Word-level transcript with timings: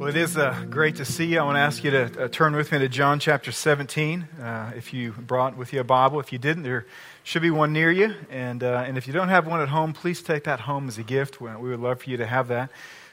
Well, 0.00 0.08
it 0.08 0.16
is 0.16 0.34
uh, 0.34 0.64
great 0.70 0.96
to 0.96 1.04
see 1.04 1.26
you. 1.26 1.40
I 1.40 1.42
want 1.42 1.56
to 1.56 1.60
ask 1.60 1.84
you 1.84 1.90
to 1.90 2.24
uh, 2.24 2.28
turn 2.28 2.56
with 2.56 2.72
me 2.72 2.78
to 2.78 2.88
John 2.88 3.20
chapter 3.20 3.52
17. 3.52 4.22
Uh, 4.40 4.72
if 4.74 4.94
you 4.94 5.12
brought 5.12 5.58
with 5.58 5.74
you 5.74 5.80
a 5.80 5.84
Bible, 5.84 6.20
if 6.20 6.32
you 6.32 6.38
didn't, 6.38 6.62
there 6.62 6.86
should 7.22 7.42
be 7.42 7.50
one 7.50 7.74
near 7.74 7.92
you. 7.92 8.14
And, 8.30 8.64
uh, 8.64 8.82
and 8.86 8.96
if 8.96 9.06
you 9.06 9.12
don't 9.12 9.28
have 9.28 9.46
one 9.46 9.60
at 9.60 9.68
home, 9.68 9.92
please 9.92 10.22
take 10.22 10.44
that 10.44 10.60
home 10.60 10.88
as 10.88 10.96
a 10.96 11.02
gift. 11.02 11.38
We 11.38 11.50
would 11.50 11.80
love 11.80 12.00
for 12.00 12.08
you 12.08 12.16
to 12.16 12.26
have 12.26 12.48
that. 12.48 12.70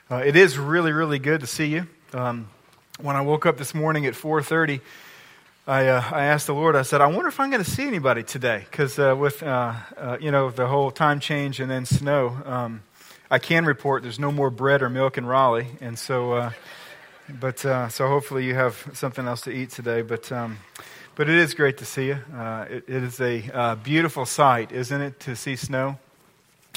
Uh, 0.10 0.24
it 0.26 0.38
is 0.38 0.58
really, 0.58 0.94
really 0.94 1.20
good 1.20 1.42
to 1.42 1.48
see 1.48 1.66
you. 1.66 1.88
Um, 2.14 2.48
when 3.02 3.18
I 3.18 3.22
woke 3.22 3.46
up 3.46 3.58
this 3.58 3.76
morning 3.76 4.06
at 4.06 4.14
4:30, 4.14 4.80
I, 5.68 5.88
uh, 5.88 6.02
I 6.10 6.24
asked 6.24 6.48
the 6.48 6.54
Lord. 6.54 6.78
I 6.78 6.84
said, 6.84 7.02
"I 7.02 7.08
wonder 7.08 7.28
if 7.28 7.38
I'm 7.42 7.50
going 7.52 7.66
to 7.66 7.70
see 7.70 7.86
anybody 7.86 8.24
today." 8.24 8.66
Because 8.72 8.98
with 8.98 9.42
you 9.42 10.32
know 10.32 10.52
the 10.52 10.68
whole 10.68 10.92
time 10.92 11.20
change 11.20 11.60
and 11.60 11.70
then 11.70 11.86
snow. 11.86 12.38
Um, 12.46 12.82
I 13.30 13.40
can 13.40 13.66
report 13.66 14.04
there's 14.04 14.20
no 14.20 14.32
more 14.32 14.50
bread 14.50 14.82
or 14.82 14.90
milk 14.90 15.18
in 15.18 15.26
Raleigh, 15.26 15.68
and 15.82 16.00
so, 16.00 16.32
uh, 16.32 16.52
but 17.40 17.66
uh, 17.66 17.90
so 17.90 18.08
hopefully 18.08 18.46
you 18.46 18.56
have 18.56 18.90
something 18.94 19.28
else 19.28 19.42
to 19.42 19.52
eat 19.52 19.72
today. 19.72 20.02
But 20.02 20.32
um, 20.32 20.58
but 21.16 21.30
it 21.30 21.36
is 21.36 21.54
great 21.54 21.78
to 21.80 21.86
see 21.86 22.08
you. 22.08 22.20
Uh, 22.36 22.66
it, 22.70 22.84
it 22.88 23.04
is 23.04 23.20
a 23.20 23.44
uh, 23.52 23.76
beautiful 23.76 24.26
sight, 24.26 24.72
isn't 24.72 25.02
it, 25.02 25.20
to 25.22 25.36
see 25.36 25.56
snow? 25.56 25.98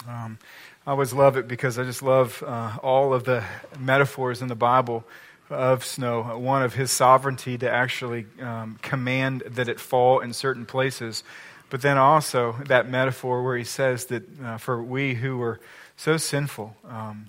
Um, 0.08 0.38
I 0.86 0.92
always 0.92 1.12
love 1.12 1.36
it 1.36 1.46
because 1.46 1.78
I 1.78 1.84
just 1.84 2.02
love 2.02 2.42
uh, 2.46 2.78
all 2.82 3.12
of 3.12 3.24
the 3.24 3.44
metaphors 3.78 4.40
in 4.40 4.48
the 4.48 4.54
Bible 4.54 5.04
of 5.50 5.84
snow. 5.84 6.22
One 6.38 6.62
of 6.62 6.74
His 6.74 6.90
sovereignty 6.90 7.58
to 7.58 7.70
actually 7.70 8.26
um, 8.40 8.78
command 8.80 9.42
that 9.46 9.68
it 9.68 9.78
fall 9.78 10.20
in 10.20 10.32
certain 10.32 10.64
places, 10.64 11.22
but 11.68 11.82
then 11.82 11.98
also 11.98 12.56
that 12.66 12.88
metaphor 12.88 13.42
where 13.44 13.58
He 13.58 13.64
says 13.64 14.06
that 14.06 14.22
uh, 14.42 14.56
for 14.56 14.82
we 14.82 15.14
who 15.14 15.36
were 15.36 15.60
so 15.96 16.16
sinful 16.16 16.74
um, 16.88 17.26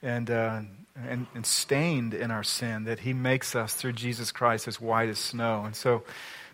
and, 0.00 0.30
uh, 0.30 0.60
and, 0.96 1.26
and 1.34 1.46
stained 1.46 2.14
in 2.14 2.30
our 2.30 2.42
sin 2.42 2.84
that 2.84 3.00
He 3.00 3.12
makes 3.12 3.54
us 3.54 3.74
through 3.74 3.92
Jesus 3.92 4.32
Christ 4.32 4.68
as 4.68 4.80
white 4.80 5.08
as 5.08 5.18
snow. 5.18 5.64
And 5.64 5.74
so 5.74 6.02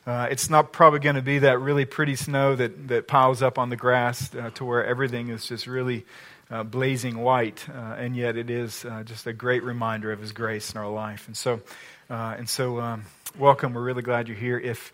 uh, 0.06 0.28
it's 0.30 0.48
not 0.48 0.72
probably 0.72 1.00
going 1.00 1.16
to 1.16 1.22
be 1.22 1.40
that 1.40 1.60
really 1.60 1.84
pretty 1.84 2.16
snow 2.16 2.54
that, 2.56 2.88
that 2.88 3.06
piles 3.06 3.42
up 3.42 3.58
on 3.58 3.68
the 3.68 3.76
grass 3.76 4.34
uh, 4.34 4.50
to 4.54 4.64
where 4.64 4.84
everything 4.84 5.28
is 5.28 5.46
just 5.46 5.66
really 5.66 6.06
uh, 6.50 6.62
blazing 6.62 7.18
white, 7.18 7.68
uh, 7.68 7.96
and 7.98 8.16
yet 8.16 8.36
it 8.36 8.48
is 8.48 8.84
uh, 8.86 9.02
just 9.02 9.26
a 9.26 9.32
great 9.32 9.62
reminder 9.62 10.10
of 10.12 10.20
His 10.20 10.32
grace 10.32 10.72
in 10.72 10.78
our 10.78 10.90
life. 10.90 11.26
And 11.26 11.36
so, 11.36 11.60
and 12.08 12.48
so 12.48 12.80
um, 12.80 13.04
welcome. 13.38 13.74
We're 13.74 13.82
really 13.82 14.00
glad 14.02 14.28
you're 14.28 14.36
here. 14.36 14.58
If 14.58 14.92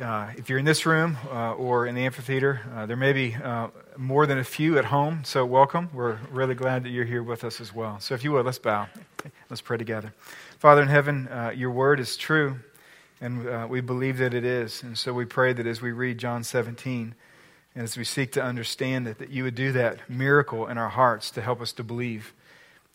uh, 0.00 0.30
if 0.36 0.48
you're 0.48 0.58
in 0.58 0.64
this 0.64 0.84
room 0.84 1.16
uh, 1.30 1.52
or 1.54 1.86
in 1.86 1.94
the 1.94 2.04
amphitheater, 2.04 2.60
uh, 2.74 2.86
there 2.86 2.96
may 2.96 3.12
be 3.12 3.34
uh, 3.34 3.68
more 3.96 4.26
than 4.26 4.38
a 4.38 4.44
few 4.44 4.78
at 4.78 4.84
home, 4.84 5.22
so 5.24 5.44
welcome. 5.44 5.88
We're 5.92 6.18
really 6.30 6.54
glad 6.54 6.84
that 6.84 6.90
you're 6.90 7.04
here 7.04 7.22
with 7.22 7.44
us 7.44 7.60
as 7.60 7.74
well. 7.74 7.98
So, 8.00 8.14
if 8.14 8.22
you 8.22 8.32
would, 8.32 8.44
let's 8.44 8.58
bow. 8.58 8.88
Let's 9.50 9.62
pray 9.62 9.78
together. 9.78 10.12
Father 10.58 10.82
in 10.82 10.88
heaven, 10.88 11.28
uh, 11.28 11.52
your 11.54 11.70
word 11.70 12.00
is 12.00 12.16
true, 12.16 12.58
and 13.20 13.48
uh, 13.48 13.66
we 13.68 13.80
believe 13.80 14.18
that 14.18 14.34
it 14.34 14.44
is. 14.44 14.82
And 14.82 14.98
so, 14.98 15.12
we 15.12 15.24
pray 15.24 15.52
that 15.52 15.66
as 15.66 15.80
we 15.80 15.92
read 15.92 16.18
John 16.18 16.44
17, 16.44 17.14
and 17.74 17.82
as 17.82 17.96
we 17.96 18.04
seek 18.04 18.32
to 18.32 18.42
understand 18.42 19.08
it, 19.08 19.18
that 19.18 19.30
you 19.30 19.44
would 19.44 19.54
do 19.54 19.72
that 19.72 20.08
miracle 20.10 20.66
in 20.66 20.78
our 20.78 20.90
hearts 20.90 21.30
to 21.32 21.42
help 21.42 21.60
us 21.60 21.72
to 21.72 21.84
believe. 21.84 22.34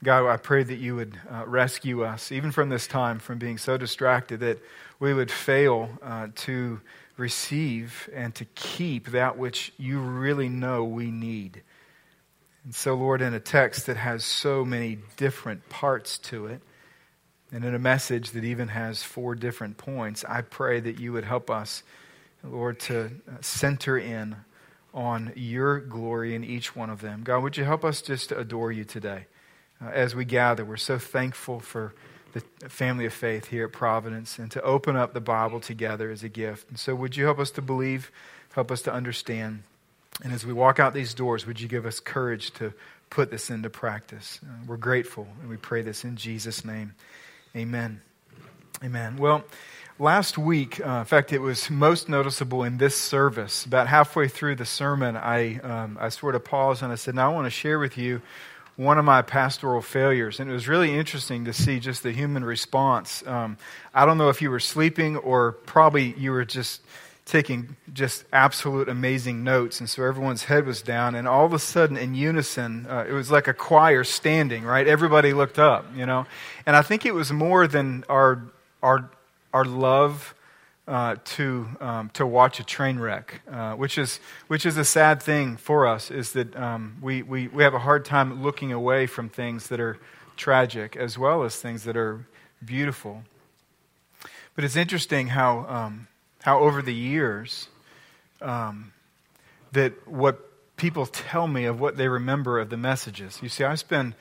God, 0.03 0.27
I 0.27 0.37
pray 0.37 0.63
that 0.63 0.77
you 0.77 0.95
would 0.95 1.15
rescue 1.45 2.03
us, 2.03 2.31
even 2.31 2.51
from 2.51 2.69
this 2.69 2.87
time, 2.87 3.19
from 3.19 3.37
being 3.37 3.59
so 3.59 3.77
distracted 3.77 4.39
that 4.39 4.59
we 4.99 5.13
would 5.13 5.29
fail 5.29 5.89
uh, 6.01 6.29
to 6.37 6.81
receive 7.17 8.09
and 8.11 8.33
to 8.33 8.45
keep 8.55 9.11
that 9.11 9.37
which 9.37 9.71
you 9.77 9.99
really 9.99 10.49
know 10.49 10.83
we 10.83 11.11
need. 11.11 11.61
And 12.63 12.73
so, 12.73 12.95
Lord, 12.95 13.21
in 13.21 13.35
a 13.35 13.39
text 13.39 13.85
that 13.85 13.97
has 13.97 14.25
so 14.25 14.65
many 14.65 14.97
different 15.17 15.69
parts 15.69 16.17
to 16.19 16.47
it, 16.47 16.61
and 17.51 17.63
in 17.63 17.75
a 17.75 17.79
message 17.79 18.31
that 18.31 18.43
even 18.43 18.69
has 18.69 19.03
four 19.03 19.35
different 19.35 19.77
points, 19.77 20.25
I 20.27 20.41
pray 20.41 20.79
that 20.79 20.99
you 20.99 21.13
would 21.13 21.25
help 21.25 21.51
us, 21.51 21.83
Lord, 22.43 22.79
to 22.81 23.05
uh, 23.05 23.33
center 23.41 23.99
in 23.99 24.35
on 24.95 25.31
your 25.35 25.79
glory 25.79 26.33
in 26.33 26.43
each 26.43 26.75
one 26.75 26.89
of 26.89 27.01
them. 27.01 27.21
God, 27.23 27.43
would 27.43 27.55
you 27.55 27.65
help 27.65 27.85
us 27.85 28.01
just 28.01 28.29
to 28.29 28.39
adore 28.39 28.71
you 28.71 28.83
today 28.83 29.27
uh, 29.83 29.89
as 29.89 30.15
we 30.15 30.25
gather? 30.25 30.63
We're 30.63 30.77
so 30.77 30.97
thankful 30.97 31.59
for 31.59 31.93
the 32.33 32.41
family 32.69 33.05
of 33.05 33.13
faith 33.13 33.47
here 33.47 33.65
at 33.65 33.71
Providence 33.71 34.39
and 34.39 34.49
to 34.51 34.61
open 34.61 34.95
up 34.95 35.13
the 35.13 35.21
Bible 35.21 35.59
together 35.59 36.11
as 36.11 36.23
a 36.23 36.29
gift. 36.29 36.69
And 36.69 36.79
so, 36.79 36.95
would 36.95 37.17
you 37.17 37.25
help 37.25 37.39
us 37.39 37.51
to 37.51 37.61
believe, 37.61 38.11
help 38.53 38.71
us 38.71 38.81
to 38.83 38.93
understand? 38.93 39.63
And 40.23 40.33
as 40.33 40.45
we 40.45 40.53
walk 40.53 40.79
out 40.79 40.93
these 40.93 41.13
doors, 41.13 41.45
would 41.45 41.59
you 41.59 41.67
give 41.67 41.85
us 41.85 41.99
courage 41.99 42.51
to 42.51 42.73
put 43.09 43.31
this 43.31 43.49
into 43.49 43.69
practice? 43.69 44.39
Uh, 44.43 44.53
we're 44.67 44.77
grateful, 44.77 45.27
and 45.41 45.49
we 45.49 45.57
pray 45.57 45.81
this 45.81 46.03
in 46.03 46.15
Jesus' 46.15 46.63
name. 46.63 46.93
Amen. 47.55 48.01
Amen. 48.83 49.17
Well, 49.17 49.43
last 49.99 50.37
week, 50.37 50.85
uh, 50.85 50.99
in 50.99 51.05
fact, 51.05 51.33
it 51.33 51.39
was 51.39 51.69
most 51.69 52.09
noticeable 52.09 52.63
in 52.63 52.77
this 52.77 52.95
service. 52.95 53.65
About 53.65 53.87
halfway 53.87 54.27
through 54.27 54.55
the 54.55 54.65
sermon, 54.65 55.15
I, 55.15 55.59
um, 55.59 55.97
I 55.99 56.09
sort 56.09 56.35
of 56.35 56.43
paused 56.43 56.81
and 56.83 56.91
I 56.91 56.95
said, 56.95 57.15
Now 57.15 57.31
I 57.31 57.33
want 57.33 57.45
to 57.45 57.51
share 57.51 57.79
with 57.79 57.97
you 57.97 58.21
one 58.81 58.97
of 58.97 59.05
my 59.05 59.21
pastoral 59.21 59.81
failures. 59.81 60.39
And 60.39 60.49
it 60.49 60.53
was 60.53 60.67
really 60.67 60.97
interesting 60.97 61.45
to 61.45 61.53
see 61.53 61.79
just 61.79 62.01
the 62.01 62.11
human 62.11 62.43
response. 62.43 63.25
Um, 63.27 63.57
I 63.93 64.07
don't 64.07 64.17
know 64.17 64.29
if 64.29 64.41
you 64.41 64.49
were 64.49 64.59
sleeping 64.59 65.17
or 65.17 65.51
probably 65.51 66.15
you 66.17 66.31
were 66.31 66.45
just 66.45 66.81
taking 67.25 67.75
just 67.93 68.25
absolute 68.33 68.89
amazing 68.89 69.43
notes. 69.43 69.79
And 69.79 69.87
so 69.87 70.03
everyone's 70.03 70.45
head 70.45 70.65
was 70.65 70.81
down. 70.81 71.13
And 71.13 71.27
all 71.27 71.45
of 71.45 71.53
a 71.53 71.59
sudden, 71.59 71.95
in 71.95 72.15
unison, 72.15 72.87
uh, 72.89 73.05
it 73.07 73.13
was 73.13 73.29
like 73.29 73.47
a 73.47 73.53
choir 73.53 74.03
standing, 74.03 74.63
right? 74.63 74.87
Everybody 74.87 75.31
looked 75.31 75.59
up, 75.59 75.85
you 75.95 76.07
know? 76.07 76.25
And 76.65 76.75
I 76.75 76.81
think 76.81 77.05
it 77.05 77.13
was 77.13 77.31
more 77.31 77.67
than 77.67 78.03
our, 78.09 78.41
our, 78.81 79.11
our 79.53 79.63
love 79.63 80.33
uh, 80.87 81.15
to, 81.23 81.67
um, 81.79 82.09
to 82.13 82.25
watch 82.25 82.59
a 82.59 82.63
train 82.63 82.99
wreck, 82.99 83.41
uh, 83.51 83.73
which, 83.73 83.97
is, 83.97 84.19
which 84.47 84.65
is 84.65 84.77
a 84.77 84.85
sad 84.85 85.21
thing 85.21 85.57
for 85.57 85.87
us, 85.87 86.11
is 86.11 86.33
that 86.33 86.55
um, 86.55 86.97
we, 87.01 87.21
we, 87.21 87.47
we 87.47 87.63
have 87.63 87.73
a 87.73 87.79
hard 87.79 88.03
time 88.03 88.41
looking 88.41 88.71
away 88.71 89.05
from 89.05 89.29
things 89.29 89.67
that 89.67 89.79
are 89.79 89.97
tragic 90.37 90.95
as 90.95 91.17
well 91.17 91.43
as 91.43 91.55
things 91.55 91.83
that 91.83 91.95
are 91.95 92.25
beautiful. 92.63 93.23
But 94.55 94.63
it's 94.63 94.75
interesting 94.75 95.27
how, 95.27 95.65
um, 95.67 96.07
how 96.41 96.59
over 96.59 96.81
the 96.81 96.93
years, 96.93 97.67
um, 98.41 98.91
that 99.71 100.07
what 100.07 100.75
people 100.77 101.05
tell 101.05 101.47
me 101.47 101.65
of 101.65 101.79
what 101.79 101.95
they 101.95 102.07
remember 102.07 102.59
of 102.59 102.69
the 102.69 102.77
messages. 102.77 103.39
You 103.41 103.49
see, 103.49 103.63
I 103.63 103.75
spend 103.75 104.15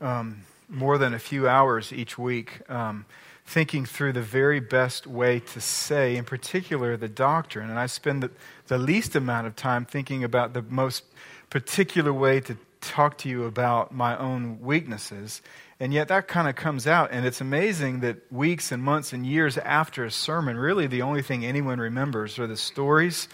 um, 0.00 0.42
more 0.68 0.98
than 0.98 1.14
a 1.14 1.18
few 1.18 1.48
hours 1.48 1.92
each 1.92 2.18
week 2.18 2.60
um, 2.70 3.06
thinking 3.44 3.84
through 3.84 4.12
the 4.12 4.22
very 4.22 4.60
best 4.60 5.06
way 5.06 5.40
to 5.40 5.60
say, 5.60 6.16
in 6.16 6.24
particular, 6.24 6.96
the 6.96 7.08
doctrine. 7.08 7.68
And 7.68 7.78
I 7.78 7.86
spend 7.86 8.22
the, 8.22 8.30
the 8.68 8.78
least 8.78 9.16
amount 9.16 9.46
of 9.46 9.56
time 9.56 9.84
thinking 9.84 10.24
about 10.24 10.52
the 10.52 10.62
most 10.62 11.04
particular 11.50 12.12
way 12.12 12.40
to 12.40 12.56
talk 12.80 13.18
to 13.18 13.28
you 13.28 13.44
about 13.44 13.92
my 13.92 14.16
own 14.16 14.60
weaknesses. 14.60 15.42
And 15.78 15.92
yet 15.92 16.08
that 16.08 16.28
kind 16.28 16.48
of 16.48 16.54
comes 16.54 16.86
out. 16.86 17.10
And 17.10 17.26
it's 17.26 17.40
amazing 17.40 18.00
that 18.00 18.32
weeks 18.32 18.72
and 18.72 18.82
months 18.82 19.12
and 19.12 19.26
years 19.26 19.58
after 19.58 20.04
a 20.04 20.10
sermon, 20.10 20.56
really 20.56 20.86
the 20.86 21.02
only 21.02 21.22
thing 21.22 21.44
anyone 21.44 21.78
remembers 21.78 22.38
are 22.38 22.46
the 22.46 22.56
stories 22.56 23.28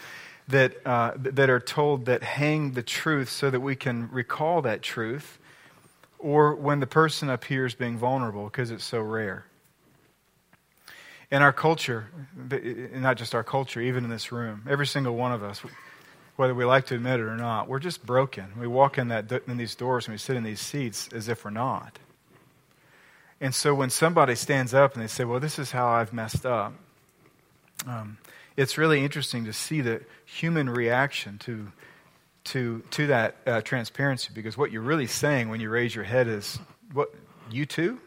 that, 0.48 0.74
uh, 0.86 1.12
that 1.16 1.50
are 1.50 1.60
told 1.60 2.06
that 2.06 2.22
hang 2.22 2.72
the 2.72 2.82
truth 2.82 3.28
so 3.28 3.50
that 3.50 3.60
we 3.60 3.76
can 3.76 4.10
recall 4.10 4.62
that 4.62 4.80
truth, 4.82 5.38
or 6.18 6.54
when 6.54 6.80
the 6.80 6.86
person 6.86 7.28
appears 7.28 7.74
being 7.74 7.98
vulnerable 7.98 8.44
because 8.44 8.70
it's 8.70 8.84
so 8.84 9.00
rare. 9.00 9.44
In 11.30 11.42
our 11.42 11.52
culture, 11.52 12.08
not 12.94 13.18
just 13.18 13.34
our 13.34 13.44
culture, 13.44 13.80
even 13.80 14.04
in 14.04 14.10
this 14.10 14.32
room, 14.32 14.62
every 14.68 14.86
single 14.86 15.14
one 15.14 15.32
of 15.32 15.42
us, 15.42 15.60
whether 16.36 16.54
we 16.54 16.64
like 16.64 16.86
to 16.86 16.94
admit 16.94 17.20
it 17.20 17.24
or 17.24 17.36
not, 17.36 17.68
we're 17.68 17.80
just 17.80 18.06
broken. 18.06 18.46
We 18.58 18.66
walk 18.66 18.96
in, 18.96 19.08
that, 19.08 19.30
in 19.46 19.56
these 19.58 19.74
doors 19.74 20.06
and 20.06 20.14
we 20.14 20.18
sit 20.18 20.36
in 20.36 20.44
these 20.44 20.60
seats 20.60 21.08
as 21.12 21.28
if 21.28 21.44
we're 21.44 21.50
not. 21.50 21.98
And 23.40 23.54
so 23.54 23.74
when 23.74 23.90
somebody 23.90 24.34
stands 24.34 24.72
up 24.72 24.94
and 24.94 25.02
they 25.02 25.08
say, 25.08 25.24
Well, 25.24 25.40
this 25.40 25.58
is 25.58 25.70
how 25.70 25.88
I've 25.88 26.12
messed 26.12 26.44
up, 26.46 26.72
um, 27.86 28.18
it's 28.56 28.78
really 28.78 29.04
interesting 29.04 29.44
to 29.44 29.52
see 29.52 29.80
the 29.80 30.02
human 30.24 30.68
reaction 30.68 31.38
to, 31.38 31.70
to, 32.44 32.82
to 32.90 33.06
that 33.08 33.36
uh, 33.46 33.60
transparency 33.60 34.30
because 34.34 34.56
what 34.56 34.72
you're 34.72 34.82
really 34.82 35.06
saying 35.06 35.48
when 35.48 35.60
you 35.60 35.70
raise 35.70 35.94
your 35.94 36.04
head 36.04 36.26
is, 36.26 36.58
What, 36.92 37.14
you 37.50 37.66
too? 37.66 38.00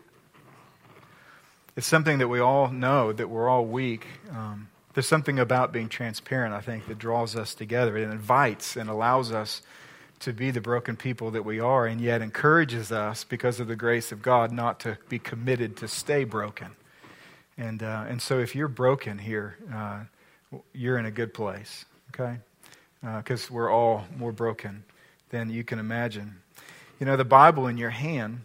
It's 1.78 1.88
something 1.88 2.18
that 2.18 2.28
we 2.28 2.42
all 2.42 2.70
know 2.70 3.14
that 3.14 3.30
we're 3.30 3.48
all 3.48 3.66
weak. 3.66 4.06
Um, 4.30 4.68
there's 4.94 5.08
something 5.08 5.40
about 5.40 5.72
being 5.72 5.88
transparent, 5.88 6.54
I 6.54 6.60
think, 6.60 6.88
that 6.88 7.00
draws 7.00 7.38
us 7.38 7.56
together. 7.56 7.96
It 7.96 8.10
invites 8.10 8.76
and 8.76 8.90
allows 8.90 9.32
us 9.32 9.62
to 10.20 10.34
be 10.34 10.52
the 10.52 10.60
broken 10.60 10.98
people 10.98 11.32
that 11.32 11.46
we 11.46 11.62
are, 11.62 11.86
and 11.86 12.02
yet 12.02 12.22
encourages 12.22 12.92
us, 12.92 13.24
because 13.24 13.62
of 13.62 13.70
the 13.70 13.78
grace 13.78 14.12
of 14.12 14.22
God, 14.22 14.52
not 14.52 14.82
to 14.82 14.98
be 15.08 15.18
committed 15.18 15.78
to 15.78 15.88
stay 15.88 16.26
broken. 16.26 16.72
And, 17.58 17.82
uh, 17.82 18.04
and 18.10 18.22
so, 18.22 18.40
if 18.40 18.54
you're 18.54 18.68
broken 18.68 19.18
here, 19.18 19.56
uh, 19.74 20.02
you're 20.74 20.98
in 20.98 21.06
a 21.06 21.12
good 21.12 21.34
place, 21.34 21.86
okay? 22.10 22.40
Because 23.02 23.46
uh, 23.46 23.54
we're 23.54 23.72
all 23.72 24.06
more 24.18 24.34
broken 24.34 24.84
than 25.30 25.50
you 25.50 25.64
can 25.64 25.80
imagine. 25.80 26.36
You 27.00 27.06
know, 27.06 27.16
the 27.16 27.24
Bible 27.24 27.68
in 27.68 27.78
your 27.78 27.90
hand 27.92 28.42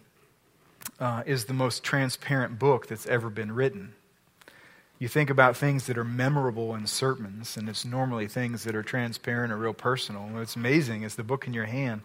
uh, 0.99 1.23
is 1.27 1.45
the 1.45 1.53
most 1.53 1.83
transparent 1.83 2.59
book 2.59 2.87
that's 2.87 3.07
ever 3.07 3.31
been 3.31 3.53
written. 3.53 3.95
You 4.99 5.09
think 5.09 5.29
about 5.29 5.57
things 5.57 5.87
that 5.87 5.99
are 5.99 6.05
memorable 6.05 6.75
in 6.75 6.87
sermons, 6.87 7.57
and 7.57 7.69
it's 7.69 7.85
normally 7.85 8.29
things 8.29 8.65
that 8.65 8.75
are 8.75 8.83
transparent 8.83 9.53
or 9.53 9.57
real 9.59 9.75
personal. 9.75 10.23
what's 10.23 10.57
amazing 10.57 11.03
is 11.03 11.17
the 11.17 11.23
book 11.23 11.47
in 11.47 11.53
your 11.53 11.67
hand, 11.67 12.01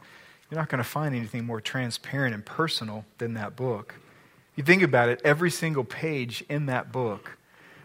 you're 0.49 0.59
not 0.59 0.67
going 0.67 0.83
to 0.83 0.89
find 0.89 1.15
anything 1.15 1.45
more 1.45 1.61
transparent 1.61 2.33
and 2.33 2.45
personal 2.45 3.05
than 3.17 3.35
that 3.35 3.55
book. 3.55 3.95
You 4.57 4.63
think 4.63 4.81
about 4.83 5.07
it, 5.07 5.21
every 5.23 5.49
single 5.49 5.85
page 5.85 6.43
in 6.49 6.65
that 6.65 6.91
book, 6.91 7.37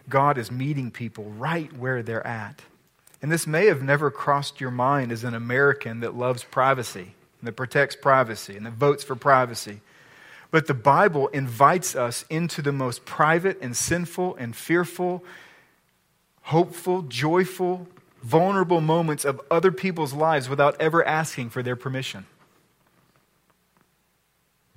God 0.09 0.37
is 0.39 0.51
meeting 0.51 0.91
people 0.91 1.25
right 1.25 1.73
where 1.73 2.03
they're 2.03 2.27
at. 2.27 2.63
And 3.23 3.31
this 3.31 3.47
may 3.47 3.67
have 3.67 3.83
never 3.83 4.11
crossed 4.11 4.61
your 4.61 4.73
mind 4.73 5.13
as 5.13 5.23
an 5.23 5.35
American 5.35 6.01
that 6.01 6.17
loves 6.17 6.43
privacy, 6.43 7.15
and 7.41 7.47
that 7.47 7.53
protects 7.53 7.95
privacy, 7.95 8.57
and 8.57 8.67
that 8.67 8.73
votes 8.73 9.05
for 9.05 9.15
privacy. 9.15 9.81
But 10.51 10.67
the 10.67 10.75
Bible 10.75 11.29
invites 11.29 11.97
us 11.97 12.25
into 12.31 12.63
the 12.63 12.73
most 12.73 13.05
private 13.05 13.59
and 13.61 13.77
sinful 13.77 14.37
and 14.37 14.55
fearful, 14.55 15.25
hopeful, 16.43 17.03
joyful, 17.03 17.89
vulnerable 18.23 18.81
moments 18.81 19.25
of 19.25 19.41
other 19.51 19.73
people's 19.73 20.13
lives 20.13 20.49
without 20.49 20.81
ever 20.81 21.05
asking 21.05 21.51
for 21.51 21.63
their 21.63 21.77
permission. 21.77 22.27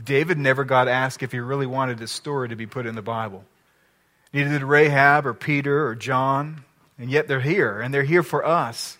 David 0.04 0.38
never 0.38 0.64
got 0.64 0.88
asked 0.88 1.24
if 1.24 1.32
he 1.32 1.40
really 1.40 1.66
wanted 1.66 2.00
his 2.00 2.12
story 2.12 2.50
to 2.50 2.56
be 2.56 2.66
put 2.66 2.86
in 2.86 2.96
the 2.96 3.02
Bible. 3.02 3.44
Neither 4.34 4.52
did 4.52 4.64
Rahab 4.64 5.26
or 5.26 5.34
Peter 5.34 5.88
or 5.88 5.96
John, 5.96 6.64
and 6.98 7.10
yet 7.10 7.28
they're 7.28 7.42
here, 7.42 7.82
and 7.82 7.94
they're 7.94 8.04
here 8.04 8.24
for 8.24 8.46
us. 8.46 8.98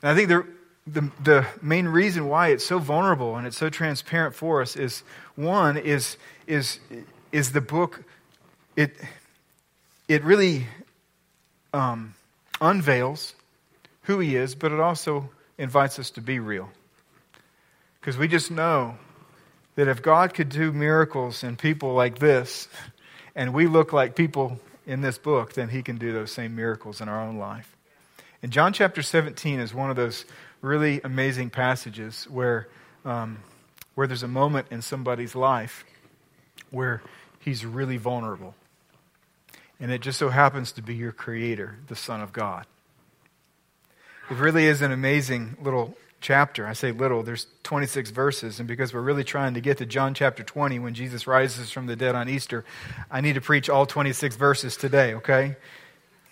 And 0.00 0.10
I 0.10 0.14
think 0.14 0.28
they're 0.28 0.46
the, 0.86 1.10
the 1.22 1.46
main 1.60 1.86
reason 1.86 2.28
why 2.28 2.48
it's 2.48 2.64
so 2.64 2.78
vulnerable 2.78 3.36
and 3.36 3.46
it's 3.46 3.56
so 3.56 3.70
transparent 3.70 4.34
for 4.34 4.62
us 4.62 4.76
is 4.76 5.02
one 5.36 5.76
is 5.76 6.16
is 6.46 6.80
is 7.30 7.52
the 7.52 7.60
book 7.60 8.02
it 8.76 8.96
it 10.08 10.24
really 10.24 10.66
um, 11.72 12.14
unveils 12.60 13.34
who 14.02 14.18
he 14.18 14.34
is 14.34 14.54
but 14.54 14.72
it 14.72 14.80
also 14.80 15.30
invites 15.56 15.98
us 15.98 16.10
to 16.10 16.20
be 16.20 16.40
real. 16.40 16.68
Because 18.00 18.18
we 18.18 18.26
just 18.26 18.50
know 18.50 18.96
that 19.76 19.86
if 19.86 20.02
god 20.02 20.34
could 20.34 20.48
do 20.48 20.72
miracles 20.72 21.44
in 21.44 21.56
people 21.56 21.94
like 21.94 22.18
this 22.18 22.68
and 23.36 23.54
we 23.54 23.68
look 23.68 23.92
like 23.92 24.16
people 24.16 24.58
in 24.84 25.00
this 25.00 25.16
book 25.16 25.52
then 25.52 25.68
he 25.68 25.80
can 25.82 25.96
do 25.96 26.12
those 26.12 26.32
same 26.32 26.56
miracles 26.56 27.00
in 27.00 27.08
our 27.08 27.20
own 27.20 27.36
life. 27.36 27.76
And 28.42 28.50
john 28.50 28.72
chapter 28.72 29.00
17 29.00 29.60
is 29.60 29.72
one 29.72 29.90
of 29.90 29.94
those 29.94 30.24
really 30.62 31.00
amazing 31.02 31.50
passages 31.50 32.24
where, 32.30 32.68
um, 33.04 33.38
where 33.94 34.06
there's 34.06 34.22
a 34.22 34.28
moment 34.28 34.68
in 34.70 34.80
somebody's 34.80 35.34
life 35.34 35.84
where 36.70 37.02
he's 37.40 37.66
really 37.66 37.98
vulnerable. 37.98 38.54
And 39.78 39.90
it 39.90 40.00
just 40.00 40.18
so 40.18 40.28
happens 40.28 40.72
to 40.72 40.82
be 40.82 40.94
your 40.94 41.12
creator, 41.12 41.76
the 41.88 41.96
Son 41.96 42.20
of 42.20 42.32
God. 42.32 42.66
It 44.30 44.36
really 44.36 44.66
is 44.66 44.80
an 44.80 44.92
amazing 44.92 45.56
little 45.60 45.96
chapter. 46.20 46.66
I 46.66 46.72
say 46.72 46.92
little, 46.92 47.24
there's 47.24 47.48
26 47.64 48.10
verses. 48.10 48.60
And 48.60 48.68
because 48.68 48.94
we're 48.94 49.00
really 49.00 49.24
trying 49.24 49.54
to 49.54 49.60
get 49.60 49.78
to 49.78 49.86
John 49.86 50.14
chapter 50.14 50.44
20 50.44 50.78
when 50.78 50.94
Jesus 50.94 51.26
rises 51.26 51.72
from 51.72 51.86
the 51.86 51.96
dead 51.96 52.14
on 52.14 52.28
Easter, 52.28 52.64
I 53.10 53.20
need 53.20 53.34
to 53.34 53.40
preach 53.40 53.68
all 53.68 53.84
26 53.84 54.36
verses 54.36 54.76
today, 54.76 55.14
okay? 55.14 55.56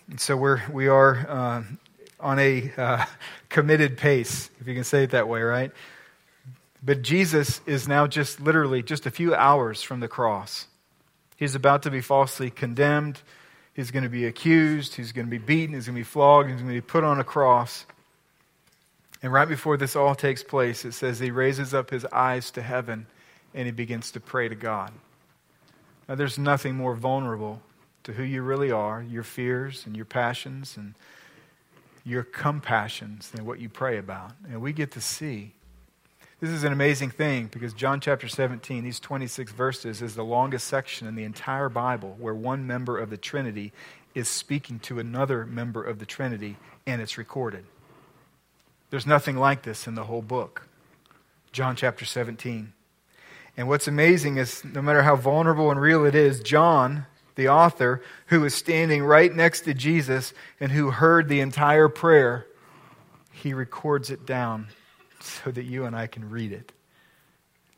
And 0.09 0.21
so 0.21 0.37
we're, 0.37 0.63
we 0.71 0.87
are 0.87 1.27
uh, 1.29 1.63
on 2.21 2.39
a 2.39 2.73
uh, 2.77 3.05
committed 3.49 3.97
pace, 3.97 4.51
if 4.61 4.67
you 4.67 4.75
can 4.75 4.85
say 4.85 5.05
it 5.05 5.11
that 5.11 5.29
way, 5.29 5.43
right? 5.43 5.73
But 6.83 7.03
Jesus 7.03 7.61
is 7.67 7.87
now 7.87 8.07
just 8.07 8.41
literally 8.41 8.83
just 8.83 9.07
a 9.07 9.11
few 9.11 9.35
hours 9.35 9.83
from 9.83 10.01
the 10.01 10.09
cross. 10.09 10.67
He's 11.37 11.55
about 11.55 11.83
to 11.83 11.91
be 11.91 12.01
falsely 12.01 12.51
condemned. 12.51 13.21
He's 13.75 13.91
going 13.91 14.03
to 14.03 14.11
be 14.11 14.27
accused. 14.27 14.95
He's 14.95 15.13
going 15.13 15.27
to 15.27 15.31
be 15.31 15.39
beaten. 15.39 15.75
He's 15.75 15.87
going 15.87 15.97
to 15.97 16.01
be 16.01 16.05
flogged. 16.05 16.51
He's 16.51 16.61
going 16.61 16.69
to 16.69 16.75
be 16.75 16.81
put 16.81 17.05
on 17.05 17.21
a 17.21 17.25
cross. 17.25 17.87
And 19.23 19.33
right 19.33 19.49
before 19.49 19.77
this 19.77 19.97
all 19.97 20.15
takes 20.15 20.43
place, 20.43 20.85
it 20.85 20.93
says 20.93 21.19
he 21.19 21.31
raises 21.31 21.75
up 21.75 21.91
his 21.91 22.07
eyes 22.07 22.51
to 22.53 22.63
heaven 22.63 23.07
and 23.55 23.67
he 23.67 23.73
begins 23.73 24.13
to 24.13 24.21
pray 24.21 24.49
to 24.49 24.55
God. 24.55 24.93
Now, 26.09 26.15
there's 26.15 26.39
nothing 26.39 26.75
more 26.75 26.95
vulnerable 26.95 27.63
to 28.05 28.13
who 28.13 28.23
you 28.23 28.43
really 28.43 28.71
are, 28.71 29.03
your 29.03 29.23
fears 29.23 29.85
and 29.87 29.95
your 29.95 30.07
passions 30.07 30.77
and 30.77 30.95
your 32.05 32.23
compassions 32.23 33.31
than 33.31 33.45
what 33.45 33.61
you 33.61 33.69
pray 33.69 33.99
about. 33.99 34.33
And 34.49 34.61
we 34.61 34.73
get 34.73 34.93
to 34.93 35.01
see. 35.01 35.53
This 36.41 36.51
is 36.51 36.65
an 36.65 36.73
amazing 36.73 37.11
thing 37.11 37.49
because 37.53 37.75
John 37.75 38.01
chapter 38.01 38.27
17, 38.27 38.83
these 38.83 38.99
26 38.99 39.53
verses, 39.53 40.01
is 40.01 40.15
the 40.15 40.25
longest 40.25 40.67
section 40.67 41.07
in 41.07 41.15
the 41.15 41.25
entire 41.25 41.69
Bible 41.69 42.17
where 42.19 42.35
one 42.35 42.67
member 42.67 42.97
of 42.97 43.11
the 43.11 43.19
Trinity 43.19 43.73
is 44.15 44.29
speaking 44.29 44.79
to 44.81 44.99
another 44.99 45.45
member 45.45 45.85
of 45.85 45.99
the 45.99 46.07
Trinity, 46.07 46.57
and 46.87 47.03
it's 47.03 47.19
recorded. 47.19 47.65
There's 48.89 49.07
nothing 49.07 49.37
like 49.37 49.63
this 49.63 49.87
in 49.87 49.95
the 49.95 50.05
whole 50.05 50.23
book. 50.23 50.67
John 51.53 51.77
chapter 51.77 52.05
17. 52.05 52.73
And 53.57 53.69
what's 53.69 53.87
amazing 53.87 54.39
is 54.39 54.65
no 54.65 54.81
matter 54.81 55.03
how 55.03 55.17
vulnerable 55.17 55.71
and 55.71 55.81
real 55.81 56.05
it 56.05 56.15
is, 56.15 56.41
John 56.41 57.07
the 57.41 57.49
author, 57.49 58.03
who 58.27 58.43
was 58.43 58.55
standing 58.55 59.03
right 59.03 59.35
next 59.35 59.63
to 59.63 59.73
Jesus 59.73 60.35
and 60.61 60.71
who 60.71 60.91
heard 60.91 61.29
the 61.29 61.41
entire 61.41 61.89
prayer, 61.89 62.47
he 63.33 63.55
records 63.55 64.11
it 64.11 64.27
down 64.27 64.69
so 65.21 65.51
that 65.51 65.65
you 65.65 65.87
and 65.87 65.97
I 65.97 66.07
can 66.07 66.29
read 66.29 66.53
it. 66.53 66.73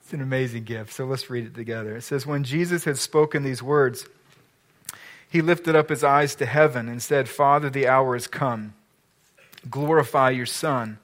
It's 0.02 0.12
an 0.12 0.20
amazing 0.20 0.64
gift. 0.64 0.92
So 0.92 1.04
let's 1.04 1.30
read 1.30 1.46
it 1.46 1.54
together. 1.54 1.96
It 1.96 2.02
says, 2.02 2.26
When 2.26 2.42
Jesus 2.42 2.84
had 2.84 2.98
spoken 2.98 3.44
these 3.44 3.62
words, 3.62 4.06
he 5.30 5.40
lifted 5.40 5.76
up 5.76 5.88
his 5.88 6.02
eyes 6.02 6.34
to 6.36 6.46
heaven 6.46 6.88
and 6.88 7.00
said, 7.00 7.28
Father, 7.28 7.70
the 7.70 7.86
hour 7.86 8.16
is 8.16 8.26
come. 8.26 8.74
Glorify 9.70 10.30
your 10.30 10.44
Son, 10.44 10.98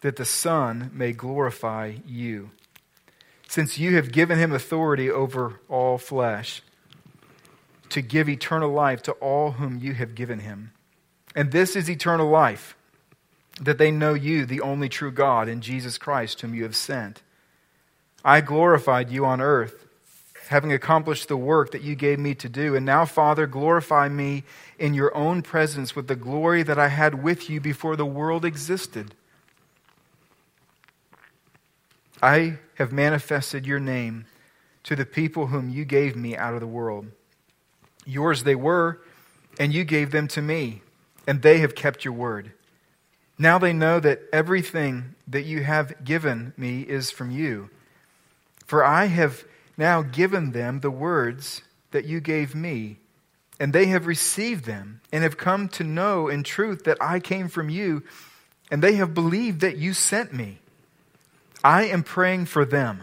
that 0.00 0.16
the 0.16 0.24
Son 0.24 0.90
may 0.94 1.12
glorify 1.12 1.96
you. 2.06 2.50
Since 3.46 3.78
you 3.78 3.96
have 3.96 4.12
given 4.12 4.38
him 4.38 4.52
authority 4.52 5.10
over 5.10 5.60
all 5.68 5.98
flesh 5.98 6.62
to 7.90 8.02
give 8.02 8.28
eternal 8.28 8.70
life 8.70 9.02
to 9.02 9.12
all 9.12 9.52
whom 9.52 9.78
you 9.78 9.94
have 9.94 10.14
given 10.14 10.40
him. 10.40 10.72
And 11.34 11.52
this 11.52 11.76
is 11.76 11.88
eternal 11.88 12.28
life, 12.28 12.76
that 13.60 13.78
they 13.78 13.90
know 13.90 14.14
you, 14.14 14.44
the 14.44 14.60
only 14.60 14.88
true 14.88 15.10
God, 15.10 15.48
and 15.48 15.62
Jesus 15.62 15.98
Christ, 15.98 16.40
whom 16.40 16.54
you 16.54 16.62
have 16.64 16.76
sent. 16.76 17.22
I 18.24 18.40
glorified 18.40 19.10
you 19.10 19.24
on 19.24 19.40
earth, 19.40 19.86
having 20.48 20.72
accomplished 20.72 21.28
the 21.28 21.36
work 21.36 21.72
that 21.72 21.82
you 21.82 21.94
gave 21.94 22.18
me 22.18 22.34
to 22.36 22.48
do. 22.48 22.74
And 22.74 22.84
now, 22.86 23.04
Father, 23.04 23.46
glorify 23.46 24.08
me 24.08 24.44
in 24.78 24.94
your 24.94 25.14
own 25.14 25.42
presence 25.42 25.94
with 25.94 26.08
the 26.08 26.16
glory 26.16 26.62
that 26.62 26.78
I 26.78 26.88
had 26.88 27.22
with 27.22 27.50
you 27.50 27.60
before 27.60 27.96
the 27.96 28.06
world 28.06 28.44
existed. 28.44 29.14
I 32.22 32.58
have 32.76 32.92
manifested 32.92 33.66
your 33.66 33.78
name 33.78 34.26
to 34.84 34.96
the 34.96 35.04
people 35.04 35.48
whom 35.48 35.68
you 35.68 35.84
gave 35.84 36.16
me 36.16 36.36
out 36.36 36.54
of 36.54 36.60
the 36.60 36.66
world. 36.66 37.06
Yours 38.08 38.44
they 38.44 38.54
were, 38.54 39.02
and 39.60 39.74
you 39.74 39.84
gave 39.84 40.12
them 40.12 40.26
to 40.28 40.40
me, 40.40 40.80
and 41.26 41.42
they 41.42 41.58
have 41.58 41.74
kept 41.74 42.06
your 42.06 42.14
word. 42.14 42.52
Now 43.36 43.58
they 43.58 43.74
know 43.74 44.00
that 44.00 44.22
everything 44.32 45.14
that 45.28 45.44
you 45.44 45.62
have 45.62 46.04
given 46.04 46.54
me 46.56 46.80
is 46.80 47.10
from 47.10 47.30
you. 47.30 47.68
For 48.66 48.82
I 48.82 49.04
have 49.06 49.44
now 49.76 50.00
given 50.00 50.52
them 50.52 50.80
the 50.80 50.90
words 50.90 51.60
that 51.90 52.06
you 52.06 52.20
gave 52.20 52.54
me, 52.54 52.96
and 53.60 53.74
they 53.74 53.86
have 53.86 54.06
received 54.06 54.64
them, 54.64 55.02
and 55.12 55.22
have 55.22 55.36
come 55.36 55.68
to 55.68 55.84
know 55.84 56.28
in 56.28 56.42
truth 56.44 56.84
that 56.84 56.96
I 57.02 57.20
came 57.20 57.48
from 57.48 57.68
you, 57.68 58.04
and 58.70 58.82
they 58.82 58.94
have 58.94 59.12
believed 59.12 59.60
that 59.60 59.76
you 59.76 59.92
sent 59.92 60.32
me. 60.32 60.60
I 61.62 61.84
am 61.84 62.02
praying 62.02 62.46
for 62.46 62.64
them. 62.64 63.02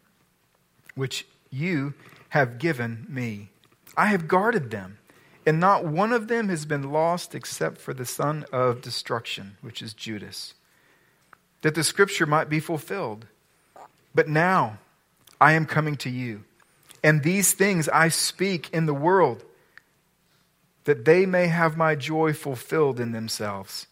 which 0.95 1.25
you 1.49 1.93
have 2.29 2.59
given 2.59 3.05
me. 3.09 3.49
I 3.97 4.07
have 4.07 4.27
guarded 4.27 4.71
them, 4.71 4.99
and 5.45 5.59
not 5.59 5.85
one 5.85 6.13
of 6.13 6.27
them 6.27 6.49
has 6.49 6.65
been 6.65 6.91
lost 6.91 7.35
except 7.35 7.79
for 7.79 7.93
the 7.93 8.05
son 8.05 8.45
of 8.51 8.81
destruction, 8.81 9.57
which 9.61 9.81
is 9.81 9.93
Judas, 9.93 10.53
that 11.61 11.75
the 11.75 11.83
scripture 11.83 12.25
might 12.25 12.49
be 12.49 12.59
fulfilled. 12.59 13.27
But 14.15 14.27
now 14.27 14.79
I 15.39 15.53
am 15.53 15.65
coming 15.65 15.95
to 15.97 16.09
you, 16.09 16.43
And 17.03 17.23
these 17.23 17.53
things 17.53 17.89
I 17.89 18.09
speak 18.09 18.69
in 18.71 18.85
the 18.85 18.93
world, 18.93 19.43
that 20.83 21.05
they 21.05 21.25
may 21.25 21.47
have 21.47 21.77
my 21.77 21.95
joy 21.95 22.33
fulfilled 22.33 22.99
in 22.99 23.11
themselves. 23.11 23.87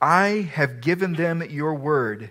I 0.00 0.48
have 0.52 0.80
given 0.80 1.14
them 1.14 1.42
your 1.42 1.74
word, 1.74 2.30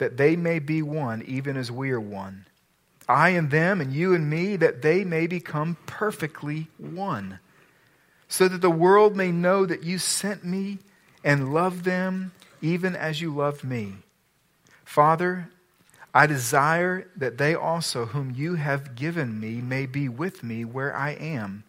that 0.00 0.16
they 0.16 0.34
may 0.34 0.58
be 0.58 0.82
one, 0.82 1.22
even 1.26 1.56
as 1.56 1.70
we 1.70 1.90
are 1.90 2.00
one. 2.00 2.46
I 3.08 3.30
and 3.30 3.50
them, 3.50 3.80
and 3.80 3.92
you 3.92 4.14
and 4.14 4.28
me, 4.28 4.56
that 4.56 4.82
they 4.82 5.04
may 5.04 5.26
become 5.26 5.76
perfectly 5.86 6.68
one, 6.78 7.38
so 8.26 8.48
that 8.48 8.60
the 8.60 8.70
world 8.70 9.14
may 9.14 9.30
know 9.30 9.66
that 9.66 9.84
you 9.84 9.98
sent 9.98 10.44
me 10.44 10.78
and 11.22 11.52
love 11.52 11.84
them 11.84 12.32
even 12.62 12.96
as 12.96 13.20
you 13.20 13.34
loved 13.34 13.62
me. 13.62 13.94
Father, 14.84 15.50
I 16.14 16.26
desire 16.26 17.06
that 17.16 17.38
they 17.38 17.54
also, 17.54 18.06
whom 18.06 18.32
you 18.34 18.54
have 18.54 18.96
given 18.96 19.38
me, 19.38 19.60
may 19.60 19.86
be 19.86 20.08
with 20.08 20.42
me 20.42 20.64
where 20.64 20.96
I 20.96 21.10
am, 21.10 21.64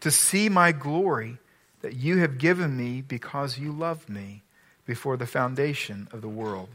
to 0.00 0.10
see 0.10 0.48
my 0.48 0.72
glory 0.72 1.38
that 1.82 1.94
you 1.94 2.18
have 2.18 2.38
given 2.38 2.76
me 2.76 3.00
because 3.00 3.58
you 3.58 3.72
loved 3.72 4.08
me 4.08 4.42
before 4.86 5.16
the 5.16 5.26
foundation 5.26 6.08
of 6.12 6.20
the 6.20 6.28
world. 6.28 6.68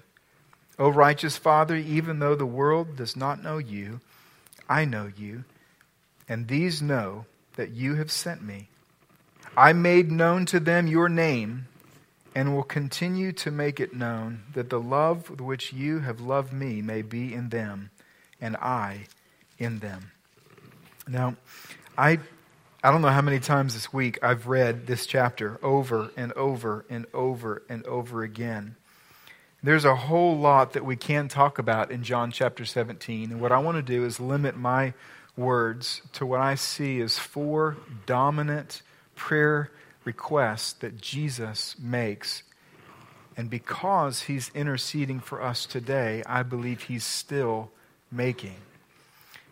O 0.77 0.89
righteous 0.89 1.37
Father, 1.37 1.75
even 1.75 2.19
though 2.19 2.35
the 2.35 2.45
world 2.45 2.95
does 2.95 3.15
not 3.15 3.41
know 3.41 3.57
you, 3.57 4.01
I 4.67 4.85
know 4.85 5.09
you, 5.15 5.45
and 6.27 6.47
these 6.47 6.81
know 6.81 7.25
that 7.55 7.71
you 7.71 7.95
have 7.95 8.11
sent 8.11 8.41
me. 8.41 8.67
I 9.55 9.73
made 9.73 10.11
known 10.11 10.45
to 10.47 10.59
them 10.59 10.87
your 10.87 11.07
name 11.07 11.67
and 12.35 12.53
will 12.53 12.63
continue 12.63 13.31
to 13.31 13.51
make 13.51 13.79
it 13.79 13.95
known 13.95 14.43
that 14.53 14.69
the 14.69 14.79
love 14.79 15.29
with 15.29 15.39
which 15.39 15.71
you 15.71 15.99
have 15.99 16.19
loved 16.19 16.51
me 16.51 16.81
may 16.81 17.01
be 17.01 17.33
in 17.33 17.49
them 17.49 17.91
and 18.41 18.57
I 18.57 19.05
in 19.57 19.79
them. 19.79 20.11
Now, 21.07 21.37
I 21.97 22.19
I 22.83 22.91
don't 22.91 23.01
know 23.01 23.07
how 23.07 23.21
many 23.21 23.39
times 23.39 23.73
this 23.73 23.91
week 23.91 24.19
I've 24.21 24.47
read 24.47 24.85
this 24.85 25.07
chapter 25.07 25.57
over 25.63 26.11
and 26.17 26.31
over 26.33 26.85
and 26.89 27.05
over 27.13 27.63
and 27.67 27.83
over 27.87 28.21
again. 28.21 28.75
There's 29.65 29.83
a 29.83 29.95
whole 29.95 30.37
lot 30.37 30.73
that 30.73 30.85
we 30.85 30.95
can 30.95 31.27
talk 31.27 31.57
about 31.57 31.89
in 31.89 32.03
John 32.03 32.29
chapter 32.29 32.65
17. 32.65 33.31
And 33.31 33.41
what 33.41 33.51
I 33.51 33.57
want 33.57 33.77
to 33.77 33.81
do 33.81 34.05
is 34.05 34.19
limit 34.19 34.55
my 34.55 34.93
words 35.35 36.03
to 36.13 36.23
what 36.23 36.39
I 36.39 36.53
see 36.53 37.01
as 37.01 37.17
four 37.17 37.75
dominant 38.05 38.83
prayer 39.15 39.71
requests 40.03 40.73
that 40.73 41.01
Jesus 41.01 41.75
makes. 41.79 42.43
And 43.35 43.49
because 43.49 44.21
he's 44.21 44.51
interceding 44.53 45.19
for 45.19 45.41
us 45.41 45.65
today, 45.65 46.21
I 46.27 46.43
believe 46.43 46.83
he's 46.83 47.03
still 47.03 47.71
making. 48.11 48.57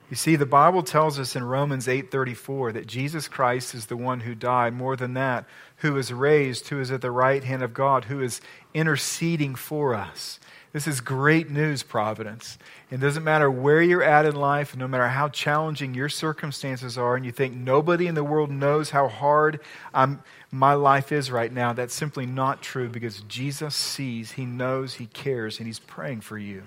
You 0.10 0.16
see, 0.16 0.36
the 0.36 0.46
Bible 0.46 0.84
tells 0.84 1.18
us 1.18 1.36
in 1.36 1.44
Romans 1.44 1.88
8:34 1.88 2.74
that 2.74 2.88
Jesus 2.88 3.28
Christ 3.28 3.74
is 3.74 3.88
the 3.88 3.98
one 3.98 4.22
who 4.22 4.36
died, 4.36 4.74
more 4.74 4.96
than 4.96 5.14
that, 5.16 5.46
who 5.78 5.98
is 5.98 6.14
raised, 6.14 6.68
who 6.68 6.80
is 6.80 6.92
at 6.92 7.02
the 7.02 7.12
right 7.12 7.44
hand 7.44 7.64
of 7.64 7.74
God, 7.74 8.06
who 8.06 8.22
is 8.22 8.42
interceding 8.74 9.56
for 9.56 9.96
us. 9.96 10.40
This 10.74 10.88
is 10.88 11.02
great 11.02 11.52
news, 11.52 11.84
Providence. 11.84 12.58
It 12.90 13.00
doesn't 13.00 13.24
matter 13.24 13.50
where 13.50 13.82
you're 13.82 14.04
at 14.04 14.26
in 14.26 14.36
life, 14.36 14.76
no 14.76 14.88
matter 14.88 15.08
how 15.08 15.30
challenging 15.30 15.94
your 15.94 16.10
circumstances 16.10 16.98
are, 16.98 17.16
and 17.16 17.24
you 17.24 17.32
think 17.32 17.56
nobody 17.56 18.08
in 18.08 18.16
the 18.16 18.24
world 18.24 18.50
knows 18.50 18.90
how 18.90 19.08
hard 19.08 19.60
I'm, 19.94 20.24
my 20.52 20.74
life 20.74 21.12
is 21.12 21.30
right 21.30 21.54
now. 21.54 21.74
That's 21.74 21.94
simply 21.94 22.26
not 22.26 22.64
true 22.64 22.90
because 22.90 23.22
Jesus 23.22 23.76
sees, 23.76 24.32
He 24.32 24.48
knows, 24.48 24.96
He 24.96 25.06
cares, 25.06 25.60
and 25.60 25.68
He's 25.68 25.80
praying 25.80 26.22
for 26.22 26.40
you. 26.40 26.64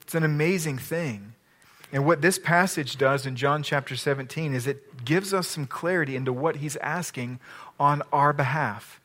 It's 0.00 0.14
an 0.14 0.22
amazing 0.22 0.78
thing. 0.78 1.34
And 1.92 2.04
what 2.04 2.20
this 2.20 2.38
passage 2.38 2.96
does 2.96 3.24
in 3.24 3.36
John 3.36 3.62
chapter 3.62 3.96
17 3.96 4.54
is 4.54 4.66
it 4.66 5.04
gives 5.04 5.32
us 5.32 5.48
some 5.48 5.66
clarity 5.66 6.16
into 6.16 6.32
what 6.32 6.56
He's 6.56 6.76
asking 6.76 7.40
on 7.80 8.02
our 8.12 8.32
behalf. 8.32 9.00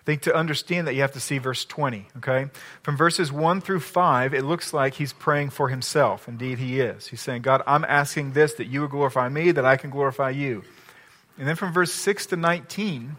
I 0.00 0.02
think 0.02 0.22
to 0.22 0.34
understand 0.34 0.86
that, 0.86 0.94
you 0.94 1.02
have 1.02 1.12
to 1.12 1.20
see 1.20 1.36
verse 1.36 1.66
20, 1.66 2.06
okay? 2.16 2.46
From 2.82 2.96
verses 2.96 3.30
1 3.30 3.60
through 3.60 3.80
5, 3.80 4.32
it 4.32 4.44
looks 4.44 4.72
like 4.72 4.94
he's 4.94 5.12
praying 5.12 5.50
for 5.50 5.68
himself. 5.68 6.26
Indeed, 6.26 6.58
he 6.58 6.80
is. 6.80 7.08
He's 7.08 7.20
saying, 7.20 7.42
God, 7.42 7.62
I'm 7.66 7.84
asking 7.84 8.32
this 8.32 8.54
that 8.54 8.66
you 8.66 8.80
would 8.80 8.90
glorify 8.90 9.28
me, 9.28 9.52
that 9.52 9.66
I 9.66 9.76
can 9.76 9.90
glorify 9.90 10.30
you. 10.30 10.64
And 11.36 11.46
then 11.46 11.54
from 11.54 11.74
verse 11.74 11.92
6 11.92 12.26
to 12.26 12.36
19, 12.36 13.16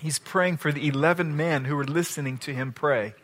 he's 0.00 0.18
praying 0.18 0.56
for 0.56 0.72
the 0.72 0.88
11 0.88 1.36
men 1.36 1.64
who 1.64 1.76
were 1.76 1.84
listening 1.84 2.38
to 2.38 2.52
him 2.52 2.72
pray. 2.72 3.14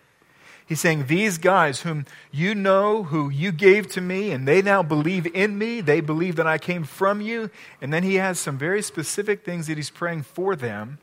He's 0.72 0.80
saying, 0.80 1.04
These 1.04 1.36
guys 1.36 1.82
whom 1.82 2.06
you 2.30 2.54
know, 2.54 3.02
who 3.02 3.28
you 3.28 3.52
gave 3.52 3.88
to 3.88 4.00
me, 4.00 4.30
and 4.30 4.48
they 4.48 4.62
now 4.62 4.82
believe 4.82 5.26
in 5.26 5.58
me, 5.58 5.82
they 5.82 6.00
believe 6.00 6.36
that 6.36 6.46
I 6.46 6.56
came 6.56 6.84
from 6.84 7.20
you. 7.20 7.50
And 7.82 7.92
then 7.92 8.02
he 8.02 8.14
has 8.14 8.38
some 8.38 8.56
very 8.56 8.80
specific 8.80 9.44
things 9.44 9.66
that 9.66 9.76
he's 9.76 9.90
praying 9.90 10.22
for 10.22 10.56
them. 10.56 10.96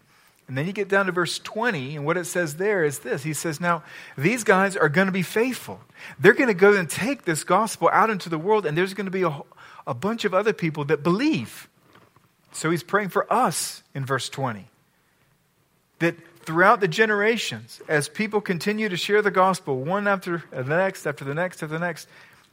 And 0.48 0.58
then 0.58 0.66
you 0.66 0.74
get 0.74 0.88
down 0.88 1.06
to 1.06 1.12
verse 1.12 1.38
20, 1.38 1.98
and 1.98 2.04
what 2.04 2.18
it 2.18 2.26
says 2.26 2.56
there 2.56 2.84
is 2.84 2.98
this 2.98 3.22
He 3.22 3.36
says, 3.36 3.62
Now, 3.62 3.84
these 4.18 4.44
guys 4.44 4.76
are 4.76 4.90
going 4.90 5.06
to 5.06 5.12
be 5.12 5.22
faithful. 5.22 5.82
They're 6.20 6.34
going 6.34 6.48
to 6.48 6.56
go 6.56 6.74
and 6.74 6.90
take 6.90 7.26
this 7.26 7.44
gospel 7.44 7.92
out 7.94 8.10
into 8.10 8.28
the 8.28 8.40
world, 8.40 8.66
and 8.66 8.76
there's 8.76 8.96
going 8.96 9.06
to 9.06 9.12
be 9.12 9.22
a, 9.22 9.40
a 9.86 9.94
bunch 9.94 10.26
of 10.26 10.34
other 10.34 10.52
people 10.52 10.84
that 10.86 11.04
believe. 11.04 11.70
So 12.54 12.72
he's 12.72 12.82
praying 12.82 13.10
for 13.10 13.32
us 13.32 13.84
in 13.94 14.04
verse 14.04 14.30
20. 14.30 14.66
That 16.00 16.16
throughout 16.50 16.80
the 16.80 16.88
generations, 16.88 17.80
as 17.88 18.10
people 18.10 18.42
continue 18.42 18.90
to 18.90 18.98
share 18.98 19.22
the 19.22 19.30
gospel, 19.30 19.84
one 19.84 20.08
after 20.08 20.44
the 20.50 20.64
next, 20.64 21.06
after 21.06 21.24
the 21.24 21.36
next, 21.36 21.62
after 21.62 21.68
the 21.68 21.78
next, 21.78 22.08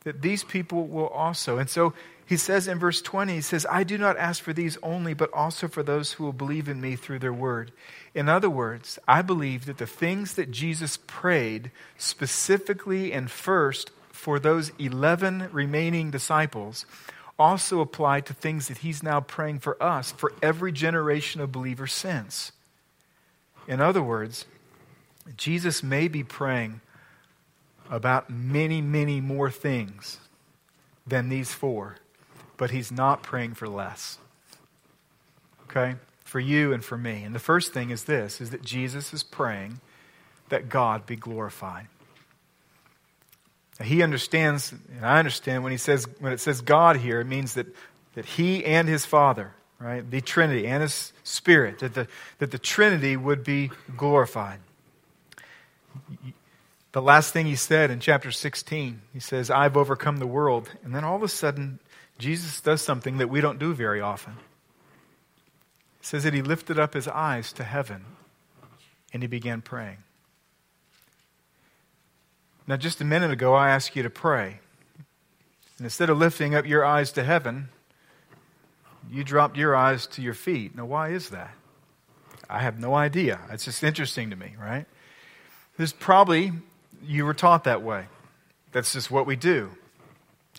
that 0.05 0.21
these 0.21 0.45
people 0.45 0.87
will 0.87 1.09
also. 1.09 1.57
And 1.57 1.71
so 1.71 1.95
he 2.27 2.37
says 2.37 2.69
in 2.69 2.79
verse 2.79 3.01
20, 3.01 3.33
he 3.33 3.41
says, 3.41 3.65
I 3.71 3.85
do 3.85 3.97
not 3.97 4.19
ask 4.19 4.43
for 4.43 4.53
these 4.53 4.77
only, 4.83 5.15
but 5.15 5.33
also 5.33 5.67
for 5.67 5.83
those 5.83 6.13
who 6.13 6.25
will 6.25 6.35
believe 6.35 6.69
in 6.69 6.79
me 6.79 6.95
through 6.95 7.21
their 7.21 7.33
word. 7.33 7.73
In 8.15 8.29
other 8.29 8.51
words, 8.51 8.99
I 9.09 9.23
believe 9.23 9.65
that 9.65 9.79
the 9.79 9.87
things 9.87 10.35
that 10.35 10.51
Jesus 10.51 10.99
prayed 11.07 11.71
specifically 11.97 13.15
and 13.15 13.31
first 13.31 13.93
for 14.13 14.39
those 14.39 14.73
11 14.79 15.49
remaining 15.53 16.11
disciples 16.11 16.85
also 17.39 17.81
apply 17.81 18.21
to 18.21 18.35
things 18.35 18.69
that 18.69 18.77
he's 18.77 19.03
now 19.03 19.21
praying 19.21 19.61
for 19.61 19.83
us 19.83 20.13
for 20.13 20.35
every 20.43 20.71
generation 20.71 21.41
of 21.41 21.51
believers 21.51 21.95
since. 21.95 22.53
In 23.67 23.81
other 23.81 24.03
words, 24.03 24.47
Jesus 25.37 25.83
may 25.83 26.09
be 26.09 26.23
praying 26.23 26.81
about 27.91 28.31
many, 28.31 28.81
many 28.81 29.21
more 29.21 29.51
things 29.51 30.19
than 31.07 31.29
these 31.29 31.53
four 31.53 31.97
but 32.57 32.71
he's 32.71 32.91
not 32.91 33.23
praying 33.23 33.55
for 33.55 33.69
less. 33.69 34.19
Okay? 35.65 35.97
For 36.25 36.41
you 36.41 36.73
and 36.73 36.85
for 36.85 36.97
me. 36.97 37.23
And 37.23 37.35
the 37.35 37.41
first 37.41 37.73
thing 37.73 37.91
is 37.91 38.05
this 38.05 38.41
is 38.41 38.51
that 38.51 38.63
Jesus 38.63 39.13
is 39.13 39.23
praying 39.23 39.81
that 40.49 40.69
God 40.69 41.07
be 41.07 41.17
glorified. 41.17 41.87
He 43.83 44.03
understands, 44.03 44.73
and 44.73 45.05
I 45.05 45.19
understand 45.19 45.63
when 45.63 45.73
he 45.73 45.79
says 45.79 46.07
when 46.19 46.33
it 46.33 46.41
says 46.41 46.63
God 46.63 46.97
here, 46.97 47.21
it 47.21 47.27
means 47.27 47.55
that, 47.55 47.67
that 48.15 48.25
he 48.25 48.65
and 48.65 48.89
his 48.89 49.05
Father, 49.05 49.53
right, 49.79 50.11
the 50.11 50.21
Trinity 50.21 50.67
and 50.67 50.83
his 50.83 51.13
Spirit, 51.23 51.81
that 51.81 51.95
the, 51.95 52.09
that 52.39 52.51
the 52.51 52.59
Trinity 52.59 53.17
would 53.17 53.45
be 53.45 53.71
glorified. 53.97 54.61
The 56.93 57.03
last 57.03 57.33
thing 57.33 57.47
he 57.47 57.57
said 57.57 57.91
in 57.91 58.01
chapter 58.01 58.31
16, 58.31 59.03
he 59.13 59.21
says, 59.21 59.51
I've 59.51 59.77
overcome 59.77 60.17
the 60.17 60.27
world. 60.27 60.71
And 60.83 60.95
then 60.95 61.05
all 61.05 61.17
of 61.17 61.23
a 61.23 61.29
sudden, 61.29 61.79
Jesus 62.19 62.61
does 62.61 62.81
something 62.81 63.19
that 63.19 63.29
we 63.29 63.41
don't 63.41 63.59
do 63.59 63.75
very 63.75 64.01
often. 64.01 64.33
It 66.01 66.07
says 66.07 66.25
that 66.25 66.33
he 66.33 66.41
lifted 66.41 66.79
up 66.79 66.95
his 66.95 67.09
eyes 67.09 67.53
to 67.55 67.65
heaven 67.65 68.05
and 69.13 69.23
he 69.23 69.27
began 69.27 69.61
praying. 69.61 69.99
Now, 72.67 72.77
just 72.77 73.01
a 73.01 73.05
minute 73.05 73.31
ago, 73.31 73.55
I 73.55 73.71
asked 73.71 73.95
you 73.95 74.03
to 74.03 74.11
pray. 74.11 74.61
And 75.79 75.85
instead 75.85 76.11
of 76.11 76.19
lifting 76.19 76.55
up 76.55 76.67
your 76.67 76.85
eyes 76.85 77.13
to 77.13 77.23
heaven, 77.23 77.69
you 79.11 79.25
dropped 79.25 79.57
your 79.57 79.75
eyes 79.75 80.07
to 80.09 80.23
your 80.23 80.35
feet. 80.35 80.75
Now, 80.75 80.87
why 80.87 81.11
is 81.11 81.31
that? 81.31 81.55
I 82.49 82.61
have 82.61 82.79
no 82.79 82.95
idea. 82.95 83.41
It's 83.51 83.65
just 83.65 83.83
interesting 83.83 84.31
to 84.31 84.37
me, 84.37 84.55
right? 84.61 84.87
This 85.77 85.93
probably 85.93 86.53
you 87.03 87.25
were 87.25 87.35
taught 87.35 87.65
that 87.65 87.83
way. 87.83 88.07
That's 88.73 88.93
just 88.93 89.11
what 89.11 89.27
we 89.27 89.37
do. 89.37 89.71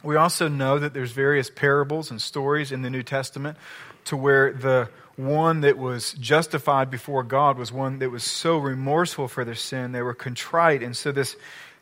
We 0.04 0.16
also 0.16 0.48
know 0.48 0.80
that 0.80 0.94
there's 0.94 1.12
various 1.12 1.50
parables 1.50 2.12
and 2.12 2.22
stories 2.22 2.72
in 2.72 2.82
the 2.82 2.90
New 2.90 3.04
Testament 3.04 3.58
to 4.06 4.18
where 4.18 4.54
the 4.54 4.90
one 5.16 5.62
that 5.62 5.78
was 5.78 6.14
justified 6.14 6.92
before 6.92 7.24
God 7.24 7.58
was 7.58 7.72
one 7.72 8.00
that 8.00 8.12
was 8.12 8.24
so 8.24 8.58
remorseful 8.58 9.28
for 9.28 9.44
their 9.44 9.56
sin, 9.56 9.92
they 9.92 10.04
were 10.04 10.14
contrite. 10.14 10.84
And 10.84 10.96
so 10.96 11.12
this 11.12 11.36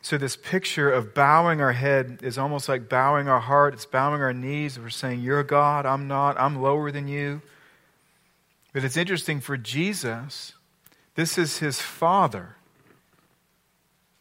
so 0.06 0.16
this 0.16 0.36
picture 0.36 0.88
of 0.88 1.14
bowing 1.14 1.60
our 1.60 1.72
head 1.72 2.20
is 2.22 2.38
almost 2.38 2.68
like 2.68 2.88
bowing 2.88 3.26
our 3.26 3.40
heart. 3.40 3.74
It's 3.74 3.86
bowing 3.86 4.22
our 4.22 4.32
knees. 4.32 4.78
We're 4.78 4.88
saying, 4.88 5.20
You're 5.20 5.42
God, 5.42 5.84
I'm 5.84 6.06
not, 6.06 6.38
I'm 6.38 6.62
lower 6.62 6.92
than 6.92 7.08
you. 7.08 7.42
But 8.72 8.84
it's 8.84 8.96
interesting 8.96 9.40
for 9.40 9.56
Jesus, 9.56 10.52
this 11.16 11.36
is 11.38 11.58
his 11.58 11.80
father. 11.80 12.54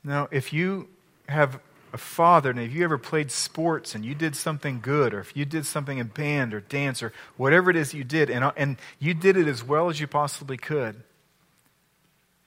Now, 0.03 0.27
if 0.31 0.51
you 0.51 0.87
have 1.29 1.59
a 1.93 1.99
father, 1.99 2.49
and 2.49 2.59
if 2.59 2.73
you 2.73 2.83
ever 2.83 2.97
played 2.97 3.29
sports 3.29 3.93
and 3.93 4.03
you 4.03 4.15
did 4.15 4.35
something 4.35 4.79
good, 4.81 5.13
or 5.13 5.19
if 5.19 5.37
you 5.37 5.45
did 5.45 5.67
something 5.67 5.99
in 5.99 6.07
band 6.07 6.55
or 6.55 6.61
dance 6.61 7.03
or 7.03 7.13
whatever 7.37 7.69
it 7.69 7.75
is 7.75 7.93
you 7.93 8.03
did, 8.03 8.31
and, 8.31 8.51
and 8.57 8.77
you 8.97 9.13
did 9.13 9.37
it 9.37 9.47
as 9.47 9.63
well 9.63 9.87
as 9.89 9.99
you 9.99 10.07
possibly 10.07 10.57
could, 10.57 11.03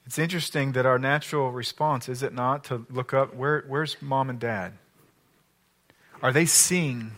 it's 0.09 0.19
interesting 0.19 0.73
that 0.73 0.87
our 0.87 0.99
natural 0.99 1.53
response, 1.53 2.09
is 2.09 2.23
it 2.23 2.33
not, 2.33 2.65
to 2.65 2.87
look 2.89 3.13
up 3.13 3.35
where, 3.35 3.63
where's 3.69 3.95
mom 4.01 4.31
and 4.31 4.41
dad? 4.41 4.73
Are 6.23 6.33
they 6.33 6.47
seeing 6.47 7.13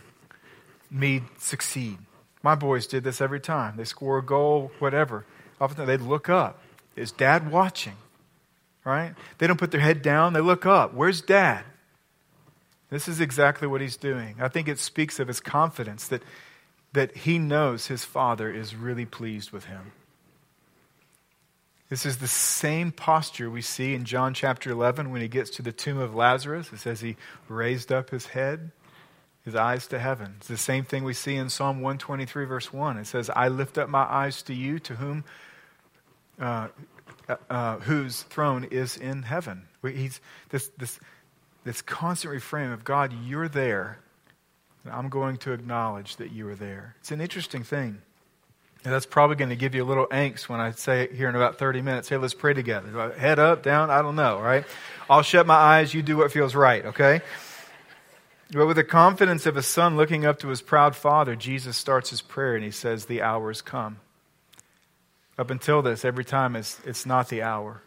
me 0.89 1.21
succeed? 1.39 1.99
My 2.43 2.53
boys 2.53 2.87
did 2.87 3.05
this 3.05 3.21
every 3.21 3.39
time. 3.39 3.77
They 3.77 3.85
score 3.85 4.17
a 4.17 4.21
goal, 4.21 4.73
whatever. 4.79 5.25
Often 5.61 5.85
they'd 5.85 6.01
look 6.01 6.27
up. 6.27 6.61
Is 6.97 7.13
dad 7.13 7.49
watching? 7.49 7.95
Right? 8.83 9.15
They 9.37 9.47
don't 9.47 9.57
put 9.57 9.71
their 9.71 9.79
head 9.79 10.01
down, 10.01 10.33
they 10.33 10.41
look 10.41 10.65
up. 10.65 10.93
Where's 10.93 11.21
dad? 11.21 11.63
This 12.89 13.07
is 13.07 13.21
exactly 13.21 13.69
what 13.69 13.79
he's 13.79 13.95
doing. 13.95 14.35
I 14.41 14.49
think 14.49 14.67
it 14.67 14.79
speaks 14.79 15.17
of 15.17 15.29
his 15.29 15.39
confidence 15.39 16.09
that, 16.09 16.23
that 16.91 17.15
he 17.15 17.39
knows 17.39 17.87
his 17.87 18.03
father 18.03 18.51
is 18.51 18.75
really 18.75 19.05
pleased 19.05 19.51
with 19.51 19.63
him. 19.63 19.93
This 21.91 22.05
is 22.05 22.19
the 22.19 22.27
same 22.27 22.93
posture 22.93 23.49
we 23.49 23.61
see 23.61 23.93
in 23.95 24.05
John 24.05 24.33
chapter 24.33 24.71
11 24.71 25.11
when 25.11 25.21
he 25.21 25.27
gets 25.27 25.49
to 25.49 25.61
the 25.61 25.73
tomb 25.73 25.97
of 25.97 26.15
Lazarus. 26.15 26.71
It 26.71 26.79
says 26.79 27.01
he 27.01 27.17
raised 27.49 27.91
up 27.91 28.11
his 28.11 28.27
head, 28.27 28.71
his 29.43 29.55
eyes 29.55 29.87
to 29.87 29.99
heaven. 29.99 30.35
It's 30.37 30.47
the 30.47 30.55
same 30.55 30.85
thing 30.85 31.03
we 31.03 31.13
see 31.13 31.35
in 31.35 31.49
Psalm 31.49 31.81
123, 31.81 32.45
verse 32.45 32.71
1. 32.71 32.97
It 32.97 33.07
says, 33.07 33.29
I 33.29 33.49
lift 33.49 33.77
up 33.77 33.89
my 33.89 34.03
eyes 34.03 34.41
to 34.43 34.53
you, 34.53 34.79
to 34.79 34.95
whom, 34.95 35.25
uh, 36.39 36.69
uh, 37.49 37.79
whose 37.79 38.21
throne 38.21 38.69
is 38.71 38.95
in 38.95 39.23
heaven. 39.23 39.63
He's, 39.83 40.21
this, 40.47 40.71
this, 40.77 40.97
this 41.65 41.81
constant 41.81 42.33
refrain 42.33 42.71
of 42.71 42.85
God, 42.85 43.13
you're 43.25 43.49
there. 43.49 43.99
I'm 44.89 45.09
going 45.09 45.35
to 45.39 45.51
acknowledge 45.51 46.15
that 46.15 46.31
you 46.31 46.47
are 46.47 46.55
there. 46.55 46.95
It's 47.01 47.11
an 47.11 47.19
interesting 47.19 47.63
thing. 47.63 48.01
And 48.83 48.91
that's 48.91 49.05
probably 49.05 49.35
going 49.35 49.49
to 49.49 49.55
give 49.55 49.75
you 49.75 49.83
a 49.83 49.85
little 49.85 50.07
angst 50.07 50.49
when 50.49 50.59
I 50.59 50.71
say 50.71 51.03
it 51.03 51.13
here 51.13 51.29
in 51.29 51.35
about 51.35 51.59
30 51.59 51.81
minutes. 51.81 52.09
Hey, 52.09 52.17
let's 52.17 52.33
pray 52.33 52.53
together. 52.53 53.13
Head 53.13 53.37
up, 53.37 53.61
down, 53.61 53.91
I 53.91 54.01
don't 54.01 54.15
know, 54.15 54.39
right? 54.39 54.65
I'll 55.09 55.21
shut 55.21 55.45
my 55.45 55.55
eyes, 55.55 55.93
you 55.93 56.01
do 56.01 56.17
what 56.17 56.31
feels 56.31 56.55
right, 56.55 56.85
okay? 56.85 57.21
But 58.51 58.65
with 58.65 58.77
the 58.77 58.83
confidence 58.83 59.45
of 59.45 59.55
a 59.55 59.61
son 59.61 59.97
looking 59.97 60.25
up 60.25 60.39
to 60.39 60.47
his 60.47 60.61
proud 60.61 60.95
father, 60.95 61.35
Jesus 61.35 61.77
starts 61.77 62.09
his 62.09 62.21
prayer 62.21 62.55
and 62.55 62.63
he 62.63 62.71
says, 62.71 63.05
The 63.05 63.21
hour 63.21 63.49
has 63.49 63.61
come. 63.61 63.97
Up 65.37 65.51
until 65.51 65.81
this, 65.81 66.03
every 66.03 66.25
time 66.25 66.55
it's, 66.55 66.79
it's 66.85 67.05
not 67.05 67.29
the 67.29 67.43
hour. 67.43 67.81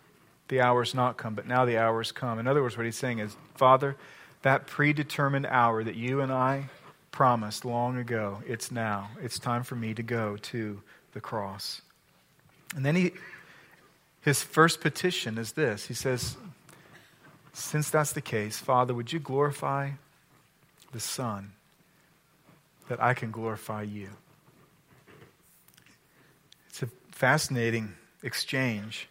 The 0.49 0.61
hour's 0.61 0.95
not 0.95 1.16
come, 1.16 1.35
but 1.35 1.47
now 1.47 1.64
the 1.64 1.79
hour's 1.79 2.12
come. 2.12 2.38
In 2.38 2.47
other 2.47 2.62
words, 2.62 2.77
what 2.77 2.87
he's 2.87 2.97
saying 2.97 3.18
is, 3.18 3.37
Father, 3.57 3.97
that 4.42 4.66
predetermined 4.66 5.47
hour 5.47 5.83
that 5.83 5.97
you 5.97 6.21
and 6.21 6.33
I 6.33 6.68
promised 7.11 7.64
long 7.64 7.97
ago. 7.97 8.42
It's 8.47 8.71
now. 8.71 9.11
It's 9.23 9.38
time 9.38 9.62
for 9.62 9.77
me 9.77 9.95
to 9.95 10.03
go 10.03 10.37
to 10.37 10.83
the 11.14 11.20
cross. 11.20 11.81
And 12.77 12.85
then 12.85 12.96
he, 12.96 13.12
his 14.20 14.42
first 14.42 14.81
petition 14.81 15.38
is 15.38 15.53
this 15.53 15.87
He 15.87 15.94
says, 15.94 16.37
Since 17.53 17.90
that's 17.90 18.12
the 18.12 18.20
case, 18.20 18.59
Father, 18.59 18.92
would 18.92 19.12
you 19.12 19.20
glorify 19.20 19.90
the 20.92 21.00
Son 21.00 21.53
that 22.88 23.03
I 23.03 23.14
can 23.14 23.31
glorify 23.31 23.83
you? 23.83 24.11
It's 26.68 26.83
a 26.83 26.88
fascinating 27.12 27.94
exchange. 28.22 29.09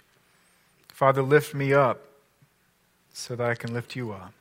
Father, 0.89 1.21
lift 1.21 1.55
me 1.55 1.73
up 1.73 2.01
so 3.13 3.35
that 3.35 3.49
I 3.49 3.55
can 3.55 3.73
lift 3.73 3.95
you 3.95 4.11
up. 4.11 4.33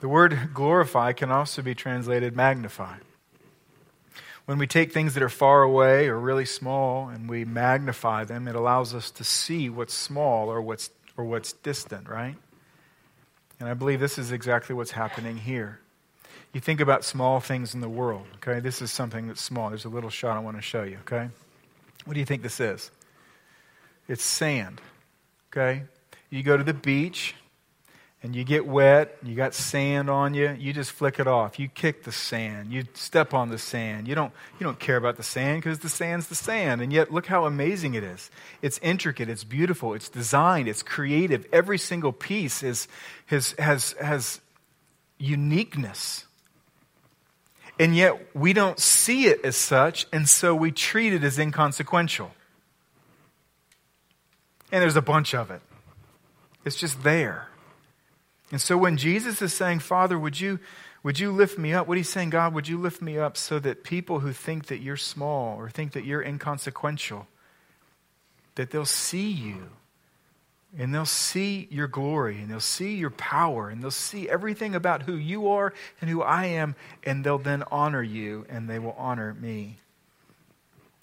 The 0.00 0.08
word 0.08 0.50
glorify 0.52 1.12
can 1.12 1.30
also 1.30 1.62
be 1.62 1.74
translated 1.74 2.36
magnify. 2.36 2.96
When 4.46 4.58
we 4.58 4.66
take 4.66 4.92
things 4.92 5.14
that 5.14 5.22
are 5.22 5.30
far 5.30 5.62
away 5.62 6.08
or 6.08 6.18
really 6.18 6.44
small 6.44 7.08
and 7.08 7.28
we 7.28 7.44
magnify 7.44 8.24
them, 8.24 8.46
it 8.46 8.54
allows 8.54 8.94
us 8.94 9.10
to 9.12 9.24
see 9.24 9.70
what's 9.70 9.94
small 9.94 10.50
or 10.50 10.60
what's, 10.60 10.90
or 11.16 11.24
what's 11.24 11.54
distant, 11.54 12.08
right? 12.08 12.34
And 13.58 13.68
I 13.68 13.74
believe 13.74 14.00
this 14.00 14.18
is 14.18 14.32
exactly 14.32 14.74
what's 14.74 14.90
happening 14.90 15.38
here. 15.38 15.80
You 16.52 16.60
think 16.60 16.80
about 16.80 17.04
small 17.04 17.40
things 17.40 17.74
in 17.74 17.80
the 17.80 17.88
world, 17.88 18.26
okay? 18.36 18.60
This 18.60 18.82
is 18.82 18.92
something 18.92 19.26
that's 19.28 19.40
small. 19.40 19.70
There's 19.70 19.86
a 19.86 19.88
little 19.88 20.10
shot 20.10 20.36
I 20.36 20.40
want 20.40 20.56
to 20.56 20.62
show 20.62 20.82
you, 20.82 20.98
okay? 21.00 21.30
What 22.04 22.14
do 22.14 22.20
you 22.20 22.26
think 22.26 22.42
this 22.42 22.60
is? 22.60 22.90
It's 24.08 24.22
sand, 24.22 24.80
okay? 25.50 25.84
You 26.28 26.42
go 26.42 26.56
to 26.56 26.62
the 26.62 26.74
beach, 26.74 27.34
and 28.24 28.34
you 28.34 28.42
get 28.42 28.66
wet, 28.66 29.18
you 29.22 29.34
got 29.34 29.52
sand 29.52 30.08
on 30.08 30.32
you, 30.32 30.56
you 30.58 30.72
just 30.72 30.92
flick 30.92 31.20
it 31.20 31.26
off. 31.26 31.58
You 31.58 31.68
kick 31.68 32.04
the 32.04 32.10
sand, 32.10 32.72
you 32.72 32.86
step 32.94 33.34
on 33.34 33.50
the 33.50 33.58
sand. 33.58 34.08
You 34.08 34.14
don't, 34.14 34.32
you 34.58 34.64
don't 34.64 34.78
care 34.78 34.96
about 34.96 35.18
the 35.18 35.22
sand 35.22 35.62
because 35.62 35.80
the 35.80 35.90
sand's 35.90 36.28
the 36.28 36.34
sand. 36.34 36.80
And 36.80 36.90
yet, 36.90 37.12
look 37.12 37.26
how 37.26 37.44
amazing 37.44 37.92
it 37.92 38.02
is. 38.02 38.30
It's 38.62 38.78
intricate, 38.78 39.28
it's 39.28 39.44
beautiful, 39.44 39.92
it's 39.92 40.08
designed, 40.08 40.68
it's 40.68 40.82
creative. 40.82 41.44
Every 41.52 41.76
single 41.76 42.12
piece 42.12 42.62
is, 42.62 42.88
has, 43.26 43.54
has, 43.58 43.92
has 44.00 44.40
uniqueness. 45.18 46.24
And 47.78 47.94
yet, 47.94 48.34
we 48.34 48.54
don't 48.54 48.80
see 48.80 49.26
it 49.26 49.44
as 49.44 49.54
such, 49.54 50.06
and 50.14 50.26
so 50.26 50.54
we 50.54 50.72
treat 50.72 51.12
it 51.12 51.24
as 51.24 51.38
inconsequential. 51.38 52.30
And 54.72 54.80
there's 54.80 54.96
a 54.96 55.02
bunch 55.02 55.34
of 55.34 55.50
it, 55.50 55.60
it's 56.64 56.76
just 56.76 57.02
there. 57.02 57.48
And 58.54 58.60
so 58.60 58.78
when 58.78 58.96
Jesus 58.96 59.42
is 59.42 59.52
saying, 59.52 59.80
Father, 59.80 60.16
would 60.16 60.38
you, 60.38 60.60
would 61.02 61.18
you 61.18 61.32
lift 61.32 61.58
me 61.58 61.74
up? 61.74 61.88
What 61.88 61.96
he's 61.96 62.08
saying, 62.08 62.30
God, 62.30 62.54
would 62.54 62.68
you 62.68 62.78
lift 62.78 63.02
me 63.02 63.18
up 63.18 63.36
so 63.36 63.58
that 63.58 63.82
people 63.82 64.20
who 64.20 64.32
think 64.32 64.66
that 64.66 64.78
you're 64.78 64.96
small 64.96 65.58
or 65.58 65.68
think 65.68 65.90
that 65.94 66.04
you're 66.04 66.22
inconsequential, 66.22 67.26
that 68.54 68.70
they'll 68.70 68.84
see 68.84 69.28
you 69.28 69.70
and 70.78 70.94
they'll 70.94 71.04
see 71.04 71.66
your 71.68 71.88
glory 71.88 72.36
and 72.40 72.48
they'll 72.48 72.60
see 72.60 72.94
your 72.94 73.10
power 73.10 73.70
and 73.70 73.82
they'll 73.82 73.90
see 73.90 74.28
everything 74.28 74.76
about 74.76 75.02
who 75.02 75.16
you 75.16 75.48
are 75.48 75.74
and 76.00 76.08
who 76.08 76.22
I 76.22 76.46
am, 76.46 76.76
and 77.02 77.24
they'll 77.24 77.38
then 77.38 77.64
honor 77.72 78.04
you 78.04 78.46
and 78.48 78.70
they 78.70 78.78
will 78.78 78.94
honor 78.96 79.34
me. 79.34 79.80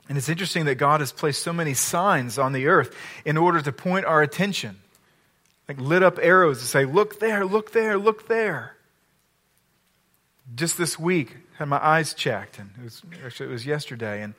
And 0.08 0.18
it's 0.18 0.30
interesting 0.30 0.64
that 0.68 0.76
God 0.76 1.02
has 1.02 1.12
placed 1.12 1.44
so 1.44 1.52
many 1.52 1.74
signs 1.74 2.40
on 2.40 2.54
the 2.54 2.68
earth 2.68 2.96
in 3.26 3.36
order 3.36 3.60
to 3.60 3.74
point 3.74 4.06
our 4.06 4.22
attention 4.22 4.78
like 5.72 5.80
lit 5.80 6.04
up 6.04 6.20
arrows 6.22 6.60
to 6.60 6.66
say, 6.66 6.84
look 6.84 7.20
there, 7.20 7.46
look 7.46 7.72
there, 7.72 7.98
look 7.98 8.28
there. 8.28 8.76
Just 10.54 10.78
this 10.78 11.00
week, 11.00 11.38
had 11.58 11.70
my 11.70 11.84
eyes 11.84 12.14
checked, 12.14 12.60
and 12.60 12.72
it 12.78 12.84
was 12.84 13.02
actually 13.24 13.50
it 13.50 13.52
was 13.54 13.66
yesterday 13.66 14.22
and 14.22 14.34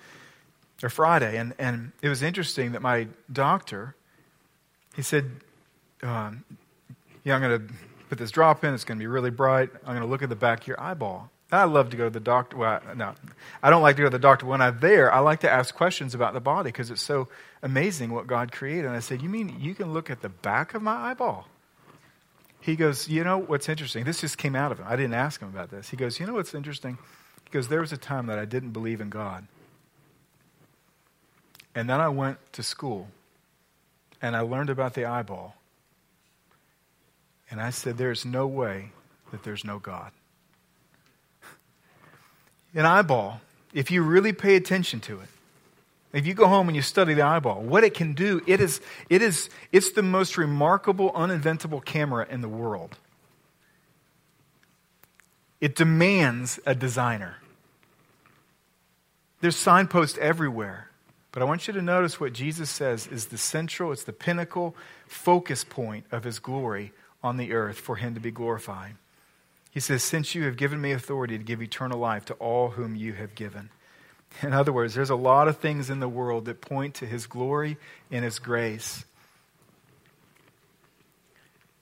or 0.82 0.90
Friday, 0.90 1.38
and, 1.38 1.54
and 1.58 1.92
it 2.02 2.08
was 2.08 2.22
interesting 2.22 2.72
that 2.72 2.82
my 2.82 3.06
doctor, 3.32 3.94
he 4.94 5.00
said, 5.00 5.30
um, 6.02 6.44
"Yeah, 7.24 7.36
I'm 7.36 7.40
going 7.40 7.66
to 7.66 7.74
put 8.10 8.18
this 8.18 8.30
drop 8.30 8.62
in. 8.64 8.74
It's 8.74 8.84
going 8.84 8.98
to 8.98 9.02
be 9.02 9.06
really 9.06 9.30
bright. 9.30 9.70
I'm 9.86 9.94
going 9.94 10.00
to 10.00 10.06
look 10.06 10.22
at 10.22 10.28
the 10.28 10.36
back 10.36 10.62
of 10.62 10.66
your 10.66 10.80
eyeball." 10.80 11.30
I 11.50 11.64
love 11.64 11.90
to 11.90 11.96
go 11.98 12.04
to 12.04 12.10
the 12.10 12.20
doctor. 12.20 12.56
Well, 12.56 12.80
no, 12.96 13.14
I 13.62 13.70
don't 13.70 13.82
like 13.82 13.96
to 13.96 14.02
go 14.02 14.06
to 14.06 14.10
the 14.10 14.18
doctor 14.18 14.46
when 14.46 14.60
I'm 14.60 14.80
there. 14.80 15.12
I 15.12 15.20
like 15.20 15.40
to 15.40 15.50
ask 15.50 15.74
questions 15.74 16.14
about 16.14 16.34
the 16.34 16.40
body 16.40 16.68
because 16.68 16.90
it's 16.90 17.02
so 17.02 17.28
amazing 17.62 18.12
what 18.12 18.26
God 18.26 18.52
created. 18.52 18.86
And 18.86 18.96
I 18.96 19.00
said, 19.00 19.22
You 19.22 19.28
mean 19.28 19.56
you 19.60 19.74
can 19.74 19.92
look 19.92 20.10
at 20.10 20.20
the 20.20 20.28
back 20.28 20.74
of 20.74 20.82
my 20.82 21.10
eyeball? 21.10 21.48
He 22.60 22.76
goes, 22.76 23.08
You 23.08 23.24
know 23.24 23.38
what's 23.38 23.68
interesting? 23.68 24.04
This 24.04 24.20
just 24.20 24.38
came 24.38 24.54
out 24.54 24.72
of 24.72 24.78
him. 24.78 24.86
I 24.88 24.96
didn't 24.96 25.14
ask 25.14 25.40
him 25.40 25.48
about 25.48 25.70
this. 25.70 25.90
He 25.90 25.96
goes, 25.96 26.18
You 26.20 26.26
know 26.26 26.34
what's 26.34 26.54
interesting? 26.54 26.98
He 27.44 27.50
goes, 27.50 27.68
There 27.68 27.80
was 27.80 27.92
a 27.92 27.96
time 27.96 28.26
that 28.26 28.38
I 28.38 28.44
didn't 28.44 28.70
believe 28.70 29.00
in 29.00 29.10
God. 29.10 29.46
And 31.74 31.88
then 31.88 32.00
I 32.00 32.08
went 32.08 32.38
to 32.52 32.62
school 32.62 33.08
and 34.20 34.36
I 34.36 34.40
learned 34.40 34.70
about 34.70 34.94
the 34.94 35.06
eyeball. 35.06 35.56
And 37.50 37.60
I 37.60 37.70
said, 37.70 37.98
There's 37.98 38.24
no 38.24 38.46
way 38.46 38.92
that 39.30 39.42
there's 39.42 39.64
no 39.64 39.78
God. 39.78 40.12
An 42.74 42.86
eyeball, 42.86 43.40
if 43.74 43.90
you 43.90 44.02
really 44.02 44.32
pay 44.32 44.56
attention 44.56 45.00
to 45.00 45.20
it, 45.20 45.28
if 46.12 46.26
you 46.26 46.34
go 46.34 46.46
home 46.46 46.68
and 46.68 46.76
you 46.76 46.82
study 46.82 47.14
the 47.14 47.22
eyeball, 47.22 47.62
what 47.62 47.84
it 47.84 47.94
can 47.94 48.12
do, 48.12 48.42
it 48.46 48.60
is, 48.60 48.80
it 49.08 49.22
is, 49.22 49.48
it's 49.72 49.92
the 49.92 50.02
most 50.02 50.36
remarkable, 50.36 51.10
uninventable 51.12 51.84
camera 51.84 52.26
in 52.28 52.42
the 52.42 52.48
world. 52.48 52.98
It 55.60 55.74
demands 55.74 56.60
a 56.66 56.74
designer. 56.74 57.36
There's 59.40 59.56
signposts 59.56 60.18
everywhere. 60.18 60.88
But 61.32 61.40
I 61.40 61.46
want 61.46 61.66
you 61.66 61.72
to 61.72 61.82
notice 61.82 62.20
what 62.20 62.34
Jesus 62.34 62.68
says 62.68 63.06
is 63.06 63.26
the 63.26 63.38
central, 63.38 63.90
it's 63.90 64.04
the 64.04 64.12
pinnacle 64.12 64.76
focus 65.06 65.64
point 65.64 66.04
of 66.12 66.24
his 66.24 66.38
glory 66.38 66.92
on 67.22 67.38
the 67.38 67.52
earth 67.52 67.78
for 67.78 67.96
him 67.96 68.14
to 68.14 68.20
be 68.20 68.30
glorified. 68.30 68.96
He 69.70 69.80
says, 69.80 70.02
Since 70.02 70.34
you 70.34 70.44
have 70.44 70.58
given 70.58 70.80
me 70.80 70.92
authority 70.92 71.38
to 71.38 71.44
give 71.44 71.62
eternal 71.62 71.98
life 71.98 72.26
to 72.26 72.34
all 72.34 72.70
whom 72.70 72.94
you 72.94 73.14
have 73.14 73.34
given. 73.34 73.70
In 74.42 74.52
other 74.52 74.72
words, 74.72 74.94
there's 74.94 75.10
a 75.10 75.16
lot 75.16 75.48
of 75.48 75.58
things 75.58 75.90
in 75.90 76.00
the 76.00 76.08
world 76.08 76.46
that 76.46 76.60
point 76.60 76.94
to 76.96 77.06
his 77.06 77.26
glory 77.26 77.76
and 78.10 78.24
his 78.24 78.38
grace. 78.38 79.04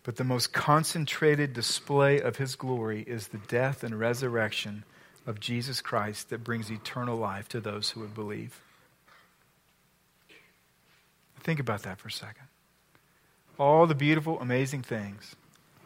But 0.03 0.17
the 0.17 0.25
most 0.25 0.53
concentrated 0.53 1.53
display 1.53 2.21
of 2.21 2.37
his 2.37 2.57
glory 2.57 3.03
is 3.03 3.29
the 3.29 3.39
death 3.39 3.85
and 3.85 3.99
resurrection 3.99 4.85
of 5.27 5.41
Jesus 5.41 5.81
Christ 5.81 6.31
that 6.31 6.43
brings 6.43 6.71
eternal 6.71 7.17
life 7.17 7.49
to 7.51 7.61
those 7.61 7.91
who 7.91 8.01
would 8.01 8.15
believe. 8.15 8.61
Think 11.41 11.61
about 11.61 11.83
that 11.83 11.99
for 11.99 12.09
a 12.09 12.13
second. 12.13 12.47
All 13.59 13.87
the 13.87 13.95
beautiful, 13.95 14.41
amazing 14.41 14.83
things. 14.83 15.37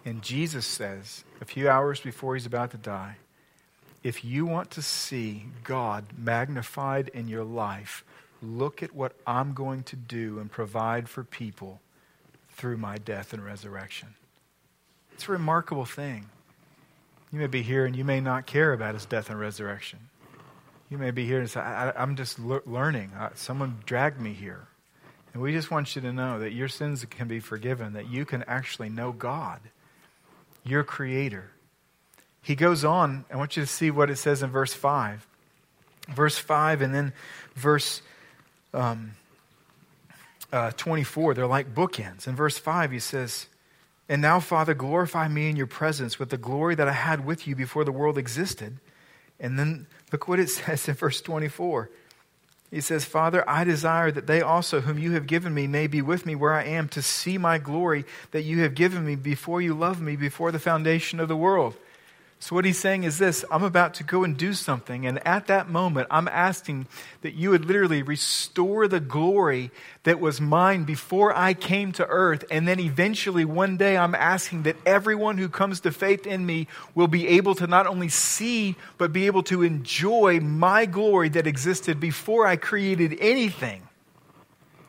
And 0.05 0.23
Jesus 0.23 0.67
says, 0.67 1.25
a 1.41 1.45
few 1.45 1.69
hours 1.69 2.01
before 2.01 2.35
he's 2.35 2.47
about 2.47 2.71
to 2.73 2.77
die, 2.77 3.17
if 4.05 4.23
you 4.23 4.45
want 4.45 4.71
to 4.73 4.83
see 4.83 5.47
God 5.65 6.05
magnified 6.17 7.09
in 7.09 7.27
your 7.27 7.43
life, 7.43 8.05
look 8.43 8.83
at 8.83 8.95
what 8.95 9.17
I'm 9.27 9.55
going 9.55 9.83
to 9.85 9.97
do 9.97 10.39
and 10.39 10.53
provide 10.53 11.09
for 11.09 11.25
people 11.25 11.81
through 12.51 12.77
my 12.77 12.99
death 12.99 13.33
and 13.33 13.43
resurrection. 13.43 14.15
It's 15.15 15.27
a 15.27 15.33
remarkable 15.33 15.87
thing. 15.87 16.27
You 17.33 17.39
may 17.39 17.47
be 17.47 17.63
here 17.63 17.87
and 17.87 17.97
you 17.97 18.05
may 18.05 18.21
not 18.21 18.47
care 18.47 18.75
about 18.75 18.95
his 18.95 19.07
death 19.07 19.31
and 19.31 19.41
resurrection. 19.41 19.99
You 20.91 20.99
may 20.99 21.11
be 21.11 21.25
here 21.25 21.41
and 21.41 21.51
say, 21.51 21.61
I, 21.61 22.03
am 22.03 22.15
just 22.15 22.39
le- 22.39 22.61
learning. 22.67 23.11
Uh, 23.19 23.31
someone 23.35 23.79
dragged 23.87 24.21
me 24.21 24.35
here. 24.35 24.69
And 25.33 25.43
we 25.43 25.53
just 25.53 25.71
want 25.71 25.97
you 25.97 26.03
to 26.03 26.13
know 26.13 26.39
that 26.39 26.53
your 26.53 26.69
sins 26.69 27.05
can 27.07 27.27
be 27.27 27.41
forgiven, 27.41 27.95
that 27.95 28.09
you 28.09 28.25
can 28.25 28.45
actually 28.45 28.91
know 28.91 29.11
God, 29.11 29.61
your 30.63 30.85
Creator. 30.85 31.51
He 32.45 32.55
goes 32.55 32.85
on, 32.85 33.25
I 33.33 33.37
want 33.37 33.57
you 33.57 33.63
to 33.63 33.67
see 33.67 33.91
what 33.91 34.11
it 34.11 34.17
says 34.17 34.43
in 34.43 34.51
verse 34.51 34.75
5. 34.75 35.27
Verse 36.11 36.37
5 36.37 36.83
and 36.83 36.95
then 36.95 37.15
verse 37.55 38.03
um, 38.75 39.13
uh, 40.53 40.71
24, 40.73 41.33
they're 41.33 41.47
like 41.47 41.75
bookends. 41.75 42.29
In 42.29 42.37
verse 42.37 42.59
5, 42.59 42.91
he 42.91 42.99
says, 42.99 43.47
And 44.11 44.21
now, 44.21 44.41
Father, 44.41 44.75
glorify 44.75 45.27
me 45.27 45.49
in 45.49 45.57
your 45.57 45.67
presence 45.67 46.19
with 46.19 46.29
the 46.29 46.37
glory 46.37 46.75
that 46.75 46.87
I 46.87 46.93
had 46.93 47.25
with 47.25 47.47
you 47.47 47.57
before 47.57 47.83
the 47.83 47.93
world 47.93 48.19
existed. 48.19 48.77
And 49.41 49.59
then 49.59 49.87
look 50.13 50.29
what 50.29 50.39
it 50.39 50.51
says 50.51 50.87
in 50.87 50.95
verse 50.97 51.23
24. 51.23 51.89
He 52.71 52.83
says, 52.83 53.07
Father, 53.07 53.49
I 53.49 53.65
desire 53.65 54.11
that 54.11 54.27
they 54.27 54.43
also, 54.43 54.83
whom 54.83 54.99
you 54.99 55.13
have 55.13 55.27
given 55.27 55.55
me, 55.55 55.67
may 55.67 55.87
be 55.87 56.03
with 56.03 56.27
me 56.27 56.35
where 56.35 56.53
I 56.53 56.65
am 56.65 56.89
to 56.91 57.01
see 57.01 57.39
my 57.39 57.57
glory 57.57 58.05
that 58.33 58.43
you 58.43 58.61
have 58.61 58.75
given 58.75 59.07
me 59.07 59.17
before 59.17 59.63
you 59.63 59.73
loved 59.73 60.03
me, 60.03 60.17
before 60.17 60.53
the 60.53 60.59
foundation 60.59 61.21
of 61.21 61.29
the 61.29 61.37
world. 61.37 61.75
So, 62.45 62.55
what 62.55 62.67
he's 62.67 62.79
saying 62.79 63.05
is 63.05 63.17
this 63.17 63.43
I'm 63.51 63.63
about 63.63 63.95
to 63.95 64.05
go 64.05 64.23
and 64.23 64.37
do 64.37 64.53
something, 64.53 65.07
and 65.07 65.27
at 65.27 65.47
that 65.47 65.71
moment, 65.71 66.09
I'm 66.11 66.29
asking 66.29 66.89
that 67.23 67.33
you 67.33 67.49
would 67.49 67.65
literally 67.65 68.03
restore 68.03 68.87
the 68.87 69.01
glory 69.01 69.71
that 70.03 70.21
was 70.21 70.43
mine 70.43 70.85
before 70.85 71.35
I 71.35 71.55
came 71.55 71.93
to 71.93 72.07
earth. 72.07 72.45
And 72.51 72.69
then 72.69 72.81
eventually, 72.81 73.47
one 73.47 73.79
day, 73.79 73.97
I'm 73.97 74.15
asking 74.15 74.65
that 74.65 74.77
everyone 74.85 75.39
who 75.39 75.49
comes 75.49 75.81
to 75.81 75.91
faith 75.91 76.27
in 76.27 76.45
me 76.45 76.69
will 76.95 77.09
be 77.09 77.29
able 77.29 77.55
to 77.55 77.67
not 77.67 77.87
only 77.87 78.11
see, 78.11 78.77
but 78.99 79.11
be 79.11 79.25
able 79.25 79.45
to 79.45 79.63
enjoy 79.63 80.39
my 80.41 80.85
glory 80.85 81.31
that 81.31 81.47
existed 81.47 81.99
before 81.99 82.47
I 82.47 82.57
created 82.57 83.17
anything. 83.23 83.89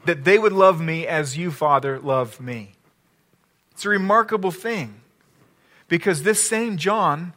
That 0.04 0.26
they 0.26 0.38
would 0.38 0.52
love 0.52 0.82
me 0.82 1.08
as 1.08 1.38
you, 1.38 1.52
Father, 1.52 2.02
love 2.02 2.42
me. 2.42 2.74
It's 3.72 3.86
a 3.86 3.90
remarkable 3.90 4.52
thing 4.52 4.96
because 5.88 6.24
this 6.24 6.46
same 6.46 6.76
John 6.76 7.32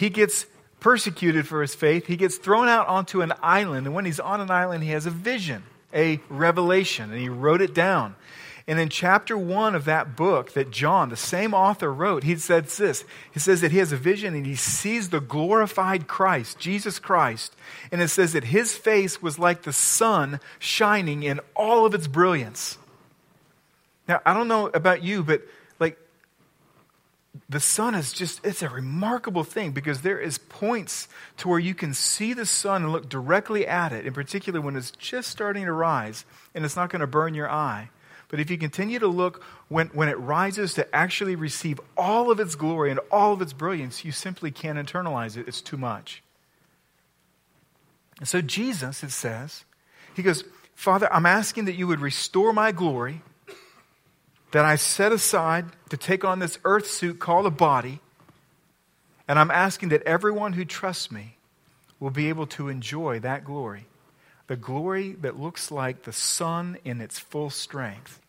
he 0.00 0.08
gets 0.08 0.46
persecuted 0.80 1.46
for 1.46 1.60
his 1.60 1.74
faith. 1.74 2.06
He 2.06 2.16
gets 2.16 2.38
thrown 2.38 2.68
out 2.68 2.88
onto 2.88 3.20
an 3.20 3.34
island. 3.42 3.86
And 3.86 3.94
when 3.94 4.06
he's 4.06 4.18
on 4.18 4.40
an 4.40 4.50
island, 4.50 4.82
he 4.82 4.90
has 4.90 5.04
a 5.04 5.10
vision, 5.10 5.62
a 5.92 6.20
revelation, 6.30 7.10
and 7.10 7.20
he 7.20 7.28
wrote 7.28 7.60
it 7.60 7.74
down. 7.74 8.16
And 8.66 8.80
in 8.80 8.88
chapter 8.88 9.36
one 9.36 9.74
of 9.74 9.84
that 9.84 10.16
book 10.16 10.54
that 10.54 10.70
John, 10.70 11.10
the 11.10 11.16
same 11.16 11.52
author, 11.52 11.92
wrote, 11.92 12.24
he 12.24 12.34
says 12.36 12.78
this. 12.78 13.04
He 13.30 13.40
says 13.40 13.60
that 13.60 13.72
he 13.72 13.78
has 13.78 13.92
a 13.92 13.96
vision 13.96 14.34
and 14.34 14.46
he 14.46 14.54
sees 14.54 15.10
the 15.10 15.20
glorified 15.20 16.08
Christ, 16.08 16.58
Jesus 16.58 16.98
Christ. 16.98 17.54
And 17.92 18.00
it 18.00 18.08
says 18.08 18.32
that 18.32 18.44
his 18.44 18.74
face 18.74 19.20
was 19.20 19.38
like 19.38 19.62
the 19.62 19.72
sun 19.72 20.40
shining 20.58 21.24
in 21.24 21.40
all 21.54 21.84
of 21.84 21.94
its 21.94 22.06
brilliance. 22.06 22.78
Now, 24.08 24.22
I 24.24 24.32
don't 24.32 24.48
know 24.48 24.68
about 24.68 25.02
you, 25.02 25.22
but 25.22 25.42
the 27.48 27.60
sun 27.60 27.94
is 27.94 28.12
just 28.12 28.44
it's 28.44 28.62
a 28.62 28.68
remarkable 28.68 29.44
thing 29.44 29.70
because 29.70 30.00
there 30.00 30.18
is 30.18 30.38
points 30.38 31.08
to 31.36 31.48
where 31.48 31.60
you 31.60 31.74
can 31.74 31.94
see 31.94 32.32
the 32.32 32.46
sun 32.46 32.82
and 32.82 32.92
look 32.92 33.08
directly 33.08 33.66
at 33.66 33.92
it 33.92 34.06
in 34.06 34.12
particular 34.12 34.60
when 34.60 34.76
it's 34.76 34.90
just 34.90 35.30
starting 35.30 35.64
to 35.64 35.72
rise 35.72 36.24
and 36.54 36.64
it's 36.64 36.76
not 36.76 36.90
going 36.90 37.00
to 37.00 37.06
burn 37.06 37.34
your 37.34 37.48
eye. 37.48 37.90
But 38.28 38.40
if 38.40 38.50
you 38.50 38.58
continue 38.58 38.98
to 39.00 39.08
look 39.08 39.42
when, 39.68 39.88
when 39.88 40.08
it 40.08 40.18
rises 40.18 40.74
to 40.74 40.94
actually 40.94 41.36
receive 41.36 41.80
all 41.96 42.30
of 42.30 42.38
its 42.40 42.54
glory 42.54 42.90
and 42.90 43.00
all 43.10 43.32
of 43.32 43.42
its 43.42 43.52
brilliance 43.52 44.04
you 44.04 44.10
simply 44.10 44.50
can't 44.50 44.78
internalize 44.78 45.36
it. 45.36 45.46
It's 45.46 45.60
too 45.60 45.76
much. 45.76 46.22
And 48.18 48.26
so 48.26 48.40
jesus 48.40 49.04
it 49.04 49.12
says 49.12 49.64
he 50.14 50.22
goes 50.22 50.44
father 50.74 51.10
i'm 51.12 51.26
asking 51.26 51.66
that 51.66 51.74
you 51.74 51.86
would 51.86 52.00
restore 52.00 52.52
my 52.52 52.72
glory 52.72 53.22
that 54.52 54.64
I 54.64 54.76
set 54.76 55.12
aside 55.12 55.66
to 55.90 55.96
take 55.96 56.24
on 56.24 56.38
this 56.38 56.58
earth 56.64 56.86
suit 56.86 57.18
called 57.18 57.46
a 57.46 57.50
body. 57.50 58.00
And 59.28 59.38
I'm 59.38 59.50
asking 59.50 59.90
that 59.90 60.02
everyone 60.02 60.54
who 60.54 60.64
trusts 60.64 61.10
me 61.10 61.36
will 62.00 62.10
be 62.10 62.28
able 62.28 62.46
to 62.46 62.68
enjoy 62.68 63.20
that 63.20 63.44
glory. 63.44 63.86
The 64.48 64.56
glory 64.56 65.12
that 65.20 65.38
looks 65.38 65.70
like 65.70 66.02
the 66.02 66.12
sun 66.12 66.78
in 66.84 67.00
its 67.00 67.18
full 67.18 67.50
strength. 67.50 68.20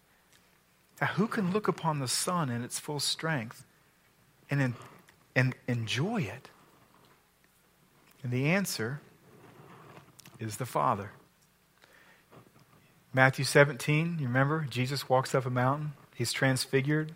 Now, 0.99 1.07
who 1.07 1.27
can 1.27 1.51
look 1.51 1.67
upon 1.67 1.99
the 1.99 2.07
sun 2.07 2.51
in 2.51 2.63
its 2.63 2.77
full 2.77 2.99
strength 2.99 3.65
and, 4.51 4.75
and 5.35 5.55
enjoy 5.67 6.21
it? 6.21 6.49
And 8.21 8.31
the 8.31 8.49
answer 8.49 9.01
is 10.39 10.57
the 10.57 10.67
Father. 10.67 11.11
Matthew 13.13 13.43
17, 13.43 14.17
you 14.19 14.27
remember? 14.27 14.67
Jesus 14.69 15.09
walks 15.09 15.33
up 15.33 15.47
a 15.47 15.49
mountain. 15.49 15.93
He's 16.21 16.31
transfigured, 16.31 17.13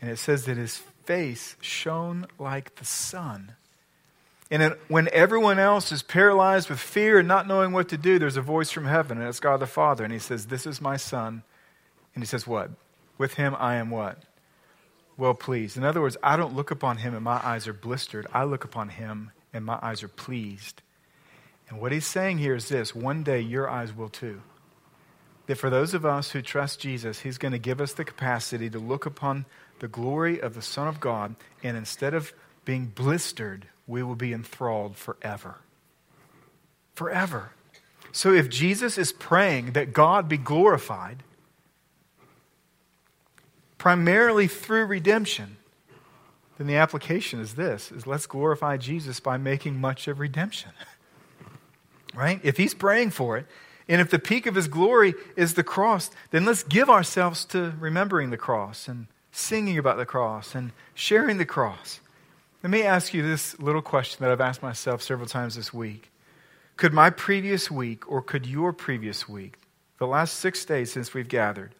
and 0.00 0.10
it 0.10 0.16
says 0.16 0.46
that 0.46 0.56
his 0.56 0.78
face 1.04 1.56
shone 1.60 2.26
like 2.38 2.76
the 2.76 2.86
sun. 2.86 3.52
And 4.50 4.76
when 4.88 5.10
everyone 5.12 5.58
else 5.58 5.92
is 5.92 6.02
paralyzed 6.02 6.70
with 6.70 6.80
fear 6.80 7.18
and 7.18 7.28
not 7.28 7.46
knowing 7.46 7.72
what 7.72 7.90
to 7.90 7.98
do, 7.98 8.18
there's 8.18 8.38
a 8.38 8.40
voice 8.40 8.70
from 8.70 8.86
heaven, 8.86 9.18
and 9.18 9.28
it's 9.28 9.40
God 9.40 9.60
the 9.60 9.66
Father. 9.66 10.04
And 10.04 10.12
he 10.14 10.18
says, 10.18 10.46
This 10.46 10.64
is 10.64 10.80
my 10.80 10.96
son. 10.96 11.42
And 12.14 12.24
he 12.24 12.26
says, 12.26 12.46
What? 12.46 12.70
With 13.18 13.34
him 13.34 13.54
I 13.58 13.74
am 13.74 13.90
what? 13.90 14.22
Well 15.18 15.34
pleased. 15.34 15.76
In 15.76 15.84
other 15.84 16.00
words, 16.00 16.16
I 16.22 16.38
don't 16.38 16.56
look 16.56 16.70
upon 16.70 16.96
him 16.96 17.14
and 17.14 17.22
my 17.22 17.46
eyes 17.46 17.68
are 17.68 17.74
blistered. 17.74 18.26
I 18.32 18.44
look 18.44 18.64
upon 18.64 18.88
him 18.88 19.32
and 19.52 19.66
my 19.66 19.78
eyes 19.82 20.02
are 20.02 20.08
pleased. 20.08 20.80
And 21.68 21.78
what 21.78 21.92
he's 21.92 22.06
saying 22.06 22.38
here 22.38 22.54
is 22.54 22.70
this 22.70 22.94
one 22.94 23.22
day 23.22 23.42
your 23.42 23.68
eyes 23.68 23.94
will 23.94 24.08
too 24.08 24.40
that 25.50 25.56
for 25.56 25.68
those 25.68 25.94
of 25.94 26.06
us 26.06 26.30
who 26.30 26.40
trust 26.40 26.78
Jesus, 26.78 27.18
He's 27.18 27.36
going 27.36 27.50
to 27.50 27.58
give 27.58 27.80
us 27.80 27.92
the 27.92 28.04
capacity 28.04 28.70
to 28.70 28.78
look 28.78 29.04
upon 29.04 29.46
the 29.80 29.88
glory 29.88 30.40
of 30.40 30.54
the 30.54 30.62
Son 30.62 30.86
of 30.86 31.00
God, 31.00 31.34
and 31.60 31.76
instead 31.76 32.14
of 32.14 32.32
being 32.64 32.86
blistered, 32.86 33.66
we 33.88 34.00
will 34.04 34.14
be 34.14 34.32
enthralled 34.32 34.96
forever. 34.96 35.56
Forever. 36.94 37.50
So 38.12 38.32
if 38.32 38.48
Jesus 38.48 38.96
is 38.96 39.10
praying 39.10 39.72
that 39.72 39.92
God 39.92 40.28
be 40.28 40.36
glorified, 40.36 41.24
primarily 43.76 44.46
through 44.46 44.84
redemption, 44.84 45.56
then 46.58 46.68
the 46.68 46.76
application 46.76 47.40
is 47.40 47.54
this 47.54 47.90
is 47.90 48.06
let's 48.06 48.26
glorify 48.26 48.76
Jesus 48.76 49.18
by 49.18 49.36
making 49.36 49.80
much 49.80 50.06
of 50.06 50.20
redemption. 50.20 50.70
right? 52.14 52.38
If 52.44 52.56
he's 52.56 52.72
praying 52.72 53.10
for 53.10 53.36
it, 53.36 53.46
and 53.90 54.00
if 54.00 54.08
the 54.08 54.20
peak 54.20 54.46
of 54.46 54.54
his 54.54 54.68
glory 54.68 55.14
is 55.34 55.54
the 55.54 55.64
cross, 55.64 56.12
then 56.30 56.44
let's 56.44 56.62
give 56.62 56.88
ourselves 56.88 57.44
to 57.46 57.74
remembering 57.80 58.30
the 58.30 58.36
cross 58.36 58.86
and 58.86 59.08
singing 59.32 59.78
about 59.78 59.96
the 59.96 60.06
cross 60.06 60.54
and 60.54 60.70
sharing 60.94 61.38
the 61.38 61.44
cross. 61.44 61.98
Let 62.62 62.70
me 62.70 62.84
ask 62.84 63.12
you 63.12 63.22
this 63.22 63.58
little 63.58 63.82
question 63.82 64.22
that 64.22 64.30
I've 64.30 64.40
asked 64.40 64.62
myself 64.62 65.02
several 65.02 65.26
times 65.26 65.56
this 65.56 65.74
week. 65.74 66.12
Could 66.76 66.92
my 66.92 67.10
previous 67.10 67.68
week 67.68 68.08
or 68.08 68.22
could 68.22 68.46
your 68.46 68.72
previous 68.72 69.28
week, 69.28 69.58
the 69.98 70.06
last 70.06 70.38
six 70.38 70.64
days 70.64 70.92
since 70.92 71.12
we've 71.12 71.28
gathered, 71.28 71.74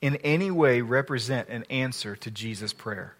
in 0.00 0.16
any 0.16 0.52
way 0.52 0.82
represent 0.82 1.48
an 1.48 1.64
answer 1.68 2.14
to 2.14 2.30
Jesus' 2.30 2.72
prayer? 2.72 3.16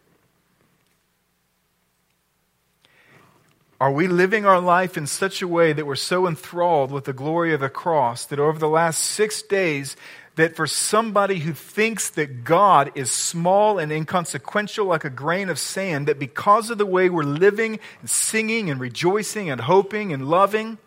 Are 3.79 3.93
we 3.93 4.07
living 4.07 4.47
our 4.47 4.61
life 4.61 4.97
in 4.97 5.07
such 5.07 5.43
a 5.43 5.49
way 5.49 5.73
that 5.75 5.87
we're 5.87 5.97
so 5.97 6.27
enthralled 6.27 6.91
with 6.91 7.05
the 7.05 7.13
glory 7.13 7.53
of 7.53 7.61
the 7.61 7.69
cross 7.69 8.25
that 8.27 8.41
over 8.41 8.59
the 8.59 8.69
last 8.69 8.99
six 9.03 9.43
days, 9.43 9.97
that 10.37 10.57
for 10.57 10.67
somebody 10.67 11.41
who 11.41 11.53
thinks 11.53 12.09
that 12.11 12.45
God 12.45 12.91
is 12.95 13.11
small 13.11 13.79
and 13.79 13.93
inconsequential 13.93 14.87
like 14.87 15.05
a 15.05 15.11
grain 15.11 15.51
of 15.51 15.59
sand, 15.59 16.09
that 16.09 16.19
because 16.19 16.71
of 16.71 16.79
the 16.79 16.87
way 16.87 17.11
we're 17.11 17.23
living 17.23 17.79
and 18.01 18.09
singing 18.09 18.71
and 18.71 18.81
rejoicing 18.81 19.51
and 19.51 19.61
hoping 19.61 20.13
and 20.13 20.29
loving, 20.29 20.79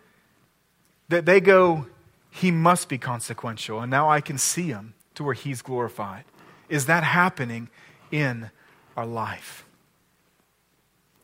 that 1.08 1.26
they 1.26 1.40
go, 1.40 1.86
He 2.30 2.50
must 2.50 2.88
be 2.88 2.98
consequential, 2.98 3.80
and 3.80 3.90
now 3.90 4.08
I 4.08 4.20
can 4.20 4.38
see 4.38 4.68
Him 4.68 4.94
to 5.14 5.22
where 5.22 5.34
He's 5.34 5.62
glorified. 5.62 6.24
Is 6.68 6.86
that 6.86 7.04
happening 7.04 7.68
in 8.10 8.50
our 8.96 9.06
life? 9.06 9.64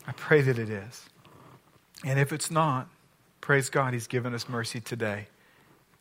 I 0.06 0.12
pray 0.12 0.42
that 0.42 0.58
it 0.58 0.70
is. 0.70 1.08
And 2.06 2.20
if 2.20 2.32
it's 2.32 2.52
not, 2.52 2.88
praise 3.40 3.68
God, 3.68 3.92
He's 3.92 4.06
given 4.06 4.32
us 4.32 4.48
mercy 4.48 4.78
today. 4.80 5.26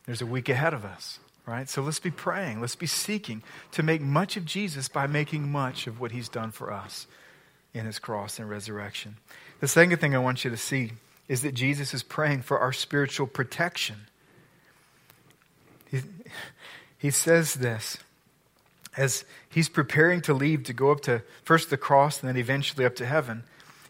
There's 0.05 0.21
a 0.21 0.25
week 0.27 0.49
ahead 0.49 0.75
of 0.75 0.85
us, 0.85 1.17
right? 1.47 1.67
So 1.67 1.81
let's 1.81 1.99
be 1.99 2.11
praying, 2.11 2.61
let's 2.61 2.75
be 2.75 2.85
seeking 2.85 3.41
to 3.71 3.81
make 3.81 4.01
much 4.01 4.37
of 4.37 4.45
Jesus 4.45 4.87
by 4.87 5.07
making 5.07 5.51
much 5.51 5.87
of 5.87 5.99
what 5.99 6.11
He's 6.11 6.29
done 6.29 6.51
for 6.51 6.71
us 6.71 7.07
in 7.73 7.87
His 7.87 7.97
cross 7.97 8.37
and 8.37 8.47
resurrection. 8.47 9.17
The 9.61 9.67
second 9.67 9.97
thing 9.97 10.13
I 10.15 10.19
want 10.19 10.45
you 10.45 10.51
to 10.51 10.57
see 10.57 10.91
is 11.27 11.41
that 11.41 11.55
Jesus 11.55 11.91
is 11.91 12.03
praying 12.03 12.43
for 12.43 12.59
our 12.59 12.71
spiritual 12.71 13.25
protection. 13.25 13.95
He, 15.89 16.01
he 16.99 17.09
says 17.09 17.55
this 17.55 17.97
as 18.95 19.25
he's 19.49 19.69
preparing 19.69 20.21
to 20.21 20.35
leave 20.35 20.63
to 20.65 20.73
go 20.73 20.91
up 20.91 21.01
to 21.01 21.23
first 21.43 21.71
the 21.71 21.77
cross 21.77 22.21
and 22.21 22.29
then 22.29 22.37
eventually 22.37 22.85
up 22.85 22.95
to 22.97 23.07
heaven. 23.07 23.43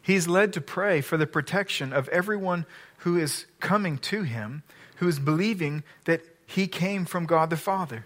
He's 0.05 0.27
led 0.27 0.53
to 0.53 0.61
pray 0.61 1.01
for 1.01 1.17
the 1.17 1.25
protection 1.25 1.91
of 1.91 2.07
everyone 2.09 2.67
who 2.99 3.17
is 3.17 3.47
coming 3.59 3.97
to 3.97 4.21
him, 4.21 4.61
who 4.97 5.07
is 5.07 5.17
believing 5.17 5.81
that 6.03 6.21
he 6.45 6.67
came 6.67 7.05
from 7.05 7.25
God 7.25 7.49
the 7.49 7.57
Father. 7.57 8.05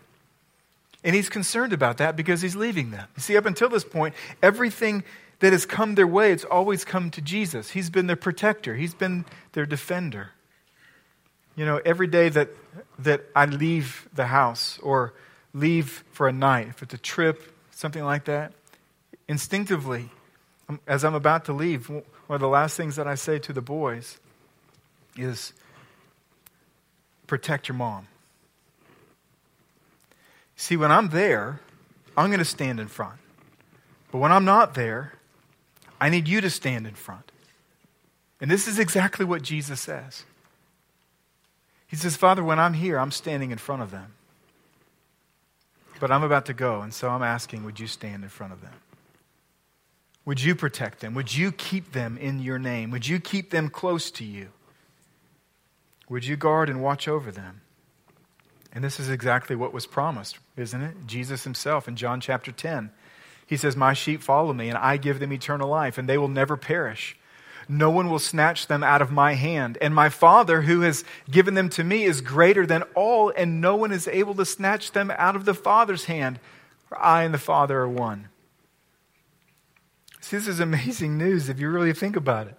And 1.03 1.13
he's 1.13 1.27
concerned 1.27 1.73
about 1.73 1.97
that 1.97 2.15
because 2.15 2.41
he's 2.41 2.55
leaving 2.55 2.91
them. 2.91 3.09
You 3.17 3.21
see, 3.21 3.35
up 3.35 3.45
until 3.45 3.67
this 3.67 3.83
point, 3.83 4.15
everything 4.41 5.03
that 5.39 5.51
has 5.51 5.65
come 5.65 5.95
their 5.95 6.07
way, 6.07 6.31
it's 6.31 6.45
always 6.45 6.85
come 6.85 7.11
to 7.11 7.21
Jesus. 7.21 7.71
He's 7.71 7.89
been 7.89 8.07
their 8.07 8.15
protector, 8.15 8.75
He's 8.75 8.93
been 8.93 9.25
their 9.51 9.65
defender. 9.65 10.29
You 11.57 11.65
know, 11.65 11.81
every 11.83 12.07
day 12.07 12.29
that, 12.29 12.47
that 12.99 13.25
I 13.35 13.43
leave 13.43 14.07
the 14.13 14.27
house 14.27 14.79
or 14.81 15.13
leave 15.53 16.05
for 16.13 16.29
a 16.29 16.31
night, 16.31 16.69
if 16.69 16.81
it's 16.81 16.93
a 16.93 16.97
trip, 16.97 17.53
something 17.71 18.05
like 18.05 18.23
that, 18.23 18.53
instinctively, 19.27 20.11
as 20.87 21.03
I'm 21.03 21.15
about 21.15 21.45
to 21.45 21.53
leave, 21.53 21.89
one 21.89 22.03
of 22.29 22.41
the 22.41 22.47
last 22.47 22.77
things 22.77 22.95
that 22.97 23.07
I 23.07 23.15
say 23.15 23.39
to 23.39 23.53
the 23.53 23.61
boys 23.61 24.19
is 25.17 25.53
protect 27.27 27.67
your 27.67 27.75
mom. 27.75 28.07
See, 30.55 30.77
when 30.77 30.91
I'm 30.91 31.09
there, 31.09 31.61
I'm 32.17 32.27
going 32.27 32.39
to 32.39 32.45
stand 32.45 32.79
in 32.79 32.87
front. 32.87 33.19
But 34.11 34.17
when 34.17 34.31
I'm 34.31 34.45
not 34.45 34.73
there, 34.73 35.13
I 36.01 36.09
need 36.09 36.27
you 36.27 36.41
to 36.41 36.49
stand 36.49 36.85
in 36.85 36.95
front. 36.95 37.31
And 38.41 38.49
this 38.49 38.67
is 38.67 38.79
exactly 38.79 39.25
what 39.25 39.41
Jesus 39.41 39.79
says. 39.79 40.23
He 41.87 41.95
says, 41.95 42.15
Father, 42.15 42.43
when 42.43 42.59
I'm 42.59 42.73
here, 42.73 42.99
I'm 42.99 43.11
standing 43.11 43.51
in 43.51 43.57
front 43.57 43.81
of 43.81 43.91
them. 43.91 44.13
But 45.99 46.11
I'm 46.11 46.23
about 46.23 46.45
to 46.45 46.53
go, 46.53 46.81
and 46.81 46.93
so 46.93 47.09
I'm 47.09 47.23
asking, 47.23 47.63
would 47.65 47.79
you 47.79 47.87
stand 47.87 48.23
in 48.23 48.29
front 48.29 48.53
of 48.53 48.61
them? 48.61 48.73
Would 50.25 50.41
you 50.41 50.55
protect 50.55 50.99
them? 50.99 51.13
Would 51.15 51.35
you 51.35 51.51
keep 51.51 51.91
them 51.91 52.17
in 52.17 52.39
your 52.39 52.59
name? 52.59 52.91
Would 52.91 53.07
you 53.07 53.19
keep 53.19 53.49
them 53.49 53.69
close 53.69 54.11
to 54.11 54.23
you? 54.23 54.49
Would 56.07 56.25
you 56.25 56.35
guard 56.35 56.69
and 56.69 56.81
watch 56.81 57.07
over 57.07 57.31
them? 57.31 57.61
And 58.71 58.83
this 58.83 58.99
is 58.99 59.09
exactly 59.09 59.55
what 59.55 59.73
was 59.73 59.87
promised, 59.87 60.37
isn't 60.55 60.81
it? 60.81 60.95
Jesus 61.07 61.43
himself 61.43 61.87
in 61.87 61.95
John 61.95 62.21
chapter 62.21 62.51
10 62.51 62.91
he 63.49 63.57
says, 63.57 63.75
My 63.75 63.93
sheep 63.93 64.21
follow 64.21 64.53
me, 64.53 64.69
and 64.69 64.77
I 64.77 64.97
give 64.97 65.19
them 65.19 65.33
eternal 65.33 65.67
life, 65.67 65.97
and 65.97 66.07
they 66.07 66.19
will 66.19 66.27
never 66.27 66.55
perish. 66.55 67.17
No 67.67 67.89
one 67.89 68.07
will 68.07 68.19
snatch 68.19 68.67
them 68.67 68.83
out 68.83 69.01
of 69.01 69.11
my 69.11 69.33
hand. 69.33 69.75
And 69.81 69.93
my 69.93 70.09
Father, 70.09 70.61
who 70.61 70.81
has 70.81 71.03
given 71.31 71.55
them 71.55 71.67
to 71.69 71.83
me, 71.83 72.03
is 72.03 72.21
greater 72.21 72.67
than 72.67 72.83
all, 72.93 73.33
and 73.35 73.59
no 73.59 73.75
one 73.75 73.91
is 73.91 74.07
able 74.07 74.35
to 74.35 74.45
snatch 74.45 74.91
them 74.91 75.11
out 75.17 75.35
of 75.35 75.45
the 75.45 75.55
Father's 75.55 76.05
hand. 76.05 76.39
For 76.85 77.01
I 77.01 77.23
and 77.23 77.33
the 77.33 77.39
Father 77.39 77.79
are 77.79 77.89
one. 77.89 78.29
This 80.29 80.47
is 80.47 80.59
amazing 80.59 81.17
news 81.17 81.49
if 81.49 81.59
you 81.59 81.69
really 81.69 81.93
think 81.93 82.15
about 82.15 82.47
it. 82.47 82.55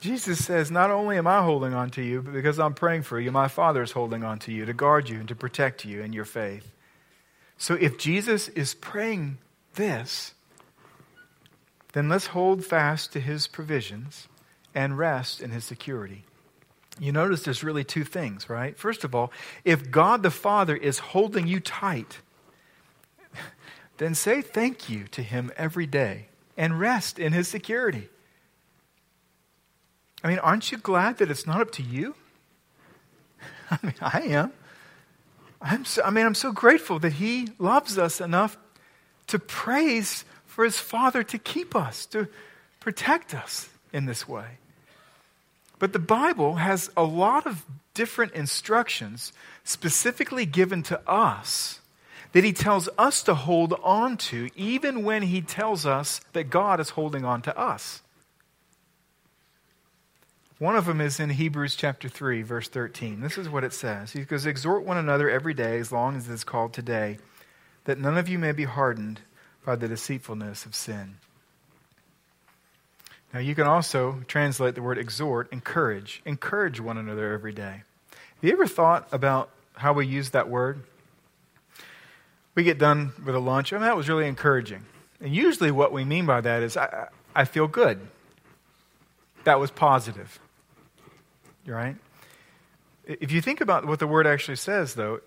Jesus 0.00 0.44
says, 0.44 0.70
Not 0.70 0.90
only 0.90 1.16
am 1.16 1.26
I 1.26 1.42
holding 1.42 1.74
on 1.74 1.90
to 1.90 2.02
you, 2.02 2.22
but 2.22 2.32
because 2.32 2.58
I'm 2.58 2.74
praying 2.74 3.02
for 3.02 3.20
you, 3.20 3.30
my 3.30 3.48
Father 3.48 3.82
is 3.82 3.92
holding 3.92 4.24
on 4.24 4.38
to 4.40 4.52
you 4.52 4.64
to 4.64 4.72
guard 4.72 5.08
you 5.08 5.18
and 5.18 5.28
to 5.28 5.34
protect 5.34 5.84
you 5.84 6.02
in 6.02 6.12
your 6.12 6.24
faith. 6.24 6.72
So 7.56 7.74
if 7.74 7.98
Jesus 7.98 8.48
is 8.48 8.74
praying 8.74 9.38
this, 9.74 10.34
then 11.92 12.08
let's 12.08 12.28
hold 12.28 12.64
fast 12.64 13.12
to 13.12 13.20
his 13.20 13.46
provisions 13.46 14.28
and 14.74 14.98
rest 14.98 15.40
in 15.40 15.50
his 15.50 15.64
security. 15.64 16.24
You 17.00 17.12
notice 17.12 17.44
there's 17.44 17.64
really 17.64 17.84
two 17.84 18.04
things, 18.04 18.48
right? 18.48 18.76
First 18.76 19.04
of 19.04 19.14
all, 19.14 19.32
if 19.64 19.90
God 19.90 20.22
the 20.22 20.30
Father 20.30 20.76
is 20.76 20.98
holding 20.98 21.46
you 21.46 21.60
tight, 21.60 22.18
then 23.98 24.14
say 24.14 24.42
thank 24.42 24.88
you 24.88 25.04
to 25.08 25.22
him 25.22 25.52
every 25.56 25.86
day 25.86 26.28
and 26.58 26.78
rest 26.78 27.18
in 27.18 27.32
his 27.32 27.48
security. 27.48 28.08
I 30.22 30.28
mean, 30.28 30.40
aren't 30.40 30.70
you 30.72 30.78
glad 30.78 31.18
that 31.18 31.30
it's 31.30 31.46
not 31.46 31.60
up 31.60 31.70
to 31.72 31.82
you? 31.82 32.16
I 33.70 33.78
mean, 33.82 33.94
I 34.00 34.20
am. 34.22 34.52
I'm 35.62 35.84
so, 35.84 36.02
I 36.02 36.10
mean, 36.10 36.26
I'm 36.26 36.34
so 36.34 36.52
grateful 36.52 36.98
that 36.98 37.14
he 37.14 37.48
loves 37.58 37.96
us 37.96 38.20
enough 38.20 38.58
to 39.28 39.38
praise 39.38 40.24
for 40.46 40.64
his 40.64 40.78
Father 40.78 41.22
to 41.22 41.38
keep 41.38 41.76
us, 41.76 42.04
to 42.06 42.28
protect 42.80 43.34
us 43.34 43.68
in 43.92 44.06
this 44.06 44.26
way. 44.28 44.58
But 45.78 45.92
the 45.92 45.98
Bible 46.00 46.56
has 46.56 46.90
a 46.96 47.04
lot 47.04 47.46
of 47.46 47.64
different 47.94 48.32
instructions 48.32 49.32
specifically 49.62 50.46
given 50.46 50.82
to 50.84 51.00
us 51.08 51.80
that 52.32 52.44
he 52.44 52.52
tells 52.52 52.88
us 52.98 53.22
to 53.22 53.34
hold 53.34 53.74
on 53.82 54.16
to, 54.16 54.50
even 54.54 55.04
when 55.04 55.22
he 55.22 55.40
tells 55.40 55.86
us 55.86 56.20
that 56.32 56.50
God 56.50 56.80
is 56.80 56.90
holding 56.90 57.24
on 57.24 57.42
to 57.42 57.58
us. 57.58 58.02
One 60.58 60.76
of 60.76 60.86
them 60.86 61.00
is 61.00 61.20
in 61.20 61.30
Hebrews 61.30 61.76
chapter 61.76 62.08
3, 62.08 62.42
verse 62.42 62.68
13. 62.68 63.20
This 63.20 63.38
is 63.38 63.48
what 63.48 63.64
it 63.64 63.72
says. 63.72 64.12
He 64.12 64.24
goes, 64.24 64.44
Exhort 64.44 64.84
one 64.84 64.96
another 64.96 65.30
every 65.30 65.54
day, 65.54 65.78
as 65.78 65.92
long 65.92 66.16
as 66.16 66.28
it 66.28 66.32
is 66.32 66.44
called 66.44 66.72
today 66.72 67.18
that 67.88 67.98
none 67.98 68.18
of 68.18 68.28
you 68.28 68.38
may 68.38 68.52
be 68.52 68.64
hardened 68.64 69.18
by 69.64 69.74
the 69.74 69.88
deceitfulness 69.88 70.66
of 70.66 70.74
sin. 70.74 71.16
Now, 73.32 73.40
you 73.40 73.54
can 73.54 73.66
also 73.66 74.20
translate 74.26 74.74
the 74.74 74.82
word 74.82 74.98
exhort, 74.98 75.50
encourage. 75.50 76.20
Encourage 76.26 76.80
one 76.80 76.98
another 76.98 77.32
every 77.32 77.52
day. 77.52 77.82
Have 78.10 78.42
you 78.42 78.52
ever 78.52 78.66
thought 78.66 79.08
about 79.10 79.48
how 79.72 79.94
we 79.94 80.06
use 80.06 80.30
that 80.30 80.50
word? 80.50 80.82
We 82.58 82.64
get 82.64 82.78
done 82.78 83.12
with 83.24 83.36
a 83.36 83.38
lunch. 83.38 83.72
I 83.72 83.76
mean, 83.76 83.84
that 83.84 83.96
was 83.96 84.08
really 84.08 84.26
encouraging. 84.26 84.84
And 85.20 85.32
usually, 85.32 85.70
what 85.70 85.92
we 85.92 86.02
mean 86.04 86.26
by 86.26 86.40
that 86.40 86.64
is, 86.64 86.76
I, 86.76 87.06
I 87.32 87.44
feel 87.44 87.68
good. 87.68 88.00
That 89.44 89.60
was 89.60 89.70
positive. 89.70 90.40
Right? 91.64 91.94
If 93.06 93.30
you 93.30 93.40
think 93.40 93.60
about 93.60 93.86
what 93.86 94.00
the 94.00 94.08
word 94.08 94.26
actually 94.26 94.56
says, 94.56 94.94
though, 94.94 95.20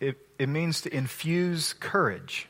it, 0.00 0.16
it 0.38 0.48
means 0.48 0.80
to 0.80 0.96
infuse 0.96 1.74
courage. 1.74 2.48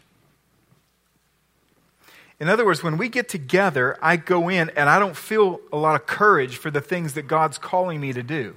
In 2.38 2.48
other 2.48 2.64
words, 2.64 2.81
when 2.81 2.96
we 2.96 3.09
get 3.09 3.29
together, 3.29 3.98
I 4.01 4.14
go 4.14 4.48
in 4.48 4.70
and 4.77 4.88
I 4.88 5.01
don't 5.01 5.16
feel 5.16 5.61
a 5.72 5.77
lot 5.77 6.01
of 6.01 6.07
courage 6.07 6.59
for 6.59 6.70
the 6.70 6.81
things 6.81 7.14
that 7.14 7.22
God's 7.22 7.59
calling 7.59 8.01
me 8.01 8.12
to 8.12 8.22
do. 8.22 8.55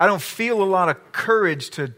I 0.00 0.06
don't 0.06 0.22
feel 0.22 0.60
a 0.60 0.64
lot 0.64 0.88
of 0.88 1.12
courage 1.12 1.70
to 1.70 1.94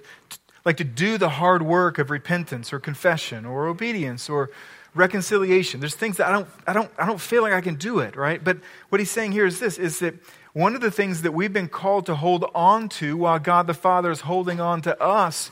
like 0.64 0.76
to 0.76 0.84
do 0.84 1.18
the 1.18 1.28
hard 1.28 1.62
work 1.62 1.98
of 1.98 2.10
repentance 2.10 2.72
or 2.72 2.78
confession 2.78 3.44
or 3.44 3.66
obedience 3.66 4.28
or 4.28 4.50
reconciliation. 4.94 5.80
There's 5.80 5.94
things 5.94 6.18
that 6.18 6.28
I 6.28 6.32
don't, 6.32 6.48
I 6.66 6.72
don't, 6.72 6.90
I 6.98 7.06
don't 7.06 7.20
feel 7.20 7.42
like 7.42 7.52
I 7.52 7.60
can 7.60 7.76
do 7.76 7.98
it, 8.00 8.14
right? 8.16 8.42
But 8.42 8.58
what 8.88 9.00
he's 9.00 9.10
saying 9.10 9.32
here 9.32 9.46
is 9.46 9.58
this, 9.58 9.78
is 9.78 9.98
that 10.00 10.14
one 10.52 10.74
of 10.74 10.80
the 10.80 10.90
things 10.90 11.22
that 11.22 11.32
we've 11.32 11.52
been 11.52 11.68
called 11.68 12.06
to 12.06 12.14
hold 12.14 12.44
on 12.54 12.88
to 12.90 13.16
while 13.16 13.38
God 13.38 13.66
the 13.66 13.74
Father 13.74 14.10
is 14.10 14.22
holding 14.22 14.60
on 14.60 14.82
to 14.82 15.00
us 15.02 15.50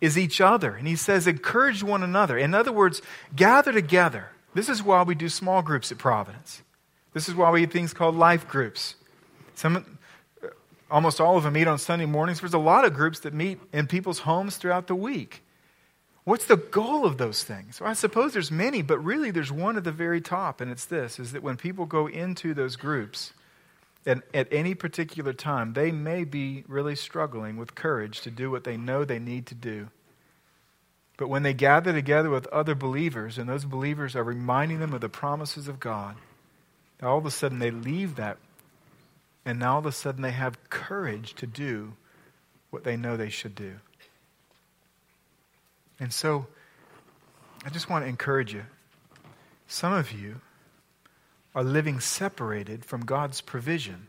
is 0.00 0.16
each 0.16 0.40
other. 0.40 0.74
And 0.74 0.88
he 0.88 0.96
says, 0.96 1.26
encourage 1.26 1.82
one 1.82 2.02
another. 2.02 2.38
In 2.38 2.54
other 2.54 2.72
words, 2.72 3.02
gather 3.36 3.72
together. 3.72 4.30
This 4.54 4.68
is 4.68 4.82
why 4.82 5.02
we 5.02 5.14
do 5.14 5.28
small 5.28 5.60
groups 5.60 5.92
at 5.92 5.98
Providence. 5.98 6.62
This 7.12 7.28
is 7.28 7.34
why 7.34 7.50
we 7.50 7.62
have 7.62 7.70
things 7.70 7.92
called 7.92 8.14
life 8.14 8.48
groups. 8.48 8.94
Some, 9.54 9.97
almost 10.90 11.20
all 11.20 11.36
of 11.36 11.44
them 11.44 11.54
meet 11.54 11.66
on 11.66 11.78
Sunday 11.78 12.06
mornings. 12.06 12.40
There's 12.40 12.54
a 12.54 12.58
lot 12.58 12.84
of 12.84 12.94
groups 12.94 13.20
that 13.20 13.34
meet 13.34 13.60
in 13.72 13.86
people's 13.86 14.20
homes 14.20 14.56
throughout 14.56 14.86
the 14.86 14.94
week. 14.94 15.42
What's 16.24 16.44
the 16.44 16.56
goal 16.58 17.06
of 17.06 17.16
those 17.16 17.42
things? 17.42 17.80
Well, 17.80 17.88
I 17.88 17.94
suppose 17.94 18.34
there's 18.34 18.50
many, 18.50 18.82
but 18.82 18.98
really 18.98 19.30
there's 19.30 19.50
one 19.50 19.78
at 19.78 19.84
the 19.84 19.92
very 19.92 20.20
top, 20.20 20.60
and 20.60 20.70
it's 20.70 20.84
this 20.84 21.18
is 21.18 21.32
that 21.32 21.42
when 21.42 21.56
people 21.56 21.86
go 21.86 22.06
into 22.06 22.52
those 22.52 22.76
groups, 22.76 23.32
and 24.04 24.22
at 24.34 24.48
any 24.52 24.74
particular 24.74 25.32
time, 25.32 25.72
they 25.72 25.90
may 25.90 26.24
be 26.24 26.64
really 26.68 26.96
struggling 26.96 27.56
with 27.56 27.74
courage 27.74 28.20
to 28.22 28.30
do 28.30 28.50
what 28.50 28.64
they 28.64 28.76
know 28.76 29.04
they 29.04 29.18
need 29.18 29.46
to 29.46 29.54
do. 29.54 29.88
But 31.16 31.28
when 31.28 31.42
they 31.42 31.52
gather 31.52 31.92
together 31.92 32.30
with 32.30 32.46
other 32.48 32.74
believers, 32.74 33.38
and 33.38 33.48
those 33.48 33.64
believers 33.64 34.14
are 34.14 34.22
reminding 34.22 34.80
them 34.80 34.92
of 34.92 35.00
the 35.00 35.08
promises 35.08 35.66
of 35.66 35.80
God, 35.80 36.16
all 37.02 37.18
of 37.18 37.26
a 37.26 37.30
sudden 37.30 37.58
they 37.58 37.70
leave 37.70 38.16
that, 38.16 38.38
and 39.48 39.58
now 39.58 39.74
all 39.74 39.78
of 39.78 39.86
a 39.86 39.92
sudden 39.92 40.20
they 40.20 40.32
have 40.32 40.68
courage 40.68 41.34
to 41.34 41.46
do 41.46 41.94
what 42.70 42.84
they 42.84 42.96
know 42.96 43.16
they 43.16 43.30
should 43.30 43.54
do. 43.54 43.76
And 45.98 46.12
so, 46.12 46.46
I 47.64 47.70
just 47.70 47.88
want 47.88 48.04
to 48.04 48.08
encourage 48.08 48.52
you. 48.52 48.64
Some 49.66 49.94
of 49.94 50.12
you 50.12 50.42
are 51.54 51.64
living 51.64 51.98
separated 51.98 52.84
from 52.84 53.00
God's 53.06 53.40
provision. 53.40 54.06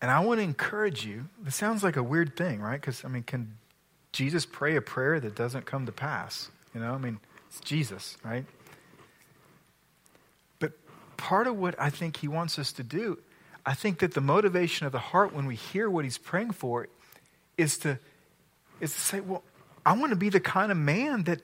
And 0.00 0.10
I 0.10 0.20
want 0.20 0.38
to 0.38 0.44
encourage 0.44 1.04
you. 1.04 1.26
This 1.40 1.56
sounds 1.56 1.84
like 1.84 1.96
a 1.96 2.02
weird 2.02 2.34
thing, 2.34 2.60
right? 2.60 2.80
Because, 2.80 3.04
I 3.04 3.08
mean, 3.08 3.24
can 3.24 3.58
Jesus 4.12 4.46
pray 4.46 4.74
a 4.76 4.80
prayer 4.80 5.20
that 5.20 5.34
doesn't 5.34 5.66
come 5.66 5.84
to 5.84 5.92
pass? 5.92 6.50
You 6.74 6.80
know, 6.80 6.94
I 6.94 6.98
mean, 6.98 7.20
it's 7.48 7.60
Jesus, 7.60 8.16
right? 8.24 8.46
Part 11.20 11.46
of 11.46 11.56
what 11.56 11.74
I 11.78 11.90
think 11.90 12.16
he 12.16 12.28
wants 12.28 12.58
us 12.58 12.72
to 12.72 12.82
do, 12.82 13.18
I 13.66 13.74
think 13.74 13.98
that 13.98 14.14
the 14.14 14.22
motivation 14.22 14.86
of 14.86 14.92
the 14.92 14.98
heart 14.98 15.34
when 15.34 15.44
we 15.44 15.54
hear 15.54 15.90
what 15.90 16.04
he's 16.04 16.16
praying 16.16 16.52
for 16.52 16.88
is 17.58 17.76
to, 17.78 17.98
is 18.80 18.94
to 18.94 19.00
say, 19.00 19.20
well, 19.20 19.42
I 19.84 19.92
want 19.92 20.10
to 20.10 20.16
be 20.16 20.30
the 20.30 20.40
kind 20.40 20.72
of 20.72 20.78
man 20.78 21.24
that 21.24 21.42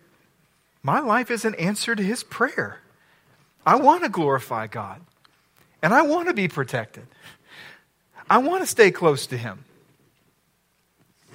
my 0.83 1.01
life 1.01 1.31
is 1.31 1.45
an 1.45 1.55
answer 1.57 1.95
to 1.95 2.03
his 2.03 2.25
prayer. 2.25 2.81
I 3.67 3.77
want 3.77 4.03
to 4.05 4.09
glorify 4.09 4.67
God. 4.67 5.03
And 5.83 5.93
I 5.93 6.03
want 6.03 6.29
to 6.29 6.35
be 6.35 6.49
protected. 6.49 7.07
I 8.31 8.39
want 8.39 8.63
to 8.63 8.67
stay 8.67 8.91
close 8.91 9.27
to 9.27 9.37
Him. 9.37 9.65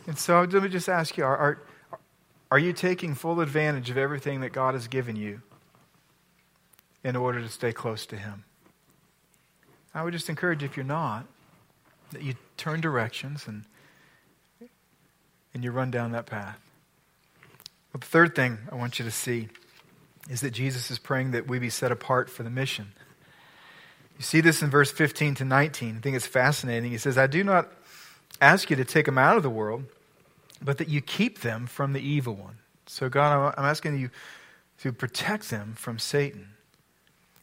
And 0.08 0.18
so 0.18 0.42
let 0.42 0.64
me 0.64 0.68
just 0.68 0.90
ask 0.90 1.16
you 1.16 1.24
are, 1.24 1.38
are, 1.38 1.60
are 2.50 2.60
you 2.60 2.74
taking 2.74 3.14
full 3.14 3.40
advantage 3.40 3.92
of 3.92 3.98
everything 3.98 4.42
that 4.42 4.52
God 4.52 4.74
has 4.74 4.88
given 4.88 5.16
you 5.16 5.42
in 7.04 7.16
order 7.16 7.42
to 7.42 7.50
stay 7.50 7.74
close 7.74 8.06
to 8.08 8.16
Him? 8.16 8.44
I 9.94 10.04
would 10.04 10.14
just 10.14 10.30
encourage 10.30 10.64
if 10.64 10.78
you're 10.78 10.86
not, 10.86 11.26
that 12.12 12.22
you 12.22 12.36
turn 12.58 12.82
directions 12.82 13.48
and, 13.48 13.66
and 15.54 15.64
you 15.64 15.72
run 15.72 15.92
down 15.92 16.12
that 16.12 16.26
path. 16.26 16.60
Well, 17.94 18.00
the 18.00 18.08
third 18.08 18.36
thing 18.36 18.58
I 18.72 18.76
want 18.76 19.00
you 19.00 19.06
to 19.06 19.12
see 19.12 19.50
is 20.30 20.42
that 20.42 20.52
Jesus 20.52 20.92
is 20.92 21.00
praying 21.00 21.32
that 21.32 21.48
we 21.48 21.60
be 21.60 21.70
set 21.70 21.92
apart 21.92 22.30
for 22.30 22.44
the 22.44 22.50
mission. 22.50 22.94
You 24.18 24.24
see 24.24 24.40
this 24.40 24.62
in 24.62 24.70
verse 24.70 24.92
15 24.92 25.36
to 25.36 25.46
19. 25.46 25.98
I 25.98 26.00
think 26.00 26.16
it's 26.16 26.28
fascinating. 26.28 26.92
He 26.92 26.98
says, 26.98 27.18
I 27.18 27.28
do 27.28 27.44
not 27.44 27.72
ask 28.40 28.70
you 28.70 28.76
to 28.76 28.86
take 28.86 29.06
them 29.06 29.18
out 29.18 29.36
of 29.36 29.44
the 29.44 29.50
world, 29.50 29.86
but 30.62 30.78
that 30.78 30.88
you 30.88 31.02
keep 31.02 31.42
them 31.42 31.66
from 31.66 31.94
the 31.94 32.02
evil 32.02 32.36
one. 32.36 32.58
So, 32.86 33.10
God, 33.10 33.54
I'm 33.58 33.66
asking 33.66 33.98
you 33.98 34.10
to 34.82 34.94
protect 34.94 35.50
them 35.50 35.74
from 35.76 36.00
Satan. 36.00 36.50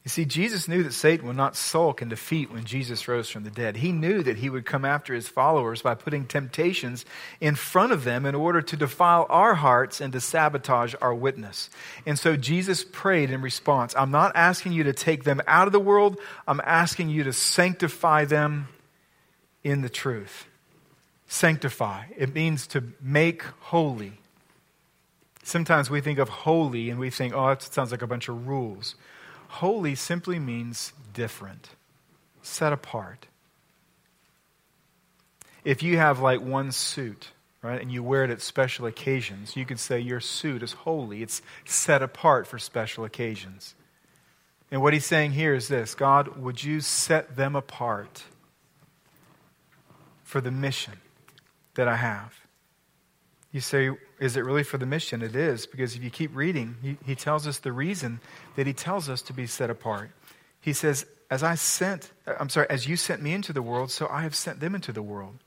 You 0.08 0.10
see, 0.10 0.24
Jesus 0.24 0.68
knew 0.68 0.82
that 0.84 0.94
Satan 0.94 1.26
would 1.26 1.36
not 1.36 1.54
sulk 1.54 2.00
in 2.00 2.08
defeat 2.08 2.50
when 2.50 2.64
Jesus 2.64 3.06
rose 3.06 3.28
from 3.28 3.44
the 3.44 3.50
dead. 3.50 3.76
He 3.76 3.92
knew 3.92 4.22
that 4.22 4.38
he 4.38 4.48
would 4.48 4.64
come 4.64 4.86
after 4.86 5.12
his 5.12 5.28
followers 5.28 5.82
by 5.82 5.96
putting 5.96 6.24
temptations 6.24 7.04
in 7.42 7.56
front 7.56 7.92
of 7.92 8.04
them 8.04 8.24
in 8.24 8.34
order 8.34 8.62
to 8.62 8.74
defile 8.74 9.26
our 9.28 9.52
hearts 9.52 10.00
and 10.00 10.10
to 10.14 10.20
sabotage 10.22 10.94
our 11.02 11.14
witness. 11.14 11.68
And 12.06 12.18
so 12.18 12.38
Jesus 12.38 12.86
prayed 12.90 13.30
in 13.30 13.42
response 13.42 13.94
I'm 13.94 14.10
not 14.10 14.32
asking 14.34 14.72
you 14.72 14.84
to 14.84 14.94
take 14.94 15.24
them 15.24 15.42
out 15.46 15.66
of 15.68 15.74
the 15.74 15.78
world, 15.78 16.18
I'm 16.46 16.62
asking 16.64 17.10
you 17.10 17.24
to 17.24 17.32
sanctify 17.34 18.24
them 18.24 18.68
in 19.62 19.82
the 19.82 19.90
truth. 19.90 20.46
Sanctify, 21.26 22.04
it 22.16 22.34
means 22.34 22.66
to 22.68 22.82
make 23.02 23.42
holy. 23.42 24.14
Sometimes 25.42 25.90
we 25.90 26.00
think 26.00 26.18
of 26.18 26.30
holy 26.30 26.88
and 26.88 26.98
we 26.98 27.10
think, 27.10 27.34
oh, 27.34 27.48
that 27.48 27.62
sounds 27.62 27.90
like 27.90 28.00
a 28.00 28.06
bunch 28.06 28.30
of 28.30 28.48
rules. 28.48 28.94
Holy 29.48 29.94
simply 29.94 30.38
means 30.38 30.92
different, 31.12 31.70
set 32.42 32.72
apart. 32.72 33.26
If 35.64 35.82
you 35.82 35.96
have 35.96 36.20
like 36.20 36.40
one 36.40 36.70
suit, 36.70 37.30
right, 37.62 37.80
and 37.80 37.90
you 37.90 38.02
wear 38.02 38.24
it 38.24 38.30
at 38.30 38.40
special 38.40 38.86
occasions, 38.86 39.56
you 39.56 39.64
could 39.64 39.80
say 39.80 39.98
your 39.98 40.20
suit 40.20 40.62
is 40.62 40.72
holy. 40.72 41.22
It's 41.22 41.42
set 41.64 42.02
apart 42.02 42.46
for 42.46 42.58
special 42.58 43.04
occasions. 43.04 43.74
And 44.70 44.82
what 44.82 44.92
he's 44.92 45.06
saying 45.06 45.32
here 45.32 45.54
is 45.54 45.68
this 45.68 45.94
God, 45.94 46.36
would 46.36 46.62
you 46.62 46.80
set 46.80 47.36
them 47.36 47.56
apart 47.56 48.24
for 50.22 50.40
the 50.40 50.50
mission 50.50 50.94
that 51.74 51.88
I 51.88 51.96
have? 51.96 52.47
You 53.52 53.60
say, 53.60 53.90
is 54.20 54.36
it 54.36 54.44
really 54.44 54.62
for 54.62 54.76
the 54.76 54.86
mission? 54.86 55.22
It 55.22 55.34
is, 55.34 55.66
because 55.66 55.96
if 55.96 56.02
you 56.02 56.10
keep 56.10 56.34
reading, 56.36 56.76
he, 56.82 56.96
he 57.04 57.14
tells 57.14 57.46
us 57.46 57.58
the 57.58 57.72
reason 57.72 58.20
that 58.56 58.66
he 58.66 58.72
tells 58.72 59.08
us 59.08 59.22
to 59.22 59.32
be 59.32 59.46
set 59.46 59.70
apart. 59.70 60.10
He 60.60 60.72
says, 60.72 61.06
As 61.30 61.42
I 61.42 61.54
sent, 61.54 62.10
uh, 62.26 62.34
I'm 62.38 62.50
sorry, 62.50 62.66
as 62.68 62.86
you 62.86 62.96
sent 62.96 63.22
me 63.22 63.32
into 63.32 63.52
the 63.52 63.62
world, 63.62 63.90
so 63.90 64.06
I 64.08 64.22
have 64.22 64.34
sent 64.34 64.60
them 64.60 64.74
into 64.74 64.92
the 64.92 65.02
world. 65.02 65.38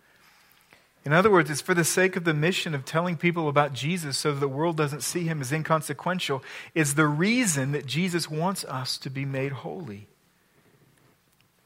In 1.04 1.14
other 1.14 1.32
words, 1.32 1.50
it's 1.50 1.62
for 1.62 1.74
the 1.74 1.84
sake 1.84 2.16
of 2.16 2.26
the 2.26 2.34
mission 2.34 2.76
of 2.76 2.86
telling 2.86 3.18
people 3.18 3.48
about 3.48 3.74
Jesus 3.74 4.18
so 4.18 4.34
that 4.34 4.40
the 4.40 4.48
world 4.48 4.78
doesn't 4.78 5.02
see 5.02 5.24
him 5.24 5.42
as 5.42 5.52
inconsequential, 5.52 6.44
is 6.76 6.94
the 6.94 7.08
reason 7.08 7.72
that 7.72 7.88
Jesus 7.88 8.30
wants 8.30 8.64
us 8.66 8.98
to 9.00 9.10
be 9.10 9.26
made 9.26 9.52
holy. 9.52 10.08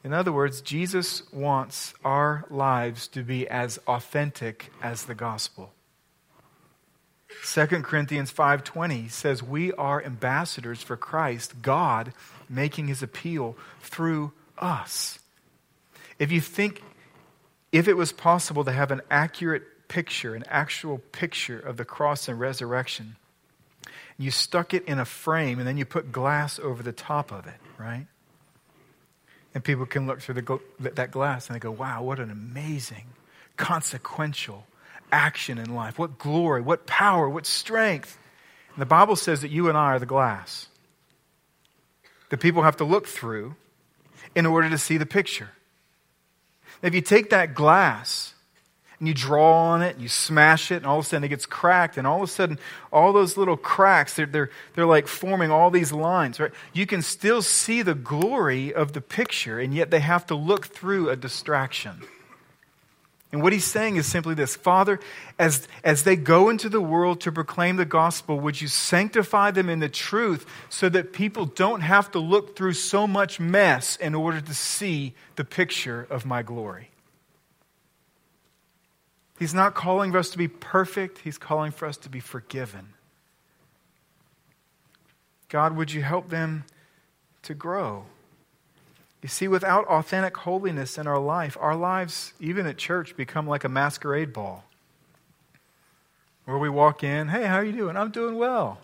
In 0.02 0.12
other 0.12 0.32
words, 0.32 0.60
Jesus 0.60 1.30
wants 1.32 1.92
our 2.04 2.46
lives 2.48 3.08
to 3.08 3.22
be 3.22 3.46
as 3.48 3.78
authentic 3.86 4.70
as 4.80 5.04
the 5.04 5.14
gospel. 5.14 5.72
2 7.44 7.66
Corinthians 7.82 8.32
5:20 8.32 9.10
says 9.10 9.42
we 9.42 9.72
are 9.72 10.02
ambassadors 10.02 10.82
for 10.82 10.96
Christ, 10.96 11.62
God 11.62 12.12
making 12.48 12.88
his 12.88 13.02
appeal 13.02 13.56
through 13.80 14.32
us. 14.58 15.18
If 16.18 16.32
you 16.32 16.40
think 16.40 16.82
if 17.72 17.88
it 17.88 17.96
was 17.96 18.12
possible 18.12 18.64
to 18.64 18.72
have 18.72 18.90
an 18.90 19.02
accurate 19.10 19.88
picture, 19.88 20.34
an 20.34 20.44
actual 20.48 20.98
picture 20.98 21.58
of 21.58 21.76
the 21.76 21.84
cross 21.84 22.28
and 22.28 22.38
resurrection, 22.38 23.16
you 24.18 24.30
stuck 24.30 24.72
it 24.72 24.84
in 24.86 24.98
a 24.98 25.04
frame 25.04 25.58
and 25.58 25.68
then 25.68 25.76
you 25.76 25.84
put 25.84 26.12
glass 26.12 26.58
over 26.58 26.82
the 26.82 26.92
top 26.92 27.32
of 27.32 27.46
it, 27.46 27.60
right? 27.78 28.06
And 29.54 29.62
people 29.62 29.86
can 29.86 30.06
look 30.06 30.20
through 30.20 30.34
the, 30.34 30.60
that 30.94 31.10
glass 31.10 31.48
and 31.48 31.54
they 31.54 31.60
go, 31.60 31.70
wow, 31.70 32.02
what 32.02 32.18
an 32.18 32.30
amazing, 32.30 33.06
consequential, 33.56 34.66
action 35.16 35.56
in 35.56 35.74
life, 35.74 35.98
what 35.98 36.18
glory, 36.18 36.60
what 36.60 36.86
power, 36.86 37.28
what 37.28 37.46
strength. 37.46 38.18
And 38.74 38.82
the 38.82 38.86
Bible 38.86 39.16
says 39.16 39.40
that 39.40 39.50
you 39.50 39.68
and 39.70 39.76
I 39.76 39.94
are 39.94 39.98
the 39.98 40.06
glass 40.06 40.68
that 42.28 42.38
people 42.38 42.62
have 42.62 42.76
to 42.76 42.84
look 42.84 43.06
through 43.06 43.54
in 44.34 44.44
order 44.44 44.68
to 44.68 44.76
see 44.76 44.98
the 44.98 45.06
picture. 45.06 45.50
If 46.82 46.94
you 46.94 47.00
take 47.00 47.30
that 47.30 47.54
glass 47.54 48.34
and 48.98 49.08
you 49.08 49.14
draw 49.14 49.70
on 49.70 49.82
it 49.82 49.94
and 49.94 50.02
you 50.02 50.08
smash 50.08 50.70
it 50.70 50.76
and 50.76 50.86
all 50.86 50.98
of 50.98 51.06
a 51.06 51.08
sudden 51.08 51.24
it 51.24 51.28
gets 51.28 51.46
cracked 51.46 51.96
and 51.96 52.06
all 52.06 52.22
of 52.22 52.28
a 52.28 52.32
sudden 52.32 52.58
all 52.92 53.12
those 53.12 53.36
little 53.36 53.56
cracks 53.56 54.14
they're, 54.14 54.26
they're, 54.26 54.50
they're 54.74 54.86
like 54.86 55.06
forming 55.06 55.50
all 55.50 55.70
these 55.70 55.92
lines 55.92 56.40
right 56.40 56.52
you 56.72 56.86
can 56.86 57.02
still 57.02 57.42
see 57.42 57.82
the 57.82 57.94
glory 57.94 58.72
of 58.72 58.92
the 58.92 59.00
picture 59.00 59.58
and 59.60 59.74
yet 59.74 59.90
they 59.90 60.00
have 60.00 60.24
to 60.26 60.34
look 60.34 60.66
through 60.66 61.10
a 61.10 61.16
distraction 61.16 62.00
and 63.32 63.42
what 63.42 63.52
he's 63.52 63.64
saying 63.64 63.96
is 63.96 64.06
simply 64.06 64.34
this 64.34 64.54
Father, 64.54 65.00
as, 65.38 65.66
as 65.82 66.04
they 66.04 66.16
go 66.16 66.48
into 66.48 66.68
the 66.68 66.80
world 66.80 67.20
to 67.22 67.32
proclaim 67.32 67.76
the 67.76 67.84
gospel, 67.84 68.38
would 68.40 68.60
you 68.60 68.68
sanctify 68.68 69.50
them 69.50 69.68
in 69.68 69.80
the 69.80 69.88
truth 69.88 70.46
so 70.68 70.88
that 70.88 71.12
people 71.12 71.46
don't 71.46 71.80
have 71.80 72.10
to 72.12 72.18
look 72.18 72.56
through 72.56 72.74
so 72.74 73.06
much 73.06 73.40
mess 73.40 73.96
in 73.96 74.14
order 74.14 74.40
to 74.40 74.54
see 74.54 75.14
the 75.34 75.44
picture 75.44 76.06
of 76.08 76.24
my 76.24 76.42
glory? 76.42 76.90
He's 79.38 79.52
not 79.52 79.74
calling 79.74 80.12
for 80.12 80.18
us 80.18 80.30
to 80.30 80.38
be 80.38 80.48
perfect, 80.48 81.18
he's 81.18 81.36
calling 81.36 81.72
for 81.72 81.86
us 81.86 81.96
to 81.98 82.08
be 82.08 82.20
forgiven. 82.20 82.94
God, 85.48 85.76
would 85.76 85.92
you 85.92 86.02
help 86.02 86.30
them 86.30 86.64
to 87.42 87.54
grow? 87.54 88.06
You 89.26 89.30
see, 89.30 89.48
without 89.48 89.88
authentic 89.88 90.36
holiness 90.36 90.98
in 90.98 91.08
our 91.08 91.18
life, 91.18 91.56
our 91.58 91.74
lives, 91.74 92.32
even 92.38 92.64
at 92.64 92.76
church, 92.76 93.16
become 93.16 93.44
like 93.44 93.64
a 93.64 93.68
masquerade 93.68 94.32
ball. 94.32 94.62
Where 96.44 96.58
we 96.58 96.68
walk 96.68 97.02
in, 97.02 97.26
hey, 97.26 97.44
how 97.44 97.56
are 97.56 97.64
you 97.64 97.72
doing? 97.72 97.96
I'm 97.96 98.12
doing 98.12 98.36
well. 98.36 98.78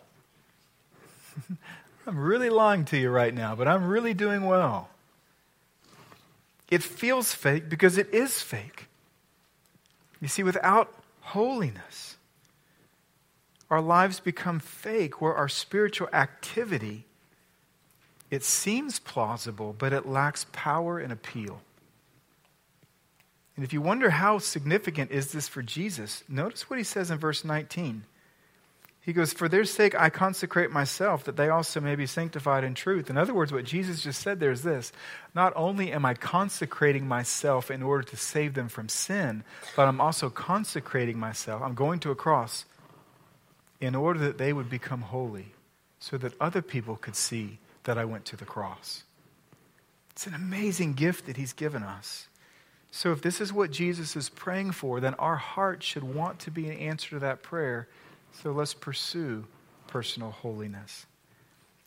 I'm 2.09 2.19
really 2.19 2.51
lying 2.51 2.85
to 2.87 2.99
you 2.99 3.09
right 3.09 3.33
now, 3.33 3.55
but 3.55 3.69
I'm 3.69 3.87
really 3.87 4.15
doing 4.15 4.45
well. 4.45 4.89
It 6.73 6.83
feels 6.83 7.33
fake 7.33 7.69
because 7.69 7.97
it 7.97 8.13
is 8.13 8.43
fake. 8.43 8.89
You 10.21 10.27
see, 10.27 10.43
without 10.43 10.93
holiness, 11.21 12.17
our 13.71 13.81
lives 13.81 14.19
become 14.19 14.59
fake 14.59 15.21
where 15.21 15.35
our 15.35 15.49
spiritual 15.49 16.09
activity 16.13 17.07
it 18.33 18.43
seems 18.43 18.99
plausible, 18.99 19.77
but 19.77 19.93
it 19.93 20.09
lacks 20.09 20.47
power 20.53 20.99
and 20.99 21.13
appeal. 21.13 21.61
And 23.55 23.63
if 23.63 23.75
you 23.75 23.83
wonder 23.83 24.09
how 24.09 24.39
significant 24.39 25.11
is 25.11 25.33
this 25.33 25.49
for 25.49 25.61
Jesus, 25.61 26.25
notice 26.31 26.71
what 26.71 26.79
he 26.79 26.83
says 26.83 27.11
in 27.11 27.19
verse 27.19 27.45
19. 27.45 28.05
He 29.03 29.13
goes, 29.13 29.35
For 29.35 29.51
their 29.51 29.67
sake 29.67 29.95
I 30.01 30.09
consecrate 30.09 30.71
myself, 30.71 31.25
that 31.25 31.37
they 31.37 31.51
also 31.51 31.79
may 31.79 31.95
be 31.95 32.07
sanctified 32.07 32.65
in 32.65 32.73
truth. 32.73 33.11
In 33.11 33.19
other 33.19 33.35
words, 33.35 33.53
what 33.53 33.65
Jesus 33.67 34.03
just 34.03 34.23
said 34.23 34.41
there 34.41 34.51
is 34.51 34.63
this 34.63 34.93
Not 35.35 35.53
only 35.55 35.93
am 35.93 36.07
I 36.07 36.15
consecrating 36.15 37.07
myself 37.07 37.71
in 37.71 37.83
order 37.83 38.05
to 38.05 38.17
save 38.17 38.55
them 38.55 38.71
from 38.71 38.89
sin, 38.89 39.45
but 39.77 39.87
I'm 39.87 40.01
also 40.01 40.31
consecrating 40.31 41.19
myself. 41.19 41.61
I'm 41.61 41.75
going 41.75 42.01
to 42.01 42.11
a 42.11 42.17
cross 42.17 42.65
in 43.79 43.95
order 43.95 44.21
that 44.21 44.39
they 44.39 44.55
would 44.55 44.71
become 44.71 45.03
holy, 45.03 45.53
so 45.99 46.17
that 46.17 46.33
other 46.41 46.63
people 46.63 46.97
could 46.97 47.15
see 47.15 47.59
that 47.85 47.99
I 47.99 48.05
went 48.05 48.25
to 48.27 48.37
the 48.37 48.45
cross. 48.45 49.05
It's 50.11 50.27
an 50.27 50.35
amazing 50.35 50.95
gift 50.95 51.27
that 51.27 51.37
He's 51.37 51.53
given 51.53 51.83
us. 51.83 52.29
So, 52.91 53.13
if 53.13 53.23
this 53.23 53.41
is 53.41 53.53
what 53.53 53.71
Jesus 53.71 54.17
is 54.17 54.29
praying 54.29 54.73
for, 54.73 55.01
then 55.01 55.15
our 55.15 55.37
heart 55.37 55.83
should 55.83 56.05
want 56.05 56.39
to 56.41 56.51
be 56.51 56.69
an 56.69 56.77
answer 56.77 57.11
to 57.11 57.19
that 57.21 57.43
prayer. 57.43 57.89
So, 58.43 58.53
let's 58.53 58.75
pursue 58.75 59.47
personal 59.87 60.31
holiness. 60.31 61.07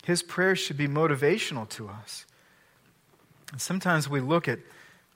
His 0.04 0.24
prayers 0.24 0.60
should 0.60 0.78
be 0.78 0.88
motivational 0.88 1.70
to 1.70 1.88
us. 1.90 2.26
And 3.52 3.62
sometimes 3.62 4.10
we 4.10 4.20
look 4.20 4.48
at 4.48 4.60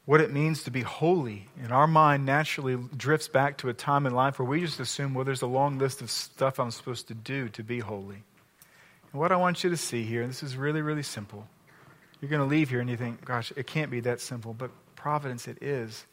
what 0.05 0.21
it 0.21 0.31
means 0.31 0.63
to 0.63 0.71
be 0.71 0.81
holy, 0.81 1.47
and 1.61 1.71
our 1.71 1.85
mind 1.85 2.25
naturally 2.25 2.77
drifts 2.97 3.27
back 3.27 3.57
to 3.57 3.69
a 3.69 3.73
time 3.73 4.07
in 4.07 4.13
life 4.13 4.39
where 4.39 4.47
we 4.47 4.59
just 4.59 4.79
assume, 4.79 5.13
well, 5.13 5.23
there's 5.23 5.43
a 5.43 5.47
long 5.47 5.77
list 5.77 6.01
of 6.01 6.09
stuff 6.09 6.59
I'm 6.59 6.71
supposed 6.71 7.07
to 7.09 7.13
do 7.13 7.49
to 7.49 7.63
be 7.63 7.79
holy. 7.79 8.23
And 9.11 9.19
what 9.19 9.31
I 9.31 9.35
want 9.35 9.63
you 9.63 9.69
to 9.69 9.77
see 9.77 10.03
here, 10.03 10.21
and 10.21 10.29
this 10.29 10.43
is 10.43 10.55
really, 10.55 10.81
really 10.81 11.03
simple. 11.03 11.47
You're 12.21 12.29
going 12.29 12.41
to 12.41 12.45
leave 12.45 12.69
here 12.69 12.81
and 12.81 12.89
you 12.89 12.97
think, 12.97 13.23
gosh, 13.23 13.51
it 13.55 13.65
can't 13.65 13.89
be 13.89 14.01
that 14.01 14.21
simple, 14.21 14.53
but 14.53 14.71
providence 14.95 15.47
it 15.47 15.61
is. 15.63 16.05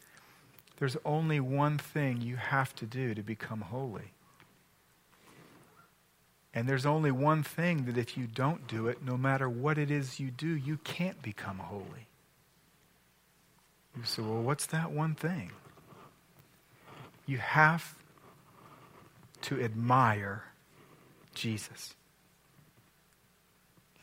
There's 0.77 0.97
only 1.05 1.39
one 1.39 1.77
thing 1.77 2.21
you 2.21 2.37
have 2.37 2.73
to 2.75 2.85
do 2.85 3.13
to 3.13 3.23
become 3.23 3.61
holy. 3.61 4.13
And 6.53 6.67
there's 6.67 6.85
only 6.85 7.11
one 7.11 7.43
thing 7.43 7.85
that 7.85 7.97
if 7.97 8.17
you 8.17 8.25
don't 8.25 8.67
do 8.67 8.87
it, 8.87 9.03
no 9.03 9.17
matter 9.17 9.49
what 9.49 9.77
it 9.77 9.91
is 9.91 10.19
you 10.19 10.31
do, 10.31 10.47
you 10.47 10.77
can't 10.77 11.21
become 11.21 11.59
holy. 11.59 12.07
You 13.95 14.03
say, 14.03 14.21
well, 14.21 14.41
what's 14.41 14.67
that 14.67 14.91
one 14.91 15.13
thing? 15.13 15.51
You 17.25 17.37
have 17.39 17.95
to 19.41 19.61
admire 19.61 20.45
Jesus. 21.35 21.93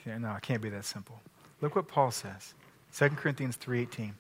No, 0.07 0.35
it 0.35 0.43
can't 0.43 0.63
be 0.63 0.69
that 0.71 0.85
simple. 0.85 1.21
Look 1.61 1.77
what 1.77 1.89
Paul 1.89 2.11
says. 2.11 2.55
2 2.93 3.17
Corinthians 3.17 3.57
3:18. 3.57 4.15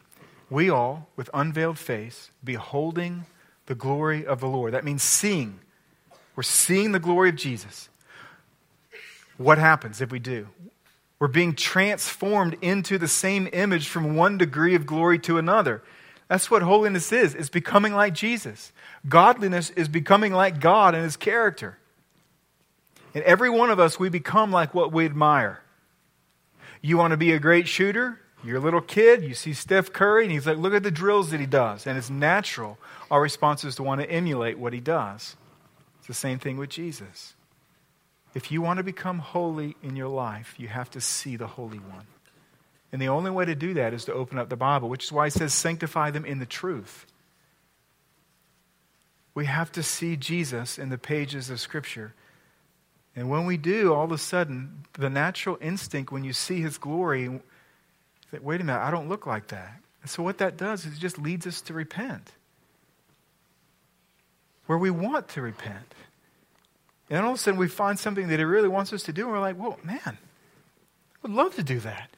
We 0.51 0.71
all 0.71 1.09
with 1.17 1.31
unveiled 1.33 1.79
face 1.79 2.31
beholding 2.43 3.27
the 3.67 3.75
glory 3.75 4.27
of 4.27 4.41
the 4.41 4.47
Lord. 4.47 4.75
That 4.75 4.85
means 4.85 5.03
seeing. 5.03 5.61
We're 6.37 6.43
seeing 6.43 6.93
the 6.93 6.99
glory 6.99 7.29
of 7.31 7.37
Jesus. 7.37 7.89
What 9.37 9.59
happens 9.59 10.01
if 10.01 10.11
we 10.11 10.19
do? 10.19 10.49
We're 11.19 11.29
being 11.29 11.55
transformed 11.55 12.57
into 12.61 12.99
the 12.99 13.09
same 13.09 13.49
image 13.53 13.89
from 13.89 14.17
one 14.17 14.37
degree 14.37 14.75
of 14.75 14.87
glory 14.87 15.19
to 15.21 15.39
another. 15.39 15.83
That's 16.29 16.51
what 16.51 16.63
holiness 16.63 17.13
is. 17.13 17.35
It's 17.35 17.49
becoming 17.49 17.95
like 17.95 18.15
Jesus. 18.15 18.73
Godliness 19.09 19.71
is 19.71 19.89
becoming 19.89 20.33
like 20.33 20.61
God 20.61 20.95
and 20.95 21.05
his 21.05 21.17
character. 21.17 21.79
And 23.15 23.23
every 23.25 23.51
one 23.51 23.71
of 23.71 23.79
us, 23.79 23.99
we 23.99 24.09
become 24.09 24.51
like 24.51 24.75
what 24.75 24.93
we 24.93 25.05
admire. 25.05 25.61
You 26.85 26.99
want 26.99 27.13
to 27.13 27.17
be 27.17 27.33
a 27.33 27.39
great 27.39 27.67
shooter? 27.67 28.21
You're 28.45 28.59
a 28.59 28.61
little 28.61 28.83
kid, 28.83 29.25
you 29.25 29.33
see 29.33 29.55
Steph 29.55 29.91
Curry, 29.91 30.25
and 30.25 30.31
he's 30.31 30.47
like, 30.47 30.59
look 30.59 30.75
at 30.75 30.83
the 30.83 30.91
drills 30.91 31.31
that 31.31 31.41
he 31.41 31.47
does. 31.47 31.87
And 31.87 31.97
it's 31.97 32.11
natural. 32.11 32.77
Our 33.11 33.23
response 33.23 33.65
is 33.65 33.77
to 33.77 33.83
want 33.83 34.03
to 34.03 34.11
emulate 34.11 34.59
what 34.59 34.75
he 34.75 34.81
does. 34.81 35.35
It's 35.97 36.09
the 36.09 36.13
same 36.13 36.39
thing 36.39 36.59
with 36.59 36.69
Jesus. 36.69 37.37
If 38.35 38.53
you 38.53 38.61
want 38.61 38.77
to 38.77 38.83
become 38.83 39.19
holy 39.19 39.77
in 39.83 39.97
your 39.97 40.09
life, 40.09 40.57
you 40.59 40.69
have 40.69 40.91
to 40.91 41.01
see 41.01 41.37
the 41.37 41.47
Holy 41.47 41.79
One. 41.79 42.07
And 42.93 43.01
the 43.01 43.09
only 43.09 43.31
way 43.31 43.47
to 43.47 43.55
do 43.55 43.73
that 43.73 43.95
is 43.95 44.05
to 44.05 44.13
open 44.13 44.39
up 44.39 44.51
the 44.51 44.55
Bible, 44.55 44.91
which 44.91 45.05
is 45.05 45.13
why 45.13 45.25
he 45.25 45.31
says, 45.31 45.55
sanctify 45.55 46.11
them 46.11 46.27
in 46.27 46.39
the 46.39 46.45
truth. 46.45 47.07
We 49.35 49.47
have 49.47 49.73
to 49.73 49.83
see 49.83 50.17
Jesus 50.17 50.79
in 50.79 50.91
the 50.91 50.99
pages 50.99 51.49
of 51.49 51.61
Scripture. 51.61 52.13
And 53.17 53.31
when 53.31 53.47
we 53.47 53.57
do, 53.57 53.95
all 53.95 54.05
of 54.05 54.13
a 54.13 54.19
sudden, 54.19 54.85
the 54.95 55.11
natural 55.11 55.57
instinct 55.61 56.11
when 56.11 56.25
you 56.25 56.33
see 56.33 56.61
his 56.61 56.79
glory, 56.79 57.41
that 58.33 58.43
wait 58.43 58.61
a 58.61 58.65
minute, 58.65 58.81
I 58.81 58.91
don't 58.91 59.09
look 59.09 59.27
like 59.27 59.49
that. 59.49 59.81
And 60.03 60.11
so 60.11 60.23
what 60.23 60.39
that 60.39 60.57
does 60.57 60.85
is 60.85 60.97
it 60.97 61.01
just 61.01 61.19
leads 61.19 61.47
us 61.47 61.61
to 61.63 61.75
repent. 61.75 62.33
Where 64.67 64.79
we 64.79 64.91
want 64.91 65.29
to 65.29 65.43
repent. 65.43 65.95
And 67.09 67.25
all 67.25 67.33
of 67.33 67.37
a 67.37 67.39
sudden 67.39 67.61
we 67.61 67.69
find 67.69 67.99
something 67.99 68.29
that 68.29 68.39
he 68.39 68.45
really 68.45 68.69
wants 68.69 68.93
us 68.93 69.05
to 69.05 69.13
do, 69.13 69.23
and 69.23 69.33
we're 69.33 69.41
like, 69.41 69.57
whoa, 69.57 69.79
man, 69.85 70.01
I 70.07 70.17
would 71.23 71.33
love 71.33 71.55
to 71.57 71.63
do 71.63 71.79
that. 71.81 72.11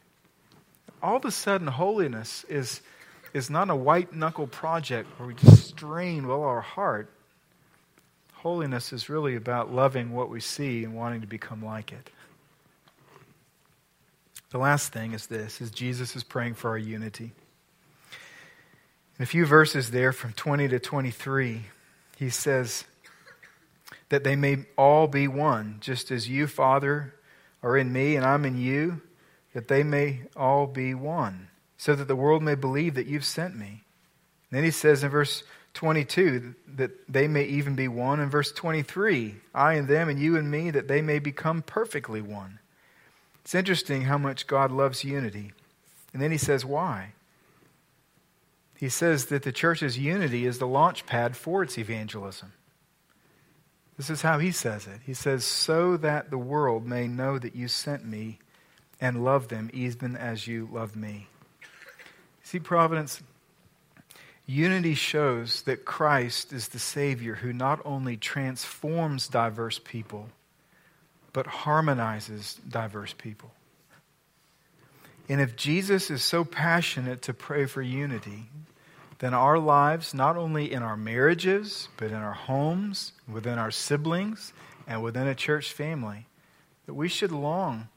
All 1.03 1.17
of 1.17 1.25
a 1.25 1.31
sudden, 1.31 1.67
holiness 1.67 2.45
is, 2.49 2.81
is 3.35 3.51
not 3.51 3.69
a 3.69 3.77
white 3.77 4.15
knuckle 4.15 4.47
project 4.47 5.09
where 5.19 5.29
we 5.29 5.35
just 5.35 5.69
strain 5.69 6.25
all 6.25 6.45
our 6.45 6.63
heart 6.63 7.11
Holiness 8.47 8.93
is 8.93 9.09
really 9.09 9.35
about 9.35 9.75
loving 9.75 10.13
what 10.13 10.31
we 10.31 10.39
see 10.39 10.85
and 10.85 10.95
wanting 10.95 11.21
to 11.21 11.27
become 11.27 11.65
like 11.65 11.91
it. 11.91 12.11
The 14.51 14.59
last 14.59 14.93
thing 14.93 15.15
is 15.15 15.27
this 15.27 15.61
is 15.61 15.73
Jesus 15.73 16.15
is 16.15 16.23
praying 16.23 16.55
for 16.55 16.71
our 16.71 16.79
unity. 16.79 17.33
In 19.19 19.25
a 19.25 19.27
few 19.27 19.47
verses 19.47 19.91
there 19.91 20.13
from 20.13 20.33
20 20.33 20.69
to 20.69 20.79
23, 20.79 21.63
he 22.19 22.31
says 22.31 22.85
that 24.11 24.23
they 24.23 24.37
may 24.37 24.67
all 24.79 25.09
be 25.09 25.27
one, 25.27 25.79
just 25.81 26.13
as 26.13 26.29
you, 26.29 26.47
Father, 26.47 27.17
are 27.65 27.77
in 27.77 27.93
me 27.93 28.15
and 28.15 28.25
I'm 28.25 28.45
in 28.45 28.57
you, 28.57 29.01
that 29.55 29.67
they 29.67 29.83
may 29.83 30.21
all 30.37 30.69
be 30.69 30.95
one, 30.95 31.49
so 31.79 31.97
that 31.97 32.07
the 32.07 32.15
world 32.15 32.45
may 32.45 32.55
believe 32.55 32.95
that 32.95 33.09
you've 33.09 33.25
sent 33.25 33.57
me. 33.57 33.83
And 34.51 34.59
then 34.59 34.63
he 34.63 34.71
says 34.71 35.03
in 35.03 35.11
verse 35.11 35.43
22 35.77 36.55
that 36.77 36.91
they 37.09 37.29
may 37.29 37.45
even 37.45 37.77
be 37.77 37.87
one. 37.87 38.19
In 38.19 38.29
verse 38.29 38.51
23, 38.51 39.37
I 39.55 39.75
and 39.75 39.87
them 39.87 40.09
and 40.09 40.19
you 40.19 40.37
and 40.37 40.51
me, 40.51 40.71
that 40.71 40.89
they 40.89 41.03
may 41.03 41.21
become 41.21 41.63
perfectly 41.63 42.21
one. 42.21 42.59
It's 43.43 43.55
interesting 43.55 44.03
how 44.03 44.19
much 44.19 44.49
God 44.49 44.73
loves 44.73 45.05
unity. 45.05 45.53
And 46.13 46.21
then 46.21 46.33
he 46.33 46.39
says, 46.39 46.65
why? 46.65 47.13
He 48.77 48.89
says 48.89 49.27
that 49.27 49.43
the 49.43 49.53
church's 49.53 49.99
unity 49.99 50.47
is 50.47 50.59
the 50.59 50.67
launch 50.67 51.07
pad 51.07 51.37
for 51.37 51.63
its 51.63 51.79
evangelism. 51.79 52.53
This 53.97 54.11
is 54.11 54.23
how 54.23 54.39
he 54.39 54.51
says 54.51 54.87
it. 54.87 55.01
He 55.05 55.15
says, 55.15 55.45
so 55.45 55.97
that 55.99 56.31
the 56.31 56.39
world 56.39 56.87
may 56.87 57.07
know 57.07 57.39
that 57.39 57.55
you 57.55 57.69
sent 57.69 58.05
me 58.05 58.39
and 59.01 59.25
love 59.25 59.49
them 59.49 59.71
even 59.73 60.17
as 60.17 60.47
you 60.47 60.69
love 60.73 60.97
me. 60.97 61.29
See, 62.43 62.59
Providence, 62.59 63.23
Unity 64.47 64.95
shows 64.95 65.63
that 65.63 65.85
Christ 65.85 66.53
is 66.53 66.69
the 66.69 66.79
Savior 66.79 67.35
who 67.35 67.53
not 67.53 67.81
only 67.85 68.17
transforms 68.17 69.27
diverse 69.27 69.81
people, 69.83 70.29
but 71.33 71.47
harmonizes 71.47 72.59
diverse 72.69 73.13
people. 73.13 73.51
And 75.29 75.41
if 75.41 75.57
Jesus 75.57 76.11
is 76.11 76.23
so 76.23 76.45
passionate 76.45 77.23
to 77.23 77.35
pray 77.35 77.67
for 77.67 77.83
unity, 77.83 78.45
then 79.19 79.35
our 79.35 79.59
lives, 79.59 80.15
not 80.15 80.37
only 80.37 80.73
in 80.73 80.83
our 80.83 80.97
marriages, 80.97 81.89
but 81.97 82.09
in 82.09 82.17
our 82.17 82.35
homes, 82.35 83.13
within 83.31 83.59
our 83.59 83.73
siblings, 83.73 84.53
and 84.87 85.03
within 85.03 85.27
a 85.27 85.35
church 85.35 85.73
family, 85.73 86.27
that 86.87 86.95
we 86.95 87.09
should 87.09 87.33
long 87.33 87.89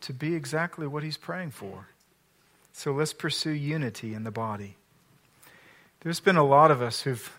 to 0.00 0.12
be 0.12 0.34
exactly 0.34 0.86
what 0.86 1.04
he's 1.04 1.16
praying 1.16 1.52
for. 1.52 1.86
So 2.72 2.92
let's 2.92 3.12
pursue 3.12 3.50
unity 3.52 4.14
in 4.14 4.24
the 4.24 4.32
body. 4.32 4.76
There's 6.04 6.20
been 6.20 6.36
a 6.36 6.44
lot 6.44 6.70
of 6.70 6.82
us 6.82 7.00
who've 7.00 7.32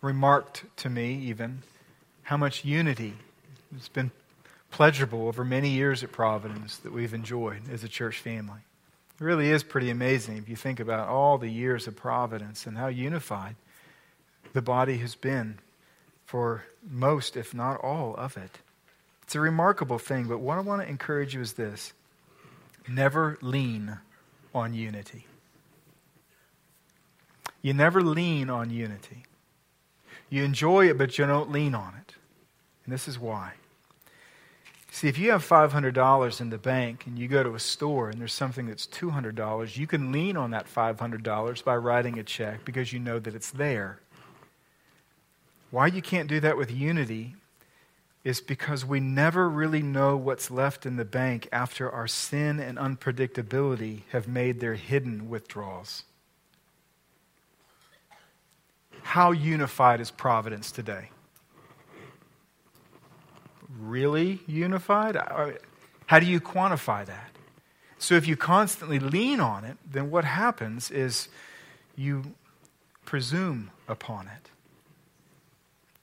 remarked 0.00 0.64
to 0.78 0.90
me, 0.90 1.14
even, 1.14 1.62
how 2.24 2.36
much 2.36 2.64
unity 2.64 3.14
has 3.72 3.86
been 3.86 4.10
pleasurable 4.72 5.28
over 5.28 5.44
many 5.44 5.68
years 5.68 6.02
at 6.02 6.10
Providence 6.10 6.76
that 6.78 6.92
we've 6.92 7.14
enjoyed 7.14 7.70
as 7.70 7.84
a 7.84 7.88
church 7.88 8.18
family. 8.18 8.58
It 9.20 9.24
really 9.24 9.48
is 9.48 9.62
pretty 9.62 9.90
amazing 9.90 10.38
if 10.38 10.48
you 10.48 10.56
think 10.56 10.80
about 10.80 11.08
all 11.08 11.38
the 11.38 11.48
years 11.48 11.86
of 11.86 11.94
Providence 11.94 12.66
and 12.66 12.76
how 12.76 12.88
unified 12.88 13.54
the 14.54 14.62
body 14.62 14.98
has 14.98 15.14
been 15.14 15.60
for 16.26 16.64
most, 16.84 17.36
if 17.36 17.54
not 17.54 17.80
all, 17.80 18.16
of 18.16 18.36
it. 18.36 18.58
It's 19.22 19.36
a 19.36 19.40
remarkable 19.40 20.00
thing, 20.00 20.26
but 20.26 20.40
what 20.40 20.58
I 20.58 20.62
want 20.62 20.82
to 20.82 20.88
encourage 20.88 21.36
you 21.36 21.42
is 21.42 21.52
this 21.52 21.92
never 22.88 23.38
lean 23.40 23.98
on 24.52 24.74
unity. 24.74 25.26
You 27.64 27.72
never 27.72 28.02
lean 28.02 28.50
on 28.50 28.68
unity. 28.68 29.24
You 30.28 30.44
enjoy 30.44 30.90
it, 30.90 30.98
but 30.98 31.16
you 31.16 31.24
don't 31.24 31.50
lean 31.50 31.74
on 31.74 31.94
it. 31.94 32.14
And 32.84 32.92
this 32.92 33.08
is 33.08 33.18
why. 33.18 33.54
See, 34.90 35.08
if 35.08 35.16
you 35.16 35.30
have 35.30 35.42
$500 35.42 36.40
in 36.42 36.50
the 36.50 36.58
bank 36.58 37.06
and 37.06 37.18
you 37.18 37.26
go 37.26 37.42
to 37.42 37.54
a 37.54 37.58
store 37.58 38.10
and 38.10 38.20
there's 38.20 38.34
something 38.34 38.66
that's 38.66 38.86
$200, 38.86 39.78
you 39.78 39.86
can 39.86 40.12
lean 40.12 40.36
on 40.36 40.50
that 40.50 40.66
$500 40.66 41.64
by 41.64 41.76
writing 41.76 42.18
a 42.18 42.22
check 42.22 42.66
because 42.66 42.92
you 42.92 42.98
know 42.98 43.18
that 43.18 43.34
it's 43.34 43.50
there. 43.50 43.98
Why 45.70 45.86
you 45.86 46.02
can't 46.02 46.28
do 46.28 46.40
that 46.40 46.58
with 46.58 46.70
unity 46.70 47.34
is 48.24 48.42
because 48.42 48.84
we 48.84 49.00
never 49.00 49.48
really 49.48 49.82
know 49.82 50.18
what's 50.18 50.50
left 50.50 50.84
in 50.84 50.96
the 50.96 51.04
bank 51.06 51.48
after 51.50 51.90
our 51.90 52.08
sin 52.08 52.60
and 52.60 52.76
unpredictability 52.76 54.02
have 54.10 54.28
made 54.28 54.60
their 54.60 54.74
hidden 54.74 55.30
withdrawals. 55.30 56.04
How 59.04 59.30
unified 59.30 60.00
is 60.00 60.10
Providence 60.10 60.72
today? 60.72 61.10
really 63.78 64.40
unified? 64.46 65.16
How 66.06 66.18
do 66.18 66.26
you 66.26 66.40
quantify 66.40 67.06
that? 67.06 67.30
So 67.98 68.14
if 68.14 68.26
you 68.26 68.36
constantly 68.36 68.98
lean 68.98 69.40
on 69.40 69.64
it, 69.64 69.78
then 69.90 70.10
what 70.10 70.24
happens 70.24 70.90
is 70.90 71.28
you 71.96 72.34
presume 73.04 73.70
upon 73.88 74.26
it. 74.28 74.50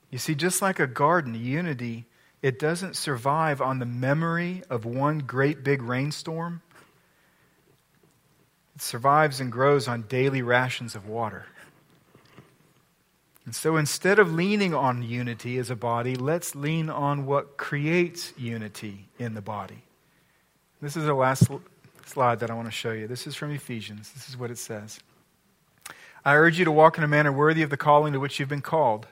You 0.10 0.18
see, 0.18 0.36
just 0.36 0.62
like 0.62 0.80
a 0.80 0.88
garden, 0.88 1.36
unity, 1.36 2.06
it 2.42 2.60
doesn't 2.60 2.96
survive 2.96 3.62
on 3.62 3.80
the 3.80 3.86
memory 3.86 4.64
of 4.70 4.84
one 4.84 5.20
great 5.20 5.64
big 5.64 5.82
rainstorm. 5.82 6.62
It 8.76 8.82
survives 8.82 9.40
and 9.40 9.52
grows 9.52 9.88
on 9.88 10.04
daily 10.04 10.42
rations 10.42 10.96
of 10.96 11.08
water. 11.08 11.46
And 13.46 13.56
so 13.56 13.78
instead 13.78 14.20
of 14.20 14.34
leaning 14.34 14.74
on 14.74 15.02
unity 15.02 15.58
as 15.58 15.70
a 15.70 15.76
body, 15.76 16.16
let's 16.16 16.56
lean 16.56 16.90
on 16.90 17.26
what 17.26 17.58
creates 17.58 18.34
unity 18.38 19.08
in 19.18 19.34
the 19.34 19.42
body. 19.42 19.84
This 20.82 20.96
is 20.96 21.06
the 21.06 21.14
last 21.14 21.50
slide 22.06 22.40
that 22.40 22.52
I 22.52 22.54
want 22.54 22.68
to 22.68 22.72
show 22.72 22.92
you. 22.92 23.08
This 23.08 23.26
is 23.26 23.36
from 23.36 23.52
Ephesians. 23.52 24.12
This 24.12 24.30
is 24.30 24.38
what 24.38 24.52
it 24.52 24.58
says 24.58 25.00
I 26.24 26.36
urge 26.36 26.60
you 26.60 26.66
to 26.66 26.72
walk 26.72 26.98
in 26.98 27.04
a 27.04 27.08
manner 27.08 27.32
worthy 27.32 27.64
of 27.64 27.70
the 27.70 27.78
calling 27.78 28.14
to 28.14 28.20
which 28.20 28.40
you've 28.40 28.50
been 28.50 28.62
called. 28.62 29.08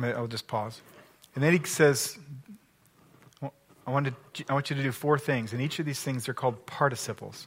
I'll 0.00 0.28
just 0.28 0.46
pause. 0.46 0.80
And 1.34 1.42
then 1.42 1.52
he 1.52 1.64
says, 1.64 2.16
I 3.42 3.90
want, 3.90 4.06
to, 4.34 4.44
I 4.48 4.52
want 4.52 4.70
you 4.70 4.76
to 4.76 4.82
do 4.82 4.92
four 4.92 5.18
things, 5.18 5.52
and 5.52 5.60
each 5.60 5.78
of 5.78 5.86
these 5.86 6.00
things 6.00 6.28
are 6.28 6.34
called 6.34 6.64
participles. 6.66 7.46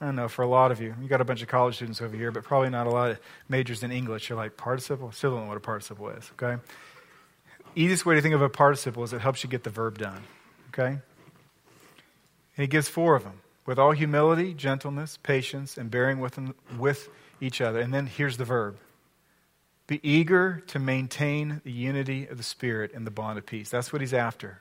I 0.00 0.06
don't 0.06 0.16
know, 0.16 0.28
for 0.28 0.42
a 0.42 0.48
lot 0.48 0.72
of 0.72 0.80
you, 0.80 0.94
you 1.02 1.08
got 1.08 1.20
a 1.20 1.24
bunch 1.24 1.42
of 1.42 1.48
college 1.48 1.76
students 1.76 2.00
over 2.00 2.16
here, 2.16 2.30
but 2.30 2.42
probably 2.42 2.70
not 2.70 2.86
a 2.86 2.90
lot 2.90 3.10
of 3.10 3.20
majors 3.48 3.82
in 3.82 3.92
English. 3.92 4.30
You're 4.30 4.38
like, 4.38 4.56
participle? 4.56 5.12
Still 5.12 5.32
don't 5.32 5.42
know 5.42 5.48
what 5.48 5.58
a 5.58 5.60
participle 5.60 6.08
is, 6.08 6.30
okay? 6.40 6.60
Easiest 7.76 8.06
way 8.06 8.14
to 8.14 8.22
think 8.22 8.34
of 8.34 8.40
a 8.40 8.48
participle 8.48 9.02
is 9.02 9.12
it 9.12 9.20
helps 9.20 9.44
you 9.44 9.50
get 9.50 9.62
the 9.62 9.70
verb 9.70 9.98
done, 9.98 10.22
okay? 10.68 10.88
And 10.92 11.02
he 12.56 12.66
gives 12.66 12.88
four 12.88 13.14
of 13.14 13.24
them 13.24 13.40
with 13.66 13.78
all 13.78 13.92
humility, 13.92 14.54
gentleness, 14.54 15.18
patience, 15.22 15.76
and 15.76 15.90
bearing 15.90 16.18
with, 16.18 16.34
them, 16.34 16.54
with 16.78 17.10
each 17.40 17.60
other. 17.60 17.80
And 17.80 17.92
then 17.92 18.06
here's 18.06 18.38
the 18.38 18.44
verb 18.44 18.78
be 19.86 20.00
eager 20.08 20.62
to 20.68 20.78
maintain 20.78 21.60
the 21.64 21.72
unity 21.72 22.26
of 22.26 22.36
the 22.36 22.44
Spirit 22.44 22.92
and 22.94 23.06
the 23.06 23.10
bond 23.10 23.38
of 23.38 23.44
peace. 23.44 23.70
That's 23.70 23.92
what 23.92 24.00
he's 24.00 24.14
after. 24.14 24.60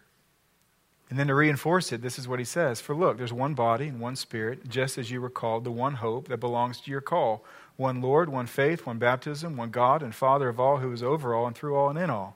And 1.09 1.17
then 1.17 1.27
to 1.27 1.35
reinforce 1.35 1.91
it, 1.91 2.03
this 2.03 2.19
is 2.19 2.27
what 2.27 2.39
he 2.39 2.45
says 2.45 2.81
For 2.81 2.95
look, 2.95 3.17
there's 3.17 3.33
one 3.33 3.55
body 3.55 3.87
and 3.87 3.99
one 3.99 4.15
spirit, 4.15 4.69
just 4.69 4.97
as 4.97 5.09
you 5.09 5.21
were 5.21 5.29
called, 5.29 5.63
the 5.63 5.71
one 5.71 5.95
hope 5.95 6.27
that 6.27 6.39
belongs 6.39 6.79
to 6.81 6.91
your 6.91 7.01
call. 7.01 7.43
One 7.77 8.01
Lord, 8.01 8.29
one 8.29 8.45
faith, 8.45 8.85
one 8.85 8.97
baptism, 8.97 9.55
one 9.55 9.69
God 9.69 10.03
and 10.03 10.13
Father 10.13 10.49
of 10.49 10.59
all, 10.59 10.77
who 10.77 10.91
is 10.91 11.01
over 11.01 11.33
all 11.33 11.47
and 11.47 11.55
through 11.55 11.75
all 11.75 11.89
and 11.89 11.97
in 11.97 12.09
all. 12.09 12.35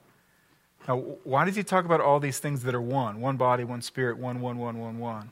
Now, 0.88 0.98
why 1.24 1.44
does 1.44 1.56
he 1.56 1.62
talk 1.62 1.84
about 1.84 2.00
all 2.00 2.18
these 2.18 2.38
things 2.38 2.62
that 2.62 2.74
are 2.74 2.80
one? 2.80 3.20
One 3.20 3.36
body, 3.36 3.64
one 3.64 3.82
spirit, 3.82 4.18
one, 4.18 4.40
one, 4.40 4.58
one, 4.58 4.78
one, 4.78 4.98
one. 4.98 5.30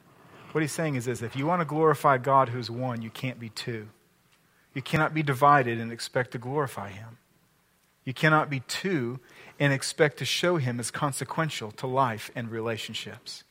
What 0.52 0.60
he's 0.60 0.72
saying 0.72 0.94
is 0.96 1.06
this 1.06 1.22
if 1.22 1.34
you 1.34 1.46
want 1.46 1.60
to 1.60 1.66
glorify 1.66 2.18
God 2.18 2.50
who's 2.50 2.70
one, 2.70 3.02
you 3.02 3.10
can't 3.10 3.40
be 3.40 3.48
two. 3.48 3.88
You 4.74 4.82
cannot 4.82 5.14
be 5.14 5.22
divided 5.22 5.80
and 5.80 5.90
expect 5.90 6.30
to 6.32 6.38
glorify 6.38 6.90
him. 6.90 7.18
You 8.04 8.12
cannot 8.14 8.50
be 8.50 8.60
two 8.60 9.20
and 9.60 9.72
expect 9.72 10.18
to 10.18 10.24
show 10.24 10.56
him 10.56 10.80
as 10.80 10.90
consequential 10.90 11.70
to 11.72 11.86
life 11.86 12.30
and 12.34 12.50
relationships. 12.50 13.44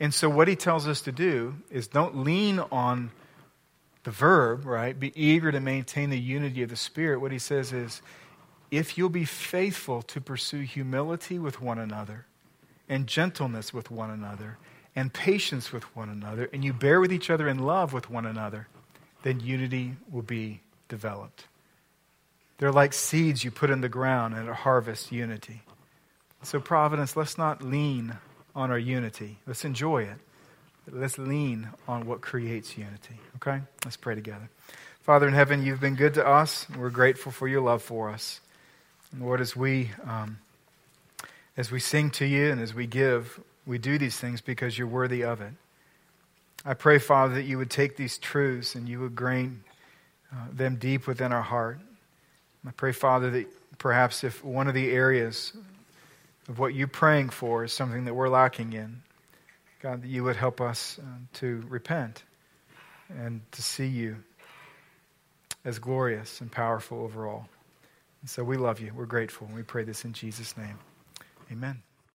And 0.00 0.12
so, 0.14 0.28
what 0.28 0.48
he 0.48 0.56
tells 0.56 0.86
us 0.86 1.00
to 1.02 1.12
do 1.12 1.56
is 1.70 1.88
don't 1.88 2.18
lean 2.18 2.60
on 2.60 3.10
the 4.04 4.10
verb, 4.10 4.64
right? 4.64 4.98
Be 4.98 5.12
eager 5.20 5.50
to 5.50 5.60
maintain 5.60 6.10
the 6.10 6.18
unity 6.18 6.62
of 6.62 6.70
the 6.70 6.76
Spirit. 6.76 7.20
What 7.20 7.32
he 7.32 7.38
says 7.38 7.72
is, 7.72 8.00
if 8.70 8.96
you'll 8.96 9.08
be 9.08 9.24
faithful 9.24 10.02
to 10.02 10.20
pursue 10.20 10.60
humility 10.60 11.38
with 11.38 11.60
one 11.60 11.78
another, 11.78 12.26
and 12.88 13.06
gentleness 13.06 13.74
with 13.74 13.90
one 13.90 14.10
another, 14.10 14.56
and 14.94 15.12
patience 15.12 15.72
with 15.72 15.84
one 15.96 16.08
another, 16.08 16.48
and 16.52 16.64
you 16.64 16.72
bear 16.72 17.00
with 17.00 17.12
each 17.12 17.30
other 17.30 17.48
in 17.48 17.58
love 17.58 17.92
with 17.92 18.08
one 18.10 18.26
another, 18.26 18.68
then 19.22 19.40
unity 19.40 19.96
will 20.10 20.22
be 20.22 20.60
developed. 20.88 21.46
They're 22.58 22.72
like 22.72 22.92
seeds 22.92 23.44
you 23.44 23.50
put 23.50 23.70
in 23.70 23.80
the 23.80 23.88
ground 23.88 24.34
and 24.34 24.48
it 24.48 24.54
harvests 24.54 25.12
unity. 25.12 25.62
So, 26.42 26.60
Providence, 26.60 27.16
let's 27.16 27.38
not 27.38 27.62
lean 27.62 28.16
on 28.54 28.70
our 28.70 28.78
unity. 28.78 29.38
Let's 29.46 29.64
enjoy 29.64 30.02
it. 30.04 30.18
Let's 30.90 31.18
lean 31.18 31.68
on 31.86 32.06
what 32.06 32.20
creates 32.20 32.76
unity. 32.76 33.18
Okay? 33.36 33.60
Let's 33.84 33.96
pray 33.96 34.14
together. 34.14 34.48
Father 35.02 35.28
in 35.28 35.34
heaven, 35.34 35.64
you've 35.64 35.80
been 35.80 35.94
good 35.94 36.14
to 36.14 36.26
us. 36.26 36.66
We're 36.76 36.90
grateful 36.90 37.32
for 37.32 37.48
your 37.48 37.60
love 37.60 37.82
for 37.82 38.10
us. 38.10 38.40
And 39.12 39.22
Lord, 39.22 39.40
as 39.40 39.56
we, 39.56 39.90
um, 40.04 40.38
as 41.56 41.70
we 41.70 41.80
sing 41.80 42.10
to 42.12 42.26
you 42.26 42.50
and 42.50 42.60
as 42.60 42.74
we 42.74 42.86
give, 42.86 43.40
we 43.66 43.78
do 43.78 43.98
these 43.98 44.18
things 44.18 44.40
because 44.40 44.78
you're 44.78 44.86
worthy 44.86 45.22
of 45.22 45.40
it. 45.40 45.52
I 46.64 46.74
pray, 46.74 46.98
Father, 46.98 47.34
that 47.34 47.44
you 47.44 47.58
would 47.58 47.70
take 47.70 47.96
these 47.96 48.18
truths 48.18 48.74
and 48.74 48.88
you 48.88 49.00
would 49.00 49.14
grain 49.14 49.62
uh, 50.32 50.46
them 50.52 50.76
deep 50.76 51.06
within 51.06 51.32
our 51.32 51.42
heart. 51.42 51.78
I 52.66 52.70
pray, 52.72 52.92
Father, 52.92 53.30
that 53.30 53.46
perhaps 53.78 54.24
if 54.24 54.44
one 54.44 54.68
of 54.68 54.74
the 54.74 54.90
areas 54.90 55.52
of 56.48 56.58
what 56.58 56.74
you're 56.74 56.88
praying 56.88 57.30
for 57.30 57.64
is 57.64 57.72
something 57.72 58.04
that 58.04 58.14
we're 58.14 58.28
lacking 58.28 58.72
in, 58.72 59.02
God, 59.80 60.02
that 60.02 60.08
you 60.08 60.24
would 60.24 60.36
help 60.36 60.60
us 60.60 60.98
uh, 60.98 61.04
to 61.34 61.64
repent 61.68 62.24
and 63.08 63.40
to 63.52 63.62
see 63.62 63.86
you 63.86 64.16
as 65.64 65.78
glorious 65.78 66.40
and 66.40 66.50
powerful 66.50 67.00
overall. 67.02 67.46
And 68.22 68.30
so 68.30 68.42
we 68.42 68.56
love 68.56 68.80
you. 68.80 68.92
We're 68.94 69.06
grateful. 69.06 69.46
And 69.46 69.56
we 69.56 69.62
pray 69.62 69.84
this 69.84 70.04
in 70.04 70.12
Jesus' 70.12 70.56
name. 70.56 70.78
Amen. 71.50 71.87